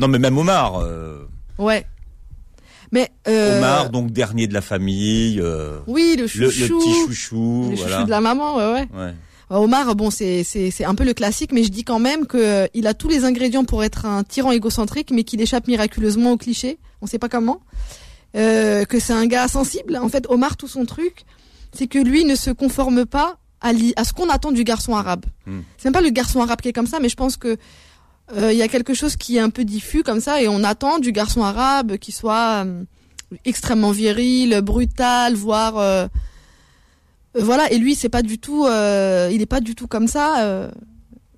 non, 0.00 0.08
mais 0.08 0.18
même 0.18 0.36
Omar. 0.38 0.80
euh, 0.80 1.24
Ouais. 1.58 1.84
Mais 2.92 3.10
euh, 3.28 3.58
Omar, 3.58 3.90
donc 3.90 4.10
dernier 4.12 4.46
de 4.46 4.54
la 4.54 4.60
famille. 4.62 5.42
oui, 5.86 6.16
le 6.18 6.26
chouchou, 6.26 6.42
le 6.42 6.78
petit 6.78 6.92
chouchou. 7.06 7.66
le 7.70 7.76
voilà. 7.76 7.92
chouchou 7.96 8.04
de 8.06 8.10
la 8.10 8.20
maman, 8.20 8.56
ouais, 8.56 8.72
ouais. 8.72 8.88
Ouais. 8.98 9.14
Omar, 9.50 9.94
bon, 9.94 10.10
c'est 10.10 10.42
c'est 10.44 10.84
un 10.84 10.94
peu 10.94 11.04
le 11.04 11.14
classique, 11.14 11.52
mais 11.52 11.64
je 11.64 11.70
dis 11.70 11.82
quand 11.84 11.98
même 11.98 12.26
que 12.26 12.68
il 12.74 12.86
a 12.86 12.94
tous 12.94 13.08
les 13.08 13.24
ingrédients 13.24 13.64
pour 13.64 13.82
être 13.84 14.04
un 14.06 14.22
tyran 14.22 14.52
égocentrique, 14.52 15.10
mais 15.10 15.24
qu'il 15.24 15.40
échappe 15.40 15.68
miraculeusement 15.68 16.32
au 16.32 16.36
cliché. 16.36 16.78
On 17.00 17.06
sait 17.06 17.18
pas 17.18 17.28
comment. 17.30 17.60
Que 18.34 18.98
c'est 19.00 19.12
un 19.14 19.26
gars 19.26 19.48
sensible. 19.48 19.96
En 19.96 20.08
fait, 20.08 20.26
Omar, 20.28 20.56
tout 20.56 20.68
son 20.68 20.84
truc, 20.84 21.24
c'est 21.72 21.86
que 21.88 21.98
lui 21.98 22.24
ne 22.24 22.34
se 22.34 22.50
conforme 22.50 23.04
pas 23.06 23.38
à, 23.60 23.72
ce 24.04 24.12
qu'on 24.12 24.28
attend 24.28 24.52
du 24.52 24.64
garçon 24.64 24.94
arabe. 24.94 25.26
Hmm. 25.46 25.60
C'est 25.76 25.86
même 25.86 25.92
pas 25.92 26.00
le 26.00 26.10
garçon 26.10 26.40
arabe 26.40 26.60
qui 26.60 26.68
est 26.68 26.72
comme 26.72 26.86
ça, 26.86 27.00
mais 27.00 27.08
je 27.08 27.16
pense 27.16 27.36
que 27.36 27.56
euh, 28.36 28.52
il 28.52 28.58
y 28.58 28.62
a 28.62 28.68
quelque 28.68 28.94
chose 28.94 29.16
qui 29.16 29.36
est 29.36 29.40
un 29.40 29.50
peu 29.50 29.64
diffus 29.64 30.02
comme 30.02 30.20
ça, 30.20 30.42
et 30.42 30.48
on 30.48 30.62
attend 30.64 30.98
du 30.98 31.12
garçon 31.12 31.42
arabe 31.42 31.96
qui 31.96 32.12
soit 32.12 32.64
euh, 32.64 32.84
extrêmement 33.44 33.90
viril, 33.90 34.60
brutal, 34.62 35.34
voire 35.34 35.78
euh, 35.78 36.06
voilà. 37.34 37.70
Et 37.72 37.78
lui, 37.78 37.94
c'est 37.94 38.08
pas 38.08 38.22
du 38.22 38.38
tout, 38.38 38.66
il 38.66 39.42
est 39.42 39.48
pas 39.48 39.60
du 39.60 39.74
tout 39.74 39.86
comme 39.86 40.08
ça. 40.08 40.70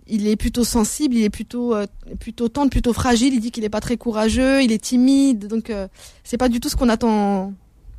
il 0.07 0.27
est 0.27 0.37
plutôt 0.37 0.65
sensible, 0.65 1.15
il 1.15 1.25
est 1.25 1.31
plutôt 1.31 1.75
plutôt 2.19 2.49
tendre, 2.49 2.71
plutôt 2.71 2.93
fragile. 2.93 3.35
Il 3.35 3.41
dit 3.41 3.51
qu'il 3.51 3.65
est 3.65 3.71
pas 3.71 3.81
très 3.81 3.97
courageux, 3.97 4.63
il 4.63 4.73
est 4.73 4.83
timide, 4.83 5.47
donc 5.47 5.73
c'est 6.25 6.39
pas 6.39 6.49
du 6.49 6.59
tout 6.59 6.69
ce 6.69 6.77
qu'on 6.77 6.89
attend 6.89 7.53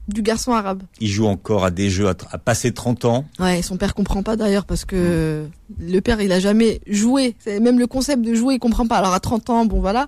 du 0.08 0.22
garçon 0.22 0.52
arabe. 0.54 0.84
Il 1.00 1.08
joue 1.08 1.26
encore 1.26 1.64
à 1.64 1.72
des 1.72 1.90
jeux 1.90 2.08
à, 2.08 2.16
à 2.32 2.38
passer 2.38 2.72
30 2.72 3.06
ans. 3.06 3.26
Ouais, 3.40 3.62
son 3.62 3.78
père 3.78 3.94
comprend 3.94 4.24
pas 4.24 4.36
d'ailleurs 4.36 4.66
parce 4.66 4.86
que 4.86 5.46
le 5.80 6.00
père 6.02 6.22
il 6.22 6.32
a 6.32 6.40
jamais 6.40 6.82
joué. 6.88 7.36
Même 7.46 7.80
le 7.80 7.88
concept 7.88 8.24
de 8.24 8.34
jouer 8.34 8.56
il 8.56 8.60
comprend 8.60 8.88
pas. 8.88 8.98
Alors 8.98 9.14
à 9.14 9.20
30 9.20 9.50
ans, 9.50 9.66
bon 9.66 9.80
voilà. 9.80 10.08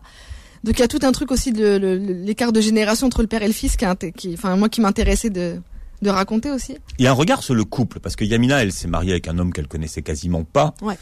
Donc 0.64 0.78
il 0.78 0.82
y 0.82 0.86
a 0.86 0.88
tout 0.88 1.00
un 1.04 1.12
truc 1.12 1.32
aussi 1.32 1.52
de 1.52 1.78
l'écart 2.26 2.52
de 2.54 2.62
génération 2.62 3.08
entre 3.08 3.22
le 3.22 3.28
père 3.28 3.44
et 3.44 3.48
le 3.48 3.54
fils 3.54 3.76
qui, 4.16 4.34
enfin 4.34 4.56
moi 4.56 4.70
qui 4.70 4.82
m'intéressait 4.82 5.30
de 5.30 5.60
de 6.04 6.10
raconter 6.10 6.52
aussi. 6.52 6.78
Il 7.00 7.06
y 7.06 7.08
a 7.08 7.12
un 7.12 7.16
regard 7.16 7.42
sur 7.42 7.56
le 7.56 7.64
couple, 7.64 8.00
parce 8.00 8.16
que 8.16 8.26
Yamina, 8.26 8.62
elle 8.62 8.72
s'est 8.72 8.88
mariée 8.88 9.12
avec 9.12 9.28
un 9.28 9.40
homme 9.40 9.52
qu'elle 9.52 9.68
connaissait 9.68 10.04
quasiment 10.04 10.44
pas. 10.44 10.76
Ouais. 10.82 10.98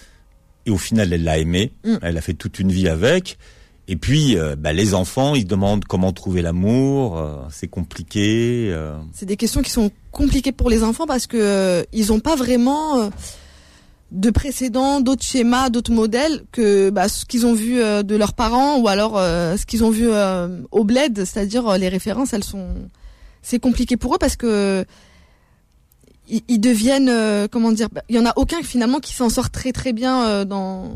Et 0.66 0.72
au 0.72 0.78
final, 0.78 1.12
elle 1.12 1.24
l'a 1.24 1.40
aimé. 1.40 1.74
Mm. 1.84 1.96
Elle 2.02 2.18
a 2.18 2.22
fait 2.22 2.36
toute 2.36 2.60
une 2.60 2.72
vie 2.72 2.88
avec. 2.88 3.38
Et 3.88 3.96
puis, 3.96 4.38
euh, 4.38 4.56
bah, 4.56 4.74
les 4.74 4.94
enfants, 4.94 5.36
ils 5.36 5.46
demandent 5.46 5.86
comment 5.86 6.14
trouver 6.14 6.42
l'amour. 6.42 7.18
euh, 7.18 7.36
c'est 7.50 7.68
compliqué. 7.68 8.70
euh. 8.72 8.98
C'est 9.14 9.26
des 9.26 9.38
questions 9.38 9.62
qui 9.62 9.72
sont 9.72 9.92
compliquées 10.12 10.52
pour 10.52 10.70
les 10.70 10.84
enfants 10.84 11.06
parce 11.06 11.28
que 11.28 11.38
euh, 11.38 11.84
ils 11.92 12.14
ont 12.14 12.20
pas 12.20 12.36
vraiment 12.36 13.00
euh, 13.00 13.10
de 14.12 14.30
précédents, 14.30 15.02
d'autres 15.02 15.24
schémas, 15.24 15.70
d'autres 15.70 15.92
modèles 15.92 16.44
que 16.52 16.90
bah, 16.90 17.10
ce 17.10 17.26
qu'ils 17.26 17.46
ont 17.46 17.54
vu 17.54 17.76
de 17.78 18.16
leurs 18.16 18.34
parents 18.34 18.78
ou 18.80 18.88
alors 18.90 19.14
ce 19.18 19.66
qu'ils 19.66 19.86
ont 19.86 19.90
vu 19.90 20.10
au 20.72 20.84
bled, 20.84 21.24
c'est-à-dire 21.24 21.78
les 21.78 21.88
références, 21.88 22.34
elles 22.34 22.44
sont 22.44 22.68
c'est 23.42 23.60
compliqué 23.60 23.96
pour 23.96 24.14
eux 24.16 24.18
parce 24.20 24.36
que 24.36 24.86
ils, 26.32 26.42
ils 26.48 26.60
deviennent 26.60 27.10
euh, 27.10 27.48
comment 27.48 27.72
dire, 27.72 27.90
bah, 27.92 28.02
il 28.10 28.16
y 28.16 28.20
en 28.20 28.26
a 28.26 28.34
aucun 28.38 28.64
finalement 28.64 29.00
qui 29.00 29.14
s'en 29.14 29.30
sort 29.30 29.50
très 29.52 29.72
très 29.72 29.94
bien 29.94 30.26
euh, 30.26 30.46
dans 30.46 30.92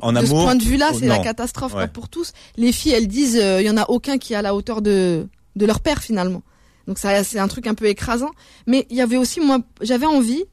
En 0.00 0.12
de 0.12 0.24
ce 0.24 0.30
point 0.30 0.54
de 0.54 0.62
vue-là, 0.62 0.90
oh, 0.92 0.96
c'est 0.98 1.06
la 1.06 1.18
catastrophe 1.18 1.74
Ouais. 1.74 1.88
pour 1.88 2.08
tous. 2.08 2.32
Les 2.56 2.72
filles, 2.72 2.92
elles 2.92 3.08
disent, 3.08 3.38
euh, 3.40 3.60
il 3.60 3.66
y 3.66 3.70
en 3.70 3.76
a 3.76 3.84
aucun 3.90 4.16
qui 4.18 4.32
est 4.32 4.36
à 4.36 4.42
la 4.42 4.54
hauteur 4.54 4.80
de 4.82 5.26
de 5.56 5.66
leur 5.66 5.80
père 5.80 6.00
finalement. 6.02 6.42
Donc 6.86 6.98
ça, 6.98 7.24
c'est 7.24 7.38
un 7.38 7.48
truc 7.48 7.66
un 7.66 7.74
peu 7.74 7.86
écrasant. 7.86 8.30
Mais 8.66 8.86
il 8.90 8.96
y 8.96 9.00
avait 9.00 9.16
aussi 9.16 9.40
moi, 9.40 9.58
j'avais 9.80 10.06
envie 10.06 10.44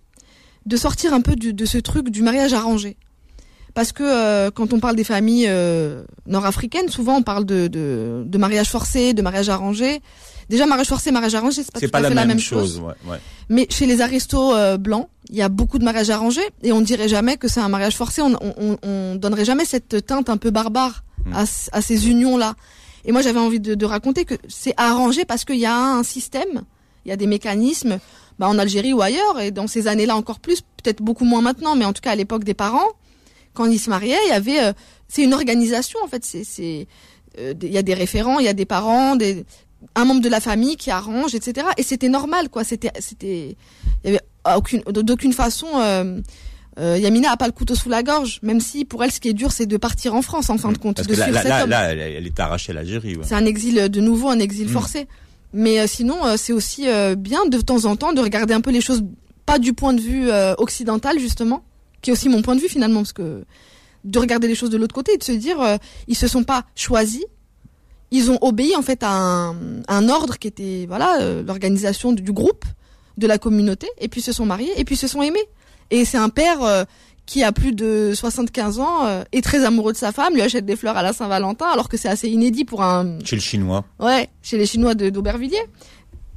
de 0.66 0.78
sortir 0.78 1.14
un 1.14 1.22
peu 1.22 1.36
du- 1.36 1.54
de 1.54 1.66
ce 1.66 1.78
truc 1.78 2.10
du 2.10 2.22
mariage 2.24 2.54
arrangé. 2.54 2.98
Parce 3.76 3.92
que 3.92 4.04
euh, 4.04 4.50
quand 4.52 4.72
on 4.74 4.80
parle 4.80 4.96
des 4.96 5.04
familles 5.04 5.48
euh, 5.50 6.04
nord-africaines, 6.28 6.90
souvent 6.90 7.18
on 7.18 7.24
parle 7.24 7.44
de, 7.46 7.68
de, 7.68 8.24
de 8.26 8.38
mariage 8.38 8.70
forcé, 8.70 9.14
de 9.14 9.22
mariage 9.22 9.50
arrangé. 9.50 10.00
Déjà 10.50 10.66
mariage 10.66 10.88
forcé, 10.88 11.12
mariage 11.12 11.36
arrangé, 11.36 11.64
c'est 11.64 11.72
pas 11.72 11.80
tout 11.80 11.90
pas 11.90 12.00
la 12.02 12.10
fait 12.10 12.16
même, 12.16 12.24
la 12.24 12.28
même 12.28 12.40
chose. 12.40 12.76
chose. 12.76 12.80
ouais, 12.80 13.12
ouais. 13.12 13.18
Mais 13.50 13.68
chez 13.70 13.86
les 13.86 14.02
aristos 14.02 14.54
euh, 14.56 14.78
blancs, 14.78 15.08
il 15.30 15.36
y 15.36 15.42
a 15.42 15.50
beaucoup 15.50 15.80
de 15.80 15.84
mariages 15.86 16.10
arrangés 16.10 16.48
et 16.64 16.72
on 16.72 16.82
dirait 16.82 17.08
jamais 17.08 17.38
que 17.38 17.48
c'est 17.48 17.60
un 17.62 17.70
mariage 17.70 17.96
forcé. 17.96 18.22
On, 18.22 18.34
on, 18.42 18.54
on- 18.58 18.78
on 18.84 19.16
donnerait 19.16 19.46
jamais 19.46 19.66
cette 19.66 20.06
teinte 20.06 20.30
un 20.30 20.38
peu 20.38 20.52
barbare 20.52 21.04
Mm. 21.26 21.34
à, 21.72 21.82
ces 21.82 22.10
unions-là. 22.10 22.56
Et 23.06 23.14
moi, 23.14 23.22
j'avais 23.22 23.40
envie 23.40 23.62
de, 23.62 23.76
de 23.76 23.86
raconter 23.86 24.26
que 24.26 24.34
c'est 24.50 24.74
arrangé 24.76 25.24
parce 25.24 25.46
qu'il 25.46 25.56
y 25.60 25.66
a 25.66 25.74
un 25.78 26.04
système, 26.04 26.64
il 27.06 27.10
y 27.10 27.12
a 27.14 27.16
des 27.16 27.28
mécanismes, 27.28 28.00
bah, 28.40 28.50
en 28.50 28.58
Algérie 28.60 28.92
ou 28.92 29.02
ailleurs, 29.02 29.40
et 29.40 29.52
dans 29.52 29.68
ces 29.68 29.88
années-là 29.88 30.18
encore 30.18 30.42
plus, 30.42 30.60
peut-être 30.62 31.02
beaucoup 31.02 31.24
moins 31.24 31.42
maintenant, 31.42 31.78
mais 31.78 31.86
en 31.86 31.94
tout 31.94 32.02
cas 32.02 32.12
à 32.12 32.16
l'époque 32.16 32.44
des 32.44 32.54
parents, 32.54 32.88
quand 33.54 33.64
ils 33.66 33.80
se 33.80 33.90
mariaient, 33.90 34.20
il 34.26 34.30
y 34.32 34.34
avait, 34.34 34.60
euh, 34.62 34.74
c'est 35.08 35.24
une 35.24 35.34
organisation 35.34 35.98
en 36.04 36.08
fait. 36.10 36.26
C'est, 36.26 36.88
euh, 37.40 37.54
il 37.62 37.72
y 37.72 37.78
a 37.78 37.84
des 37.84 37.94
référents, 37.94 38.40
il 38.40 38.46
y 38.46 38.50
a 38.50 38.54
des 38.54 38.66
parents, 38.66 39.16
des, 39.16 39.46
un 39.96 40.06
membre 40.06 40.22
de 40.22 40.30
la 40.30 40.40
famille 40.40 40.76
qui 40.78 40.92
arrange, 40.92 41.36
etc. 41.36 41.68
Et 41.78 41.84
c'était 41.84 42.10
normal, 42.10 42.50
quoi. 42.50 42.64
C'était, 42.64 42.92
c'était, 43.00 43.56
il 44.04 44.06
y 44.06 44.16
avait 44.16 44.22
aucune, 44.56 44.82
d'aucune 44.82 45.34
façon. 45.34 45.68
Euh, 45.76 46.20
euh, 46.80 46.98
Yamina 46.98 47.32
a 47.32 47.38
pas 47.38 47.46
le 47.46 47.52
couteau 47.52 47.76
sous 47.76 47.90
la 47.90 48.02
gorge, 48.02 48.40
même 48.42 48.60
si 48.60 48.84
pour 48.84 49.04
elle, 49.04 49.12
ce 49.12 49.20
qui 49.20 49.30
est 49.30 49.34
dur, 49.34 49.52
c'est 49.52 49.68
de 49.68 49.78
partir 49.78 50.16
en 50.16 50.24
France, 50.24 50.50
en 50.50 50.58
fin 50.58 50.72
de 50.72 50.78
compte, 50.80 50.96
Parce 50.96 51.08
de 51.08 51.14
que 51.14 51.20
là, 51.20 51.30
là, 51.30 51.42
cet 51.42 51.50
là, 51.50 51.64
homme. 51.64 51.70
là, 51.70 51.92
elle, 51.94 52.26
est 52.26 52.40
arrachée 52.40 52.72
à 52.72 52.76
l'Algérie. 52.76 53.16
ouais. 53.16 53.24
C'est 53.24 53.36
un 53.36 53.46
exil 53.46 53.78
euh, 53.78 53.88
de 53.90 54.02
nouveau, 54.02 54.30
un 54.30 54.40
exil 54.40 54.68
Mm. 54.68 54.72
forcé. 54.72 55.08
Mais 55.54 55.80
euh, 55.80 55.86
sinon, 55.88 56.16
c'est 56.36 56.52
aussi 56.54 56.88
bien 57.16 57.46
de 57.46 57.62
temps 57.62 57.86
en 57.86 57.96
temps 57.96 58.12
de 58.14 58.22
regarder 58.22 58.56
un 58.56 58.62
peu 58.62 58.72
les 58.72 58.82
choses, 58.82 59.04
pas 59.46 59.60
du 59.60 59.74
point 59.74 59.94
de 59.94 60.02
vue 60.02 60.32
occidental 60.58 61.20
justement, 61.20 61.64
qui 62.02 62.10
est 62.10 62.14
aussi 62.14 62.28
mon 62.28 62.42
point 62.42 62.56
de 62.56 62.62
vue 62.62 62.70
finalement, 62.70 63.02
parce 63.02 63.14
que 63.14 63.44
de 64.04 64.20
regarder 64.20 64.48
les 64.48 64.56
choses 64.56 64.72
de 64.72 64.78
l'autre 64.78 64.96
côté 64.96 65.14
et 65.14 65.18
de 65.18 65.24
se 65.24 65.32
dire, 65.32 65.58
ils 66.08 66.16
se 66.16 66.28
sont 66.28 66.44
pas 66.44 66.66
choisis, 66.76 67.24
ils 68.14 68.30
ont 68.30 68.38
obéi 68.42 68.76
en 68.76 68.84
fait 68.84 69.04
à 69.04 69.12
un, 69.12 69.56
un 69.88 70.08
ordre 70.08 70.38
qui 70.38 70.48
était 70.48 70.86
voilà 70.88 71.20
euh, 71.20 71.44
l'organisation 71.44 72.14
du, 72.14 72.32
groupe, 72.32 72.64
de 73.18 73.28
la 73.28 73.40
communauté, 73.40 73.88
et 74.00 74.08
puis 74.08 74.22
se 74.22 74.32
sont 74.32 74.46
mariés, 74.46 74.72
et 74.78 74.86
puis 74.86 74.96
se 74.96 75.08
sont 75.08 75.22
aimés. 75.22 75.44
Et 75.90 76.06
c'est 76.06 76.18
un 76.18 76.30
père 76.30 76.62
euh, 76.62 76.84
qui 77.26 77.44
a 77.44 77.52
plus 77.52 77.74
de 77.74 78.14
75 78.14 78.80
ans, 78.80 79.06
euh, 79.06 79.24
est 79.32 79.42
très 79.42 79.66
amoureux 79.66 79.94
de 79.94 79.98
sa 79.98 80.12
femme, 80.12 80.36
lui 80.36 80.44
achète 80.44 80.66
des 80.66 80.76
fleurs 80.76 80.96
à 80.96 81.02
la 81.02 81.12
Saint-Valentin, 81.12 81.66
alors 81.66 81.90
que 81.90 81.98
c'est 81.98 82.08
assez 82.08 82.30
inédit 82.30 82.66
pour 82.66 82.84
un 82.84 83.18
Chez 83.26 83.36
le 83.36 83.42
Chinois. 83.42 83.84
Ouais, 84.00 84.30
chez 84.44 84.60
les 84.60 84.68
Chinois 84.68 84.94
d'Aubervilliers. 84.94 85.66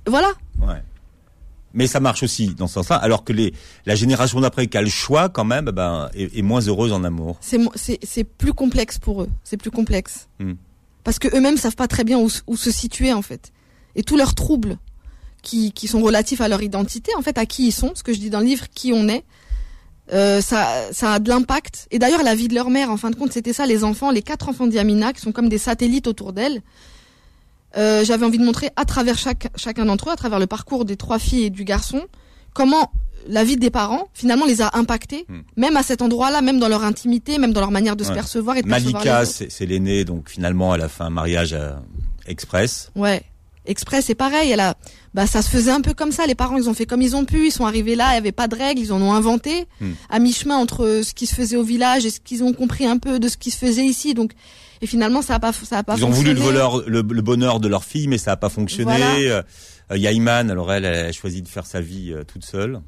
Voilà. 0.07 0.33
Ouais. 0.61 0.83
Mais 1.75 1.87
ça 1.87 2.01
marche 2.01 2.23
aussi 2.23 2.55
dans 2.55 2.69
ce 2.69 2.75
sens-là, 2.75 2.97
alors 2.97 3.23
que 3.23 3.35
les, 3.35 3.53
la 3.85 3.95
génération 3.95 4.41
d'après 4.41 4.67
qui 4.67 4.79
a 4.79 4.83
le 4.83 4.89
choix 4.89 5.29
quand 5.29 5.45
même, 5.45 5.67
ben, 5.67 6.09
est, 6.15 6.39
est 6.39 6.43
moins 6.43 6.61
heureuse 6.63 6.91
en 6.91 7.05
amour. 7.05 7.39
C'est 7.43 8.25
plus 8.25 8.55
complexe 8.55 8.99
pour 8.99 9.23
eux. 9.23 9.29
C'est 9.45 9.59
plus 9.59 9.71
complexe. 9.71 10.29
Hmm. 10.39 10.55
Parce 11.07 11.21
que 11.21 11.29
eux-mêmes 11.37 11.57
savent 11.57 11.77
pas 11.77 11.87
très 11.87 12.03
bien 12.03 12.19
où, 12.19 12.29
se 12.29 12.71
situer 12.73 13.13
en 13.13 13.23
fait. 13.23 13.53
Et 13.95 14.03
tous 14.03 14.17
leurs 14.17 14.35
troubles 14.35 14.77
qui, 15.41 15.71
qui 15.71 15.87
sont 15.87 16.03
relatifs 16.03 16.41
à 16.41 16.49
leur 16.49 16.65
identité, 16.65 17.13
en 17.17 17.23
fait, 17.23 17.39
à 17.39 17.47
qui 17.47 17.69
ils 17.69 17.73
sont, 17.73 17.93
ce 17.95 18.03
que 18.03 18.13
je 18.13 18.19
dis 18.19 18.29
dans 18.29 18.41
le 18.41 18.47
livre, 18.47 18.65
qui 18.75 18.93
on 18.93 19.07
est, 19.07 19.25
euh, 20.13 20.41
ça, 20.41 20.89
a 21.01 21.19
de 21.21 21.29
l'impact. 21.29 21.87
Et 21.93 22.01
d'ailleurs, 22.01 22.25
la 22.25 22.35
vie 22.35 22.49
de 22.49 22.57
leur 22.57 22.71
mère, 22.71 22.91
en 22.91 22.97
fin 22.97 23.11
de 23.11 23.15
compte, 23.15 23.33
c'était 23.33 23.53
ça, 23.53 23.67
les 23.67 23.85
enfants, 23.85 24.11
les 24.11 24.23
quatre 24.23 24.49
enfants 24.49 24.67
d'Yamina, 24.67 25.13
qui 25.13 25.21
sont 25.21 25.31
comme 25.31 25.49
des 25.49 25.59
satellites 25.59 26.09
autour 26.09 26.33
d'elle. 26.33 26.61
Euh, 27.77 28.05
J'avais 28.05 28.27
envie 28.27 28.39
de 28.39 28.45
montrer 28.45 28.71
à 28.75 28.85
travers 28.85 29.17
chacun 29.17 29.85
d'entre 29.85 30.09
eux, 30.09 30.13
à 30.13 30.17
travers 30.17 30.41
le 30.41 30.49
parcours 30.49 30.85
des 30.85 30.97
trois 30.97 31.21
filles 31.21 31.45
et 31.45 31.51
du 31.51 31.63
garçon, 31.63 32.03
comment 32.53 32.91
la 33.29 33.45
vie 33.45 33.57
des 33.57 33.71
parents, 33.71 34.09
finalement, 34.15 34.45
les 34.47 34.63
a 34.63 34.71
impactés, 34.75 35.25
Hmm. 35.29 35.41
même 35.57 35.77
à 35.77 35.83
cet 35.83 36.03
endroit-là, 36.03 36.41
même 36.43 36.59
dans 36.59 36.69
leur 36.69 36.85
intimité, 36.85 37.39
même 37.39 37.53
dans 37.53 37.61
leur 37.61 37.71
manière 37.71 37.97
de 37.97 38.05
se 38.05 38.13
percevoir 38.13 38.57
et 38.57 38.63
de 38.63 38.69
Malika, 38.69 39.25
c'est 39.25 39.67
l'aînée, 39.67 40.05
donc 40.05 40.29
finalement, 40.31 40.75
elle 40.75 40.83
a 40.83 40.89
fait 40.89 41.03
un 41.05 41.11
mariage 41.11 41.53
euh, 41.53 41.73
express. 42.27 42.91
Ouais. 42.95 43.23
Express, 43.69 44.05
c'est 44.07 44.15
pareil. 44.15 44.51
Elle 44.51 44.61
a, 44.61 44.77
bah, 45.13 45.27
ça 45.27 45.43
se 45.43 45.51
faisait 45.51 45.73
un 45.73 45.81
peu 45.81 45.93
comme 45.93 46.13
ça. 46.13 46.25
Les 46.27 46.37
parents, 46.37 46.57
ils 46.57 46.69
ont 46.71 46.75
fait 46.75 46.87
comme 46.87 47.03
ils 47.03 47.17
ont 47.17 47.25
pu. 47.25 47.47
Ils 47.47 47.51
sont 47.51 47.67
arrivés 47.67 47.97
là, 47.97 48.13
il 48.13 48.15
y 48.15 48.19
avait 48.19 48.31
pas 48.31 48.47
de 48.47 48.55
règles. 48.55 48.81
Ils 48.81 48.93
en 48.93 49.03
ont 49.03 49.13
inventé 49.13 49.67
Hmm. 49.81 49.93
à 50.09 50.21
mi-chemin 50.21 50.57
entre 50.57 51.01
ce 51.05 51.13
qui 51.15 51.27
se 51.27 51.35
faisait 51.35 51.57
au 51.57 51.65
village 51.65 52.07
et 52.07 52.11
ce 52.11 52.21
qu'ils 52.21 52.45
ont 52.45 52.53
compris 52.53 52.87
un 52.87 52.99
peu 52.99 53.19
de 53.19 53.27
ce 53.29 53.37
qui 53.37 53.51
se 53.51 53.59
faisait 53.59 53.85
ici. 53.85 54.15
Donc, 54.15 54.33
et 54.83 54.87
finalement, 54.87 55.21
ça 55.21 55.35
a 55.35 55.41
pas, 55.41 55.53
ça 55.53 55.79
a 55.79 55.83
pas 55.83 55.97
Ils 55.97 56.05
ont 56.05 56.11
voulu 56.11 56.33
le, 56.33 56.39
voleur, 56.41 56.83
le, 56.87 57.03
le 57.03 57.23
bonheur 57.23 57.59
de 57.59 57.67
leur 57.67 57.83
fille, 57.83 58.07
mais 58.07 58.19
ça 58.19 58.31
n'a 58.33 58.37
pas 58.37 58.51
fonctionné. 58.51 58.85
Voilà. 58.97 59.15
Euh, 59.17 59.43
euh, 59.91 59.97
Yaïman, 59.99 60.49
alors 60.51 60.73
elle, 60.73 60.85
elle 60.85 61.07
a 61.07 61.13
choisi 61.13 61.43
de 61.43 61.49
faire 61.49 61.67
sa 61.67 61.81
vie 61.81 62.13
euh, 62.13 62.23
toute 62.23 62.45
seule. 62.45 62.81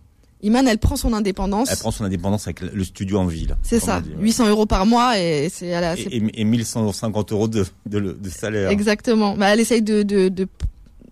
Iman, 0.43 0.69
elle 0.69 0.79
prend 0.79 0.97
son 0.97 1.13
indépendance. 1.15 1.69
Elle 1.71 1.79
prend 1.79 1.91
son 1.91 2.05
indépendance 2.05 2.47
avec 2.47 2.61
le 2.61 2.85
studio 2.85 3.19
en 3.19 3.27
ville. 3.27 3.57
C'est 3.63 3.81
ça. 3.81 3.99
on 3.99 4.01
dit, 4.03 4.11
ouais. 4.11 4.23
800 4.23 4.49
euros 4.49 4.67
par 4.67 4.87
mois 4.87 5.19
et 5.19 5.49
c'est, 5.53 5.67
Et, 5.69 6.17
et, 6.17 6.41
et 6.41 6.45
1150 6.45 7.33
euros 7.33 7.49
de, 7.49 7.65
de, 7.87 7.99
de 8.13 8.29
salaire. 8.31 8.71
exactement. 8.71 9.37
Bah, 9.37 9.49
elle 9.49 9.59
essaye 9.61 9.83
de, 9.83 10.05
de, 10.05 10.29
de, 10.29 10.47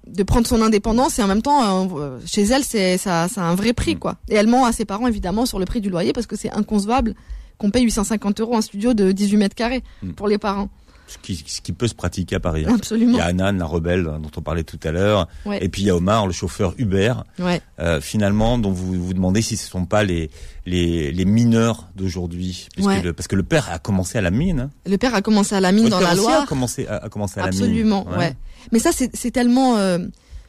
de 0.07 0.23
prendre 0.23 0.47
son 0.47 0.63
indépendance 0.63 1.19
et 1.19 1.23
en 1.23 1.27
même 1.27 1.43
temps, 1.43 1.89
euh, 1.99 2.19
chez 2.25 2.43
elle, 2.45 2.63
c'est, 2.63 2.99
ça, 2.99 3.27
ça 3.29 3.43
a 3.43 3.47
un 3.47 3.57
vrai 3.57 3.73
prix, 3.73 3.97
Mm. 3.97 3.99
quoi. 3.99 4.17
Et 4.29 4.35
elle 4.37 4.47
ment 4.47 4.65
à 4.65 4.73
ses 4.73 4.85
parents, 4.85 5.09
évidemment, 5.09 5.45
sur 5.45 5.59
le 5.59 5.65
prix 5.65 5.81
du 5.81 5.91
loyer 5.91 6.13
parce 6.13 6.27
que 6.29 6.37
c'est 6.37 6.53
inconcevable 6.53 7.15
qu'on 7.59 7.71
paye 7.71 7.83
850 7.85 8.41
euros 8.41 8.57
un 8.57 8.61
studio 8.61 8.95
de 8.95 9.11
18 9.13 9.37
mètres 9.39 9.57
carrés 9.57 9.83
Mm. 10.03 10.11
pour 10.13 10.29
les 10.29 10.39
parents. 10.39 10.69
Ce, 11.09 11.19
qui, 11.19 11.37
ce 11.47 11.61
qui 11.61 11.73
peut 11.73 11.87
se 11.87 11.95
pratiquer 11.95 12.35
à 12.37 12.41
Paris. 12.41 12.65
hein. 12.67 12.71
Il 12.73 12.75
Absolument. 12.75 13.19
y 13.19 13.21
a 13.21 13.27
Anan, 13.27 13.53
la 13.53 13.65
rebelle 13.65 14.03
dont 14.05 14.31
on 14.37 14.41
parlait 14.41 14.65
tout 14.65 14.79
à 14.83 14.91
l'heure. 14.91 15.29
Ouais. 15.45 15.65
Et 15.65 15.69
puis 15.69 15.83
il 15.83 15.85
y 15.87 15.91
a 15.91 15.95
Omar, 15.97 16.27
le 16.27 16.33
chauffeur 16.33 16.75
Uber. 16.79 17.15
Ouais. 17.39 17.61
Euh, 17.79 18.01
finalement, 18.01 18.59
dont 18.59 18.73
vous 18.73 18.95
vous 19.01 19.15
demandez 19.15 19.41
si 19.41 19.57
ce 19.57 19.69
sont 19.71 19.85
pas 19.87 20.03
les 20.03 20.31
les, 20.67 21.13
les 21.13 21.25
mineurs 21.25 21.87
d'aujourd'hui, 21.95 22.67
Ouais. 22.81 23.13
parce 23.13 23.29
que 23.29 23.37
le 23.37 23.45
père 23.45 23.69
a 23.71 23.79
commencé 23.79 24.19
à 24.19 24.21
la 24.21 24.33
mine. 24.33 24.61
hein. 24.61 24.71
Le 24.85 24.97
père 24.99 25.15
a 25.15 25.23
commencé 25.23 25.55
à 25.55 25.61
la 25.61 25.71
mine 25.71 25.85
Votre 25.85 25.97
dans 26.01 26.07
père 26.07 26.15
la 26.17 26.21
Loire. 26.21 26.43
a 26.43 26.47
commencé 26.47 26.87
a, 26.89 26.97
a 26.97 27.09
commencé 27.09 27.39
à 27.39 27.45
la 27.47 27.51
mine. 27.53 27.63
Absolument, 27.63 28.07
ouais. 28.19 28.35
Mais 28.73 28.81
ça, 28.81 28.91
c'est 28.93 29.31
tellement, 29.31 29.77
euh, 29.77 29.99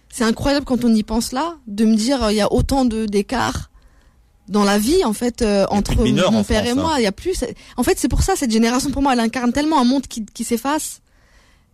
c'est 0.10 0.24
incroyable 0.24 0.66
quand 0.66 0.84
on 0.84 0.94
y 0.96 1.04
pense 1.04 1.34
là, 1.34 1.58
de 1.68 1.86
me 1.86 1.96
dire 1.96 2.24
euh, 2.24 2.32
il 2.32 2.38
y 2.38 2.42
a 2.42 2.52
autant 2.52 2.84
de 2.86 3.06
d'écart 3.06 3.70
dans 4.50 4.64
la 4.64 4.78
vie 4.78 5.04
en 5.04 5.14
fait 5.14 5.42
euh, 5.42 5.66
entre 5.70 5.96
de 5.96 6.32
mon 6.32 6.44
père 6.44 6.64
France, 6.64 6.78
et 6.78 6.80
moi. 6.80 6.94
hein. 6.94 7.00
Il 7.00 7.04
y 7.04 7.08
a 7.08 7.12
plus. 7.12 7.44
En 7.76 7.84
fait, 7.84 7.98
c'est 8.00 8.08
pour 8.08 8.22
ça 8.24 8.36
cette 8.36 8.52
génération 8.52 8.90
pour 8.92 9.02
moi, 9.02 9.14
elle 9.14 9.20
incarne 9.20 9.52
tellement 9.54 9.80
un 9.80 9.84
monde 9.84 10.08
qui, 10.08 10.26
qui 10.26 10.44
s'efface. 10.44 11.02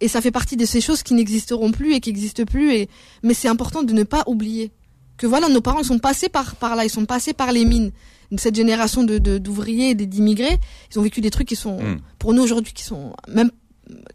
Et 0.02 0.08
ça 0.08 0.20
fait 0.22 0.32
partie 0.32 0.58
de 0.58 0.66
ces 0.66 0.82
choses 0.82 1.04
qui 1.04 1.14
n'existeront 1.14 1.72
plus 1.72 1.94
et 1.94 2.00
qui 2.02 2.10
n'existent 2.10 2.46
plus. 2.46 2.74
Et 2.74 2.90
mais 3.22 3.34
c'est 3.34 3.48
important 3.48 3.84
de 3.84 3.94
ne 3.94 4.04
pas 4.04 4.24
oublier 4.28 4.72
que 5.18 5.28
voilà, 5.28 5.48
nos 5.50 5.62
parents 5.62 5.80
ils 5.80 5.86
sont 5.86 6.00
passés 6.00 6.30
par 6.30 6.56
par 6.56 6.76
là, 6.76 6.84
ils 6.84 6.90
sont 6.90 7.06
passés 7.06 7.34
par 7.34 7.52
les 7.52 7.64
mines. 7.66 7.92
Cette 8.38 8.56
génération 8.56 9.04
de 9.04 9.20
de- 9.20 9.38
d'ouvriers 9.38 9.92
et 9.92 9.96
d'immigrés, 9.96 10.58
ils 10.92 11.00
ont 11.00 11.04
vécu 11.04 11.22
des 11.22 11.30
trucs 11.30 11.48
qui 11.48 11.56
sont 11.56 11.78
Mm. 11.80 12.00
pour 12.18 12.34
nous 12.34 12.42
aujourd'hui 12.42 12.74
qui 12.74 12.84
sont 12.84 13.14
même 13.28 13.52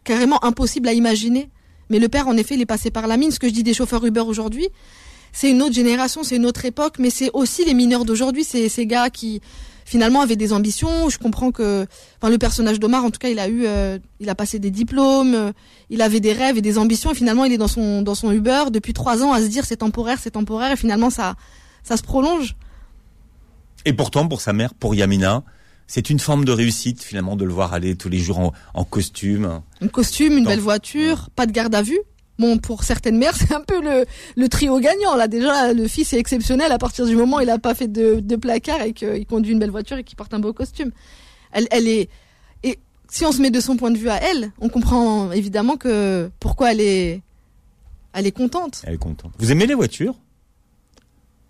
carrément 0.05 0.42
impossibles 0.44 0.88
à 0.88 0.92
imaginer. 0.92 1.51
Mais 1.90 1.99
le 1.99 2.09
père, 2.09 2.29
en 2.29 2.37
effet, 2.37 2.55
il 2.57 2.61
est 2.61 2.66
passé 2.66 2.90
par 2.90 3.07
la 3.07 3.16
mine. 3.16 3.31
Ce 3.31 3.38
que 3.38 3.49
je 3.49 3.53
dis 3.55 3.62
des 3.62 3.73
chauffeurs 3.75 4.05
Uber 4.05 4.21
aujourd'hui, 4.21 4.68
c'est 5.33 5.51
une 5.51 5.62
autre 5.62 5.75
génération, 5.75 6.23
c'est 6.23 6.37
une 6.37 6.47
autre 6.47 6.64
époque, 6.64 6.95
mais 6.99 7.11
c'est 7.11 7.31
aussi 7.33 7.64
les 7.64 7.75
mineurs 7.75 8.05
d'aujourd'hui, 8.05 8.45
c'est 8.45 8.69
ces 8.69 8.87
gars 8.87 9.11
qui 9.11 9.41
finalement 9.85 10.21
avaient 10.21 10.37
des 10.37 10.53
ambitions. 10.53 11.09
Je 11.09 11.19
comprends 11.19 11.51
que, 11.51 11.87
enfin, 12.21 12.31
le 12.31 12.38
personnage 12.38 12.79
d'Omar, 12.79 13.05
en 13.05 13.11
tout 13.11 13.19
cas, 13.19 13.29
il 13.31 13.38
a 13.38 13.49
eu, 13.49 13.64
euh, 13.64 13.99
il 14.21 14.29
a 14.29 14.35
passé 14.35 14.59
des 14.59 14.71
diplômes, 14.71 15.35
euh, 15.35 15.53
il 15.88 16.03
avait 16.03 16.21
des 16.21 16.33
rêves 16.33 16.59
et 16.59 16.62
des 16.62 16.77
ambitions, 16.77 17.11
et 17.11 17.14
finalement, 17.14 17.45
il 17.45 17.53
est 17.53 17.59
dans 17.59 17.69
son 17.69 18.03
dans 18.03 18.14
son 18.14 18.31
Uber 18.31 18.64
depuis 18.71 18.93
trois 18.93 19.23
ans 19.23 19.33
à 19.33 19.41
se 19.41 19.47
dire 19.47 19.64
c'est 19.64 19.79
temporaire, 19.79 20.19
c'est 20.21 20.33
temporaire, 20.33 20.73
et 20.73 20.77
finalement, 20.77 21.11
ça 21.11 21.37
ça 21.83 21.97
se 21.97 22.03
prolonge. 22.03 22.55
Et 23.85 23.93
pourtant, 23.95 24.29
pour 24.29 24.41
sa 24.41 24.53
mère, 24.53 24.75
pour 24.75 24.95
Yamina, 24.95 25.43
c'est 25.87 26.11
une 26.11 26.19
forme 26.19 26.45
de 26.45 26.53
réussite 26.53 27.03
finalement 27.03 27.37
de 27.37 27.47
le 27.47 27.53
voir 27.53 27.73
aller 27.73 27.97
tous 27.97 28.11
les 28.11 28.19
jours 28.19 28.41
en, 28.41 28.53
en 28.75 28.85
costume. 28.85 29.62
Un 29.81 29.88
costume, 29.88 30.37
une 30.37 30.45
belle 30.45 30.61
voiture, 30.61 31.31
pas 31.35 31.47
de 31.47 31.53
garde 31.53 31.75
à 31.75 31.81
vue. 31.81 31.99
Bon, 32.38 32.59
pour 32.59 32.85
certaines 32.85 33.18
mères, 33.18 33.35
c'est 33.37 33.53
un 33.53 33.61
peu 33.61 33.81
le, 33.83 34.05
le 34.37 34.48
trio 34.48 34.79
gagnant. 34.79 35.16
Là, 35.16 35.27
déjà, 35.29 35.72
le 35.72 35.88
fils 35.88 36.12
est 36.12 36.18
exceptionnel 36.18 36.70
à 36.72 36.79
partir 36.79 37.07
du 37.07 37.16
moment 37.16 37.38
où 37.38 37.40
il 37.40 37.51
a 37.51 37.59
pas 37.59 37.74
fait 37.74 37.88
de, 37.88 38.20
de 38.20 38.37
placard 38.37 38.83
et 38.83 38.92
qu'il 38.92 39.27
conduit 39.27 39.53
une 39.53 39.59
belle 39.59 39.70
voiture 39.70 39.96
et 39.96 40.05
qu'il 40.05 40.16
porte 40.16 40.33
un 40.35 40.38
beau 40.38 40.53
costume. 40.53 40.90
Elle, 41.53 41.66
elle 41.70 41.88
est, 41.88 42.09
et 42.62 42.79
si 43.09 43.24
on 43.24 43.33
se 43.33 43.40
met 43.40 43.51
de 43.51 43.61
son 43.61 43.77
point 43.77 43.90
de 43.90 43.98
vue 43.98 44.11
à 44.11 44.16
elle, 44.22 44.53
on 44.61 44.68
comprend 44.68 45.33
évidemment 45.33 45.77
que 45.77 46.31
pourquoi 46.40 46.72
elle 46.72 46.81
est, 46.81 47.22
elle 48.12 48.27
est 48.27 48.33
contente. 48.33 48.83
Elle 48.87 48.94
est 48.94 48.98
contente. 48.98 49.33
Vous 49.38 49.51
aimez 49.51 49.66
les 49.66 49.74
voitures? 49.74 50.14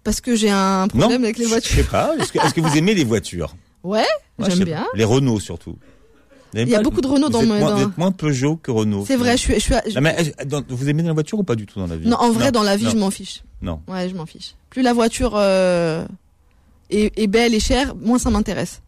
Parce 0.05 0.20
que 0.20 0.35
j'ai 0.37 0.51
un 0.51 0.88
problème 0.88 1.20
Non, 1.20 1.24
avec 1.24 1.37
les 1.37 1.44
Je 1.44 1.48
voitures. 1.51 1.77
sais 1.77 1.85
pas. 1.85 2.14
Est-ce 2.18 2.55
que, 2.55 2.61
vous 2.61 2.77
aimez 2.79 2.94
les 2.94 3.05
voitures? 3.05 3.55
Ouais, 3.83 4.07
je 4.38 4.48
j'aime 4.51 4.64
bien. 4.64 4.87
Les 4.94 5.05
Renault 5.05 5.40
surtout. 5.40 5.77
Il 6.55 6.69
y 6.69 6.75
a 6.75 6.81
beaucoup 6.83 7.01
de 7.01 7.07
Renault 7.07 7.29
dans 7.29 7.43
mon- 7.43 7.59
dans- 7.61 7.77
Vous 7.77 7.83
êtes 7.83 7.99
moins 7.99 8.13
Peugeot 8.13 8.57
que 8.57 8.71
Renault. 8.71 9.05
C'est 9.07 9.17
vrai, 9.17 9.33
je 9.37 9.43
suis, 9.43 9.55
je 9.55 9.61
suis, 9.61 9.75
Non, 9.95 10.01
mais 10.01 10.17
dans- 10.47 10.63
vous 10.69 10.89
aimez 10.89 11.03
la 11.03 11.13
voiture 11.13 11.39
ou 11.39 11.43
pas 11.45 11.57
du 11.57 11.67
tout 11.67 11.79
dans 11.79 11.87
la 11.87 11.97
vie 11.97 12.09
non, 12.09 12.17
en 12.17 12.31
vrai, 12.33 12.51
dans 12.53 12.63
la 12.63 12.77
vie, 12.77 12.85
non. 12.87 12.91
je 12.91 12.97
m'en 12.97 13.11
fiche. 13.11 13.43
Non. 13.61 13.81
Ouais, 13.89 14.09
je 14.09 14.15
m'en 14.15 14.25
fiche. 14.27 14.55
Plus 14.71 14.83
la 14.83 14.93
voiture 14.93 15.33
euh, 15.35 16.07
est, 16.90 17.13
est 17.19 17.27
belle 17.27 17.55
et 17.55 17.61
chère, 17.61 17.94
moins 17.96 18.19
ça 18.19 18.31
m'intéresse. 18.31 18.81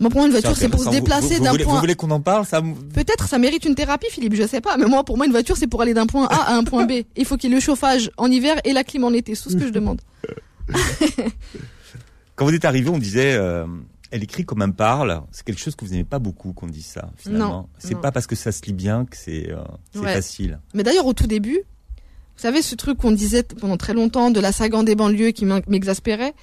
Moi, 0.00 0.10
pour 0.10 0.18
moi, 0.20 0.26
une 0.26 0.32
voiture, 0.32 0.56
c'est 0.56 0.68
pour 0.68 0.78
se 0.84 0.90
déplacer 0.90 1.40
d'un 1.40 1.56
point. 1.56 1.74
Vous 1.74 1.80
voulez 1.80 1.96
qu'on 1.96 2.10
en 2.12 2.20
parle 2.20 2.46
ça 2.46 2.62
Peut-être 2.94 3.26
ça 3.28 3.38
mérite 3.38 3.64
une 3.64 3.74
thérapie, 3.74 4.06
Philippe, 4.10 4.34
je 4.36 4.46
sais 4.46 4.60
pas. 4.60 4.76
Mais 4.76 4.86
moi, 4.86 5.02
pour 5.02 5.16
moi, 5.16 5.26
une 5.26 5.32
voiture, 5.32 5.56
c'est 5.56 5.66
pour 5.66 5.82
aller 5.82 5.92
d'un 5.92 6.06
point 6.06 6.26
A 6.30 6.52
à 6.52 6.54
un 6.54 6.62
point 6.62 6.86
B. 6.86 7.02
Il 7.16 7.24
faut 7.24 7.36
qu'il 7.36 7.50
y 7.50 7.52
ait 7.52 7.56
le 7.56 7.60
chauffage 7.60 8.08
en 8.16 8.30
hiver 8.30 8.60
et 8.64 8.72
la 8.72 8.84
clim 8.84 9.02
en 9.02 9.12
été. 9.12 9.34
C'est 9.34 9.42
tout 9.42 9.50
ce 9.50 9.56
que 9.56 9.66
je 9.66 9.72
demande. 9.72 10.00
Quand 12.36 12.44
vous 12.44 12.54
êtes 12.54 12.64
arrivé, 12.64 12.88
on 12.90 12.98
disait, 12.98 13.34
euh, 13.34 13.66
elle 14.10 14.22
écrit 14.22 14.44
comme 14.44 14.62
un 14.62 14.70
parle. 14.70 15.22
C'est 15.32 15.44
quelque 15.44 15.60
chose 15.60 15.74
que 15.76 15.84
vous 15.84 15.90
n'aimez 15.92 16.04
pas 16.04 16.18
beaucoup 16.18 16.52
qu'on 16.52 16.66
dise 16.66 16.86
ça. 16.86 17.10
Finalement, 17.16 17.48
Non, 17.62 17.68
c'est 17.78 18.00
pas 18.00 18.10
parce 18.12 18.26
que 18.26 18.34
ça 18.36 18.52
se 18.52 18.62
lit 18.64 18.72
bien 18.72 19.04
que 19.04 19.16
c'est 19.16 19.50
euh, 19.50 19.58
Ouais. 20.00 20.14
facile. 20.14 20.60
Mais 20.74 20.82
d'ailleurs, 20.82 21.06
au 21.06 21.12
tout 21.12 21.26
début, 21.26 21.58
vous 21.58 22.42
savez, 22.42 22.62
ce 22.62 22.74
truc 22.74 22.98
qu'on 22.98 23.10
disait 23.12 23.42
pendant 23.42 23.76
très 23.76 23.94
longtemps 23.94 24.30
de 24.30 24.40
la 24.40 24.52
Sagan 24.52 24.82
des 24.84 24.94
banlieues 24.94 25.30
qui 25.32 25.44
m'exaspérait. 25.44 26.34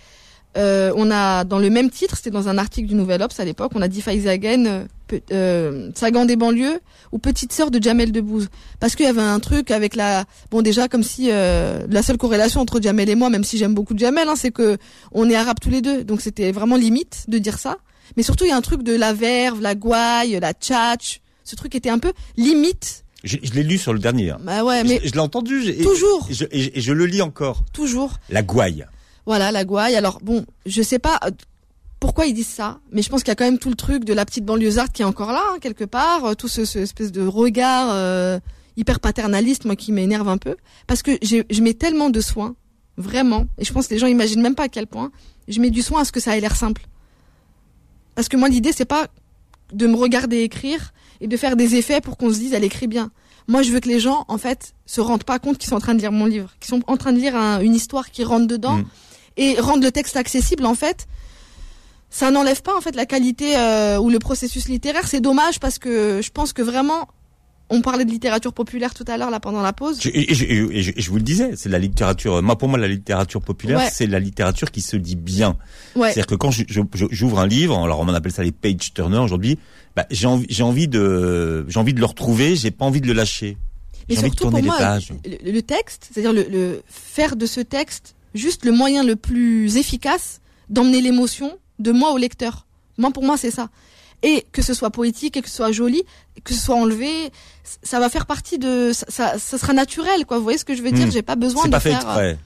Euh, 0.58 0.94
on 0.96 1.12
a 1.12 1.44
dans 1.44 1.60
le 1.60 1.70
même 1.70 1.90
titre, 1.90 2.16
c'était 2.16 2.32
dans 2.32 2.48
un 2.48 2.58
article 2.58 2.88
du 2.88 2.96
Nouvel 2.96 3.22
Obs 3.22 3.38
à 3.40 3.44
l'époque, 3.46 3.72
on 3.76 3.82
a 3.82 3.88
dit 3.90 4.02
Faizagen, 4.02 4.66
euh, 5.12 5.20
euh, 5.32 5.92
Sagan 5.96 6.24
des 6.26 6.38
banlieues 6.38 6.80
ou 7.12 7.18
petite 7.20 7.52
sœur 7.52 7.72
de 7.72 7.82
Jamel 7.84 8.12
Debbouze, 8.14 8.48
parce 8.80 8.96
qu'il 8.96 9.06
y 9.06 9.10
avait 9.10 9.22
un 9.22 9.40
truc 9.42 9.70
avec 9.72 9.96
la, 9.96 10.24
bon 10.52 10.62
déjà 10.62 10.88
comme 10.88 11.04
si 11.04 11.28
euh, 11.30 11.86
la 11.90 12.02
seule 12.04 12.18
corrélation 12.18 12.62
entre 12.62 12.82
Jamel 12.82 13.10
et 13.10 13.16
moi, 13.16 13.30
même 13.30 13.44
si 13.44 13.58
j'aime 13.58 13.74
beaucoup 13.74 13.98
Jamel, 13.98 14.30
hein, 14.30 14.36
c'est 14.38 14.52
que 14.52 14.78
on 15.12 15.30
est 15.30 15.36
arabes 15.36 15.60
tous 15.62 15.70
les 15.70 15.82
deux, 15.82 16.04
donc 16.06 16.22
c'était 16.22 16.52
vraiment 16.54 16.78
limite 16.78 17.26
de 17.28 17.38
dire 17.38 17.60
ça. 17.60 17.78
Mais 18.16 18.24
surtout 18.24 18.46
il 18.46 18.50
y 18.50 18.54
a 18.54 18.58
un 18.58 18.62
truc 18.62 18.82
de 18.84 18.96
la 18.96 19.12
verve, 19.14 19.62
la 19.62 19.76
gouaille, 19.76 20.38
la 20.42 20.54
tchatch, 20.54 21.20
ce 21.44 21.56
truc 21.58 21.76
était 21.76 21.90
un 21.90 22.00
peu 22.00 22.14
limite. 22.38 23.04
Je, 23.26 23.38
je 23.44 23.52
l'ai 23.54 23.64
lu 23.64 23.78
sur 23.78 23.92
le 23.92 24.00
dernier. 24.00 24.30
hein. 24.30 24.38
Bah 24.42 24.64
ouais, 24.64 24.84
mais 24.84 25.00
je 25.04 25.10
je 25.10 25.14
l'ai 25.14 25.20
entendu. 25.20 25.68
et- 25.68 25.82
toujours, 25.82 26.28
Et 26.30 26.34
je, 26.34 26.46
et- 26.52 26.78
et 26.78 26.82
je 26.82 26.94
le 26.94 27.06
lis 27.08 27.22
encore. 27.24 27.64
toujours. 27.74 28.14
La 28.30 28.42
gouaille. 28.44 28.86
Voilà, 29.26 29.52
la 29.52 29.66
gouaille. 29.66 29.96
Alors 29.96 30.20
bon, 30.22 30.46
je 30.66 30.82
sais 30.82 31.00
pas 31.00 31.20
euh, 31.26 31.32
pourquoi 32.00 32.26
ils 32.28 32.34
disent 32.34 32.48
ça, 32.48 32.80
mais 32.92 33.02
je 33.02 33.10
pense 33.10 33.22
qu'il 33.22 33.30
y 33.30 33.32
a 33.32 33.36
quand 33.36 33.46
même 33.46 33.58
tout 33.60 33.70
le 33.70 33.76
truc 33.76 34.04
de 34.06 34.14
la 34.14 34.26
petite 34.26 34.46
banlieusarde 34.46 34.92
qui 34.92 35.02
est 35.02 35.06
encore 35.06 35.32
là, 35.32 35.42
hein, 35.52 35.58
quelque 35.60 35.84
part, 35.86 36.26
euh, 36.26 36.34
tout 36.36 36.48
ce, 36.48 36.66
ce 36.66 36.80
espèce 36.80 37.12
de 37.12 37.26
regard 37.26 37.88
euh, 37.92 38.40
hyper 38.78 39.00
paternaliste, 39.00 39.66
moi 39.66 39.76
qui 39.76 39.92
m'énerve 39.92 40.28
un 40.30 40.38
peu, 40.38 40.56
parce 40.86 41.02
que 41.02 41.12
je 41.24 41.62
mets 41.62 41.74
tellement 41.74 42.10
de 42.10 42.22
soin, 42.22 42.56
vraiment, 42.98 43.46
et 43.58 43.66
je 43.66 43.74
pense 43.74 43.88
que 43.88 43.94
les 43.94 44.00
gens 44.00 44.08
imaginent 44.08 44.42
même 44.42 44.56
pas 44.56 44.64
à 44.64 44.70
quel 44.70 44.86
point, 44.86 45.12
je 45.48 45.60
mets 45.60 45.72
du 45.72 45.82
soin 45.82 46.02
à 46.02 46.06
ce 46.06 46.12
que 46.12 46.20
ça 46.20 46.38
ait 46.38 46.42
l'air 46.42 46.56
simple. 46.56 46.86
Parce 48.16 48.30
que 48.30 48.38
moi 48.38 48.50
l'idée 48.50 48.72
c'est 48.72 48.86
pas 48.86 49.08
de 49.74 49.88
me 49.88 49.96
regarder 49.96 50.42
écrire 50.42 50.94
et 51.22 51.28
de 51.28 51.38
faire 51.38 51.56
des 51.56 51.76
effets 51.76 52.02
pour 52.02 52.18
qu'on 52.18 52.32
se 52.32 52.38
dise 52.40 52.54
elle 52.54 52.64
écrit 52.64 52.88
bien. 52.88 53.12
Moi, 53.48 53.62
je 53.62 53.72
veux 53.72 53.80
que 53.80 53.88
les 53.88 54.00
gens, 54.00 54.26
en 54.28 54.40
fait, 54.40 54.74
se 54.88 55.02
rendent 55.02 55.24
pas 55.24 55.38
compte 55.38 55.60
qu'ils 55.60 55.70
sont 55.70 55.76
en 55.76 55.80
train 55.80 55.94
de 55.94 56.00
lire 56.00 56.12
mon 56.12 56.26
livre, 56.26 56.52
qu'ils 56.60 56.70
sont 56.70 56.82
en 56.88 56.98
train 56.98 57.14
de 57.14 57.20
lire 57.20 57.36
un- 57.36 57.60
une 57.62 57.76
histoire 57.76 58.10
qui 58.10 58.24
rentre 58.24 58.48
dedans 58.48 58.78
Mm. 58.78 58.86
Et 59.38 59.60
rendre 59.60 59.84
le 59.84 59.92
texte 59.92 60.16
accessible. 60.18 60.66
En 60.66 60.76
fait, 60.76 61.08
ça 62.10 62.32
n'enlève 62.32 62.62
pas 62.62 62.76
en 62.78 62.82
fait 62.82 62.96
la 62.96 63.06
qualité 63.06 63.58
euh, 63.58 63.98
ou 64.00 64.10
le 64.10 64.20
processus 64.20 64.68
littéraire. 64.70 65.08
C'est 65.08 65.22
dommage 65.22 65.60
parce 65.60 65.80
que 65.80 66.22
je 66.24 66.30
pense 66.32 66.54
que 66.54 66.62
vraiment, 66.62 67.08
on 67.70 67.82
parlait 67.82 68.06
de 68.06 68.12
littérature 68.12 68.54
populaire 68.54 68.94
tout 68.94 69.04
à 69.08 69.18
l'heure 69.18 69.32
là 69.32 69.40
pendant 69.40 69.62
la 69.62 69.74
pause. 69.74 70.00
Je- 70.02 70.10
Et, 70.14 70.34
je- 70.34 70.46
et 70.46 70.82
je- 70.84 70.92
et 70.96 71.02
je 71.02 71.10
vous 71.10 71.18
le 71.18 71.24
disais, 71.24 71.52
c'est 71.56 71.68
la 71.68 71.80
littérature. 71.80 72.42
Moi, 72.44 72.58
pour 72.58 72.70
moi, 72.70 72.78
la 72.78 72.88
littérature 72.88 73.42
populaire, 73.42 73.80
Ouais. 73.80 73.90
c'est 73.92 74.06
la 74.08 74.20
littérature 74.20 74.72
qui 74.72 74.82
se 74.82 74.96
dit 74.96 75.16
bien. 75.16 75.58
Ouais. 75.96 76.08
C'est-à-dire 76.14 76.28
que 76.28 76.36
quand 76.36 76.52
j'ouvre 77.12 77.40
un 77.40 77.48
livre, 77.48 77.78
alors 77.84 78.00
on 78.00 78.08
appelle 78.10 78.32
ça 78.32 78.44
les 78.44 78.52
page 78.52 78.94
turners 78.94 79.18
aujourd'hui, 79.18 79.58
bah, 79.96 80.06
j'ai 80.12 80.28
envie, 80.28 80.46
j'ai 80.48 80.64
envie 80.64 80.88
de, 80.88 81.66
j'ai 81.68 81.80
envie 81.80 81.94
de 81.94 82.00
le 82.00 82.06
retrouver, 82.06 82.56
j'ai 82.56 82.72
pas 82.72 82.86
envie 82.86 83.02
de 83.02 83.08
le 83.08 83.14
lâcher. 83.14 83.58
Mais 84.08 84.14
J'ai 84.16 84.22
envie 84.22 84.30
de 84.30 84.36
surtout 84.36 84.52
tourner 84.52 84.68
pour 84.68 84.78
les 84.78 84.80
moi, 84.86 84.94
pages. 84.94 85.12
le, 85.44 85.52
le 85.52 85.62
texte, 85.64 86.10
c'est-à-dire 86.14 86.32
le, 86.34 86.44
le 86.48 86.84
faire 86.88 87.36
de 87.36 87.48
ce 87.48 87.60
texte 87.62 88.14
juste 88.36 88.64
le 88.66 88.72
moyen 88.72 89.04
le 89.04 89.16
plus 89.16 89.78
efficace 89.78 90.40
d'emmener 90.70 91.02
l'émotion 91.02 91.58
de 91.80 91.92
moi 91.92 92.12
au 92.12 92.18
lecteur. 92.18 92.68
Moi, 93.00 93.10
pour 93.12 93.24
moi, 93.24 93.38
c'est 93.38 93.50
ça. 93.52 93.70
Et 94.24 94.46
que 94.52 94.62
ce 94.62 94.74
soit 94.74 94.92
poétique 94.92 95.36
et 95.38 95.42
que 95.42 95.50
ce 95.50 95.56
soit 95.58 95.72
joli, 95.72 96.04
que 96.44 96.54
ce 96.54 96.60
soit 96.60 96.76
enlevé, 96.76 97.10
ça 97.84 98.00
va 98.00 98.10
faire 98.10 98.26
partie 98.26 98.58
de, 98.60 98.92
ça, 98.94 99.06
ça, 99.10 99.38
ça 99.40 99.58
sera 99.58 99.74
naturel, 99.74 100.26
quoi. 100.26 100.38
Vous 100.38 100.44
voyez 100.44 100.58
ce 100.58 100.66
que 100.66 100.76
je 100.76 100.82
veux 100.84 100.92
dire? 100.92 101.08
Hmm. 101.08 101.12
J'ai 101.12 101.22
pas 101.22 101.36
besoin 101.36 101.64
C'est 101.64 101.68
de 101.70 101.74
pas 101.74 101.80
fait 101.80 101.90
faire. 101.90 102.00
euh, 102.10 102.32
exprès. 102.32 102.38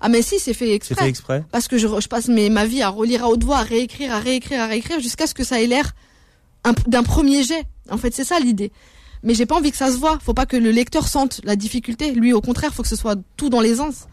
Ah 0.00 0.08
mais 0.08 0.20
si, 0.22 0.38
c'est 0.38 0.52
fait 0.54 0.66
C'est 0.66 0.72
exprès. 0.74 0.94
fait 1.04 1.08
exprès. 1.08 1.44
Parce 1.50 1.68
que 1.68 1.78
je, 1.78 1.86
passe 2.08 2.28
mes, 2.28 2.50
ma 2.50 2.66
vie 2.66 2.82
à 2.82 2.88
relire 2.88 3.24
à 3.24 3.28
haute 3.28 3.44
voix, 3.44 3.58
à 3.58 3.62
réécrire, 3.62 4.12
à 4.12 4.18
réécrire, 4.18 4.60
à 4.60 4.66
réécrire, 4.66 5.00
jusqu'à 5.00 5.26
ce 5.26 5.34
que 5.34 5.44
ça 5.44 5.60
ait 5.62 5.66
l'air 5.66 5.92
un- 6.64 6.74
d'un 6.88 7.02
premier 7.04 7.42
jet. 7.42 7.64
En 7.90 7.96
fait, 7.96 8.12
c'est 8.14 8.24
ça 8.24 8.38
l'idée. 8.40 8.70
Mais 9.22 9.32
j'ai 9.34 9.46
pas 9.46 9.54
envie 9.56 9.70
que 9.70 9.76
ça 9.78 9.90
se 9.90 9.96
voit. 9.96 10.18
Faut 10.22 10.34
pas 10.34 10.44
que 10.44 10.56
le 10.58 10.70
lecteur 10.72 11.08
sente 11.08 11.40
la 11.44 11.56
difficulté. 11.56 12.10
Lui, 12.12 12.34
au 12.34 12.42
contraire, 12.42 12.74
faut 12.74 12.82
que 12.82 12.88
ce 12.88 12.96
soit 12.96 13.16
tout 13.38 13.48
dans 13.48 13.60
l'aisance. 13.60 14.06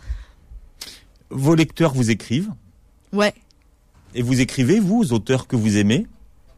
Vos 1.32 1.56
lecteurs 1.56 1.94
vous 1.94 2.10
écrivent 2.12 2.52
Ouais. 3.14 3.34
et 4.16 4.22
vous 4.22 4.40
écrivez 4.42 4.80
vous 4.80 5.00
aux 5.02 5.14
auteurs 5.14 5.48
que 5.48 5.56
vous 5.56 5.78
aimez. 5.78 6.06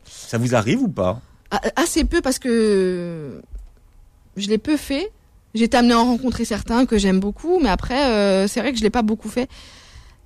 Ça 0.05 0.37
vous 0.37 0.55
arrive 0.55 0.81
ou 0.81 0.87
pas? 0.89 1.21
A- 1.51 1.61
Assez 1.75 2.03
peu 2.05 2.21
parce 2.21 2.39
que 2.39 3.41
je 4.37 4.47
l'ai 4.47 4.57
peu 4.57 4.77
fait. 4.77 5.11
J'ai 5.53 5.65
été 5.65 5.77
amenée 5.77 5.93
à 5.93 5.99
en 5.99 6.05
rencontrer 6.05 6.45
certains 6.45 6.85
que 6.87 6.97
j'aime 6.97 7.19
beaucoup, 7.19 7.59
mais 7.59 7.69
après, 7.69 8.05
euh, 8.09 8.47
c'est 8.47 8.59
vrai 8.59 8.71
que 8.71 8.77
je 8.79 8.83
l'ai 8.83 8.89
pas 8.89 9.03
beaucoup 9.03 9.29
fait. 9.29 9.47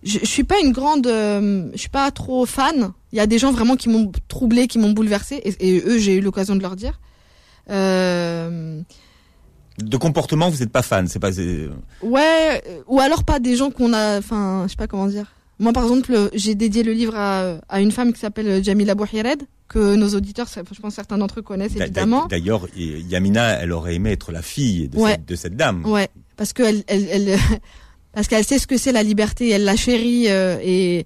Je, 0.04 0.20
je 0.20 0.26
suis 0.26 0.44
pas 0.46 0.56
une 0.64 0.72
grande, 0.72 1.06
euh, 1.08 1.70
je 1.74 1.78
suis 1.78 1.90
pas 1.90 2.10
trop 2.12 2.46
fan. 2.46 2.94
Il 3.12 3.18
y 3.18 3.20
a 3.20 3.28
des 3.28 3.38
gens 3.40 3.52
vraiment 3.52 3.76
qui 3.76 3.90
m'ont 3.90 4.12
troublé, 4.30 4.68
qui 4.68 4.80
m'ont 4.80 4.92
bouleversé, 4.92 5.36
et, 5.44 5.76
et 5.78 5.84
eux, 5.86 5.98
j'ai 5.98 6.16
eu 6.16 6.22
l'occasion 6.22 6.56
de 6.56 6.62
leur 6.62 6.76
dire. 6.78 7.00
Euh, 7.70 8.82
De 9.78 9.98
comportement, 9.98 10.50
vous 10.50 10.58
n'êtes 10.60 10.72
pas 10.72 10.82
fan. 10.82 11.08
C'est 11.08 11.20
pas. 11.20 11.30
ouais, 12.02 12.62
euh, 12.68 12.82
ou 12.88 13.00
alors 13.00 13.24
pas 13.24 13.40
des 13.40 13.56
gens 13.56 13.70
qu'on 13.70 13.94
a, 13.94 14.18
enfin, 14.18 14.64
je 14.66 14.72
sais 14.72 14.76
pas 14.78 14.88
comment 14.88 15.08
dire. 15.08 15.26
Moi, 15.60 15.74
par 15.74 15.84
exemple, 15.84 16.14
euh, 16.14 16.30
j'ai 16.34 16.56
dédié 16.56 16.84
le 16.84 16.92
livre 16.94 17.16
à, 17.16 17.58
à 17.70 17.82
une 17.82 17.92
femme 17.92 18.14
qui 18.14 18.20
s'appelle 18.20 18.64
Jamila 18.64 18.94
Bouhired, 18.96 19.44
que 19.68 19.96
nos 19.96 20.10
auditeurs, 20.10 20.48
je 20.48 20.80
pense 20.80 20.94
certains 20.94 21.18
d'entre 21.18 21.40
eux 21.40 21.42
connaissent 21.44 21.76
évidemment. 21.76 22.26
D'ailleurs, 22.28 22.68
Yamina, 22.76 23.60
elle 23.62 23.72
aurait 23.72 23.96
aimé 23.96 24.12
être 24.12 24.32
la 24.32 24.42
fille 24.42 24.88
de, 24.88 24.98
Ouais. 24.98 25.12
cette, 25.12 25.26
de 25.26 25.36
cette 25.36 25.56
dame. 25.56 25.86
Ouais, 25.86 26.10
parce 26.38 26.54
que 26.54 26.64
elle, 26.88 27.38
parce 28.14 28.28
qu'elle 28.28 28.44
sait 28.46 28.60
ce 28.60 28.68
que 28.68 28.78
c'est 28.78 28.92
la 28.92 29.04
liberté, 29.04 29.50
elle 29.50 29.64
la 29.64 29.76
chérit 29.76 30.26
euh, 30.30 30.58
et 30.64 31.06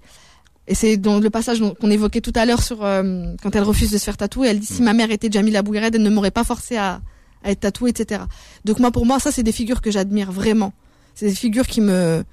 et 0.67 0.75
c'est 0.75 0.95
dans 0.97 1.19
le 1.19 1.29
passage 1.29 1.59
qu'on 1.81 1.89
évoquait 1.91 2.21
tout 2.21 2.31
à 2.35 2.45
l'heure 2.45 2.61
sur 2.61 2.85
euh, 2.85 3.33
quand 3.41 3.55
elle 3.55 3.63
refuse 3.63 3.91
de 3.91 3.97
se 3.97 4.03
faire 4.03 4.15
tatouer, 4.15 4.47
elle 4.49 4.59
dit 4.59 4.67
si 4.67 4.81
Mm. 4.81 4.85
ma 4.85 4.93
mère 4.93 5.11
était 5.11 5.29
Jamila 5.31 5.61
Bouhired, 5.63 5.93
elle 5.95 6.03
ne 6.03 6.09
m'aurait 6.09 6.29
pas 6.31 6.43
forcé 6.43 6.77
à, 6.77 7.01
à 7.43 7.51
être 7.51 7.61
tatouée, 7.61 7.89
etc. 7.91 8.23
Donc 8.65 8.79
moi, 8.79 8.91
pour 8.91 9.05
moi, 9.05 9.19
ça 9.19 9.31
c'est 9.31 9.43
des 9.43 9.51
figures 9.51 9.81
que 9.81 9.91
j'admire 9.91 10.31
vraiment. 10.31 10.73
C'est 11.15 11.27
des 11.27 11.35
figures 11.35 11.67
qui 11.67 11.81
me 11.81 12.23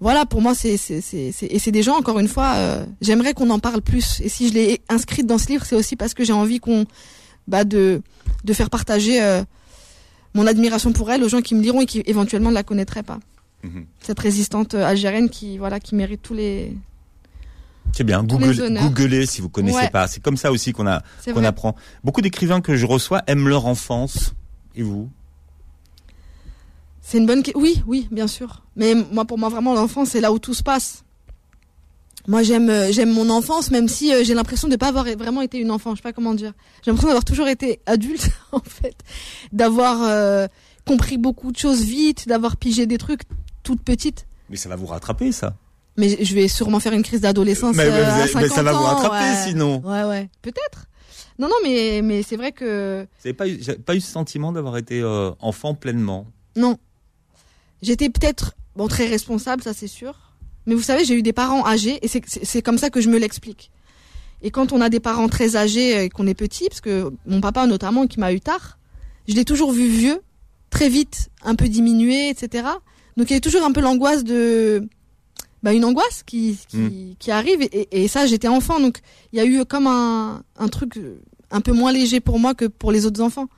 voilà, 0.00 0.24
pour 0.24 0.40
moi, 0.40 0.54
c'est 0.54 0.76
c'est 0.78 1.00
c'est 1.02 1.30
c'est- 1.32 1.46
et 1.46 1.58
c'est 1.58 1.72
des 1.72 1.82
gens 1.82 1.96
encore 1.98 2.18
une 2.18 2.28
fois. 2.28 2.54
euh, 2.56 2.84
J'aimerais 3.02 3.34
qu'on 3.34 3.50
en 3.50 3.58
parle 3.58 3.82
plus. 3.82 4.20
Et 4.22 4.28
si 4.30 4.48
je 4.48 4.54
l'ai 4.54 4.80
inscrite 4.88 5.26
dans 5.26 5.36
ce 5.38 5.48
livre, 5.48 5.64
c'est 5.66 5.76
aussi 5.76 5.94
parce 5.94 6.14
que 6.14 6.24
j'ai 6.24 6.32
envie 6.32 6.58
qu'on 6.58 6.86
bah 7.46 7.64
de 7.64 8.00
de 8.44 8.52
faire 8.54 8.70
partager 8.70 9.22
euh, 9.22 9.42
mon 10.34 10.46
admiration 10.46 10.92
pour 10.92 11.10
elle 11.10 11.22
aux 11.22 11.28
gens 11.28 11.42
qui 11.42 11.54
me 11.54 11.60
liront 11.60 11.82
et 11.82 11.86
qui 11.86 12.02
éventuellement 12.06 12.48
ne 12.50 12.54
la 12.54 12.62
connaîtraient 12.62 13.02
pas. 13.02 13.20
Mhm. 13.62 13.84
Cette 14.00 14.18
résistante 14.20 14.72
euh, 14.74 14.86
algérienne 14.86 15.28
qui 15.28 15.58
voilà 15.58 15.80
qui 15.80 15.94
mérite 15.94 16.22
tous 16.22 16.32
les. 16.34 16.72
C'est 17.92 18.04
bien. 18.04 18.22
Google, 18.22 18.78
googlez 18.82 19.26
si 19.26 19.40
vous 19.40 19.48
connaissez 19.48 19.76
Ouais. 19.76 19.90
pas. 19.90 20.06
C'est 20.08 20.22
comme 20.22 20.36
ça 20.36 20.50
aussi 20.52 20.72
qu'on 20.72 20.86
a 20.86 21.02
qu'on 21.32 21.44
apprend. 21.44 21.74
Beaucoup 22.04 22.20
d'écrivains 22.22 22.60
que 22.60 22.76
je 22.76 22.86
reçois 22.86 23.22
aiment 23.26 23.48
leur 23.48 23.66
enfance. 23.66 24.32
Et 24.76 24.82
vous? 24.82 25.08
C'est 27.02 27.18
une 27.18 27.26
bonne. 27.26 27.42
que- 27.42 27.50
Oui, 27.56 27.82
oui, 27.86 28.08
bien 28.10 28.26
sûr. 28.26 28.62
Mais 28.76 28.94
moi, 28.94 29.24
pour 29.24 29.38
moi, 29.38 29.48
vraiment, 29.48 29.74
l'enfance, 29.74 30.10
c'est 30.10 30.20
là 30.20 30.32
où 30.32 30.38
tout 30.38 30.54
se 30.54 30.62
passe. 30.62 31.04
Moi, 32.28 32.42
j'aime, 32.42 32.68
euh, 32.70 32.92
j'aime 32.92 33.10
mon 33.12 33.30
enfance, 33.30 33.70
même 33.70 33.88
si 33.88 34.12
euh, 34.14 34.22
j'ai 34.22 34.34
l'impression 34.34 34.68
de 34.68 34.76
pas 34.76 34.88
avoir 34.88 35.04
vraiment 35.16 35.40
été 35.40 35.58
une 35.58 35.70
enfant. 35.70 35.92
Je 35.92 35.96
sais 35.96 36.02
pas 36.02 36.12
comment 36.12 36.34
dire. 36.34 36.52
J'ai 36.84 36.90
l'impression 36.90 37.08
d'avoir 37.08 37.24
toujours 37.24 37.48
été 37.48 37.80
adulte, 37.86 38.30
en 38.52 38.60
fait, 38.60 38.94
d'avoir 39.52 40.02
euh, 40.02 40.46
compris 40.86 41.18
beaucoup 41.18 41.50
de 41.50 41.56
choses 41.56 41.82
vite, 41.82 42.28
d'avoir 42.28 42.56
pigé 42.56 42.86
des 42.86 42.98
trucs 42.98 43.22
toute 43.62 43.82
petite. 43.82 44.26
Mais 44.50 44.56
ça 44.56 44.68
va 44.68 44.76
vous 44.76 44.86
rattraper, 44.86 45.32
ça. 45.32 45.54
Mais 46.00 46.24
je 46.24 46.34
vais 46.34 46.48
sûrement 46.48 46.80
faire 46.80 46.92
une 46.94 47.02
crise 47.02 47.20
d'adolescence. 47.20 47.76
Mais- 47.76 47.84
mais 47.84 47.90
euh, 47.90 48.10
à 48.12 48.18
mais 48.40 48.48
ça 48.48 48.56
50 48.56 48.64
va 48.64 48.72
vous 48.72 48.82
rattraper, 48.82 49.16
ouais. 49.24 49.46
sinon. 49.46 49.82
Ouais, 49.84 50.04
ouais. 50.04 50.28
Peut-être. 50.42 50.86
Non, 51.38 51.48
non, 51.48 51.54
mais 51.62 52.00
mais 52.02 52.22
c'est 52.22 52.36
vrai 52.36 52.52
que 52.52 53.06
Vous 53.06 53.28
n'avez 53.28 53.34
pas 53.34 53.48
eu, 53.48 53.58
pas 53.84 53.94
eu 53.94 54.00
ce 54.00 54.10
sentiment 54.10 54.50
d'avoir 54.52 54.76
été 54.76 55.00
euh, 55.00 55.30
enfant 55.40 55.74
pleinement? 55.74 56.26
Non. 56.56 56.76
J'étais 57.82 58.10
peut-être 58.10 58.54
bon 58.76 58.88
très 58.88 59.06
responsable, 59.06 59.62
ça 59.62 59.72
c'est 59.72 59.86
sûr. 59.86 60.14
Mais 60.66 60.74
vous 60.74 60.82
savez, 60.82 61.04
j'ai 61.04 61.14
eu 61.14 61.22
des 61.22 61.32
parents 61.32 61.66
âgés 61.66 61.98
et 62.02 62.08
c'est 62.08 62.62
comme 62.62 62.76
ça 62.78 62.90
que 62.90 63.00
je 63.00 63.08
me 63.08 63.18
l'explique. 63.18 63.70
Et 64.42 64.50
quand 64.50 64.72
on 64.72 64.80
a 64.80 64.88
des 64.88 65.00
parents 65.00 65.28
très 65.28 65.56
âgés 65.56 66.04
et 66.04 66.08
qu'on 66.10 66.26
est 66.26 66.34
petit, 66.34 66.68
parce 66.68 66.80
que 66.80 67.10
mon 67.26 67.40
papa 67.40 67.66
notamment 67.66 68.06
qui 68.06 68.20
m'a 68.20 68.32
eu 68.32 68.40
tard, 68.40 68.78
je 69.28 69.34
l'ai 69.34 69.44
toujours 69.44 69.72
vu 69.72 69.86
vieux, 69.86 70.20
très 70.70 70.88
vite, 70.88 71.30
un 71.42 71.54
peu 71.54 71.68
diminué, 71.68 72.28
etc. 72.28 72.64
Donc 73.16 73.30
il 73.30 73.34
y 73.34 73.36
a 73.36 73.40
toujours 73.40 73.64
un 73.64 73.72
peu 73.72 73.80
l'angoisse 73.80 74.24
de, 74.24 74.86
bah 75.62 75.72
une 75.72 75.84
angoisse 75.84 76.22
qui 76.24 76.58
qui, 76.68 77.16
qui 77.18 77.30
arrive 77.30 77.60
et, 77.62 77.66
et- 77.92 78.04
et 78.04 78.08
ça 78.08 78.26
j'étais 78.26 78.48
enfant 78.48 78.80
donc 78.80 79.00
il 79.32 79.38
y 79.38 79.42
a 79.42 79.44
eu 79.44 79.64
comme 79.66 79.86
un 79.86 80.42
un 80.58 80.68
truc 80.68 80.96
euh, 80.96 81.20
un 81.50 81.60
peu 81.60 81.72
moins 81.72 81.92
léger 81.92 82.20
pour 82.20 82.38
moi 82.38 82.54
que 82.54 82.64
pour 82.66 82.92
les 82.92 83.06
autres 83.06 83.20
enfants. 83.22 83.48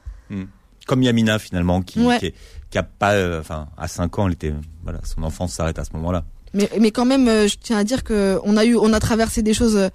Comme 0.87 1.03
Yamina, 1.03 1.39
finalement, 1.39 1.81
qui, 1.83 2.01
Ouais. 2.01 2.19
qui, 2.19 2.27
est- 2.27 2.35
qui 2.71 2.77
a 2.79 2.83
pas, 2.83 3.13
euh, 3.13 3.39
enfin, 3.39 3.69
à 3.77 3.87
5 3.87 4.19
ans, 4.19 4.27
elle 4.27 4.33
était, 4.33 4.53
voilà, 4.83 4.99
son 5.05 5.23
enfance 5.23 5.53
s'arrête 5.53 5.79
à 5.79 5.85
ce 5.85 5.93
moment-là. 5.93 6.25
Mais, 6.55 6.69
mais 6.81 6.91
quand 6.91 7.05
même, 7.05 7.29
euh, 7.29 7.47
je 7.47 7.57
tiens 7.61 7.79
à 7.79 7.85
dire 7.85 8.03
que 8.03 8.41
on 8.43 8.57
a 8.57 8.65
eu, 8.65 8.75
on 8.77 8.93
a 8.93 8.99
traversé 8.99 9.43
des 9.43 9.55
choses. 9.55 9.77
euh, 9.77 9.89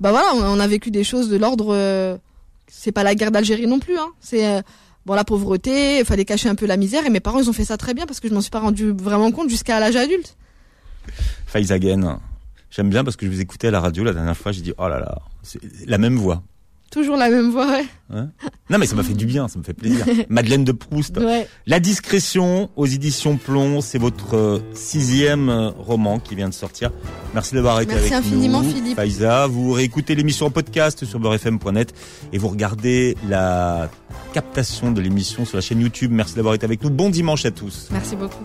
bah 0.00 0.10
voilà, 0.10 0.28
on, 0.34 0.42
on 0.56 0.58
a 0.60 0.66
vécu 0.66 0.90
des 0.90 1.04
choses 1.04 1.28
de 1.28 1.36
l'ordre. 1.36 2.18
c'est 2.68 2.90
pas 2.90 3.04
la 3.04 3.14
guerre 3.14 3.30
d'Algérie 3.30 3.66
non 3.68 3.78
plus. 3.78 3.96
Hein. 3.96 4.08
C'est 4.18 4.62
bon 5.04 5.14
la 5.14 5.22
pauvreté, 5.24 5.98
il 6.00 6.04
fallait 6.04 6.24
cacher 6.24 6.48
un 6.48 6.56
peu 6.56 6.66
la 6.66 6.76
misère. 6.76 7.06
Et 7.06 7.10
mes 7.10 7.20
parents, 7.20 7.38
ils 7.38 7.48
ont 7.48 7.52
fait 7.52 7.64
ça 7.64 7.76
très 7.76 7.94
bien 7.94 8.06
parce 8.06 8.18
que 8.18 8.28
je 8.28 8.34
m'en 8.34 8.40
suis 8.40 8.50
pas 8.50 8.60
rendu 8.60 8.90
vraiment 8.90 9.30
compte 9.30 9.48
jusqu'à 9.48 9.78
l'âge 9.78 9.94
adulte. 9.96 10.36
Faiz 11.46 11.72
Again, 11.72 12.20
j'aime 12.70 12.90
bien 12.90 13.04
parce 13.04 13.16
que 13.16 13.26
je 13.26 13.30
vous 13.30 13.40
écoutais 13.40 13.68
à 13.68 13.70
la 13.70 13.80
radio 13.80 14.04
la 14.04 14.12
dernière 14.12 14.36
fois, 14.36 14.52
j'ai 14.52 14.62
dit, 14.62 14.72
oh 14.78 14.88
là 14.88 14.98
là, 14.98 15.18
c'est 15.42 15.60
la 15.86 15.98
même 15.98 16.16
voix. 16.16 16.42
Toujours 16.90 17.16
la 17.16 17.28
même 17.28 17.50
voix. 17.50 17.66
Ouais. 17.66 17.84
Hein? 18.10 18.28
Non 18.70 18.78
mais 18.78 18.86
ça 18.86 18.94
m'a 18.94 19.02
fait 19.02 19.12
du 19.12 19.26
bien, 19.26 19.48
ça 19.48 19.58
me 19.58 19.64
fait 19.64 19.74
plaisir. 19.74 20.06
Madeleine 20.28 20.62
de 20.64 20.70
Proust. 20.70 21.18
ouais. 21.18 21.48
La 21.66 21.80
discrétion 21.80 22.70
aux 22.76 22.86
éditions 22.86 23.36
Plomb, 23.36 23.80
c'est 23.80 23.98
votre 23.98 24.36
euh, 24.36 24.60
sixième 24.72 25.48
euh, 25.48 25.70
roman 25.70 26.20
qui 26.20 26.36
vient 26.36 26.48
de 26.48 26.54
sortir. 26.54 26.92
Merci 27.34 27.56
d'avoir 27.56 27.80
été 27.80 27.92
Merci 27.92 28.14
avec 28.14 28.26
infiniment, 28.26 28.62
nous, 28.62 28.70
Philippe. 28.70 28.94
Faiza. 28.96 29.48
Vous 29.48 29.72
réécoutez 29.72 30.14
l'émission 30.14 30.46
en 30.46 30.50
podcast 30.50 31.04
sur 31.04 31.18
beurrefm.net 31.18 31.92
et 32.32 32.38
vous 32.38 32.48
regardez 32.48 33.16
la 33.28 33.90
captation 34.32 34.92
de 34.92 35.00
l'émission 35.00 35.44
sur 35.44 35.56
la 35.56 35.62
chaîne 35.62 35.80
YouTube. 35.80 36.12
Merci 36.12 36.36
d'avoir 36.36 36.54
été 36.54 36.64
avec 36.64 36.84
nous. 36.84 36.90
Bon 36.90 37.10
dimanche 37.10 37.44
à 37.46 37.50
tous. 37.50 37.88
Merci 37.90 38.14
beaucoup. 38.14 38.44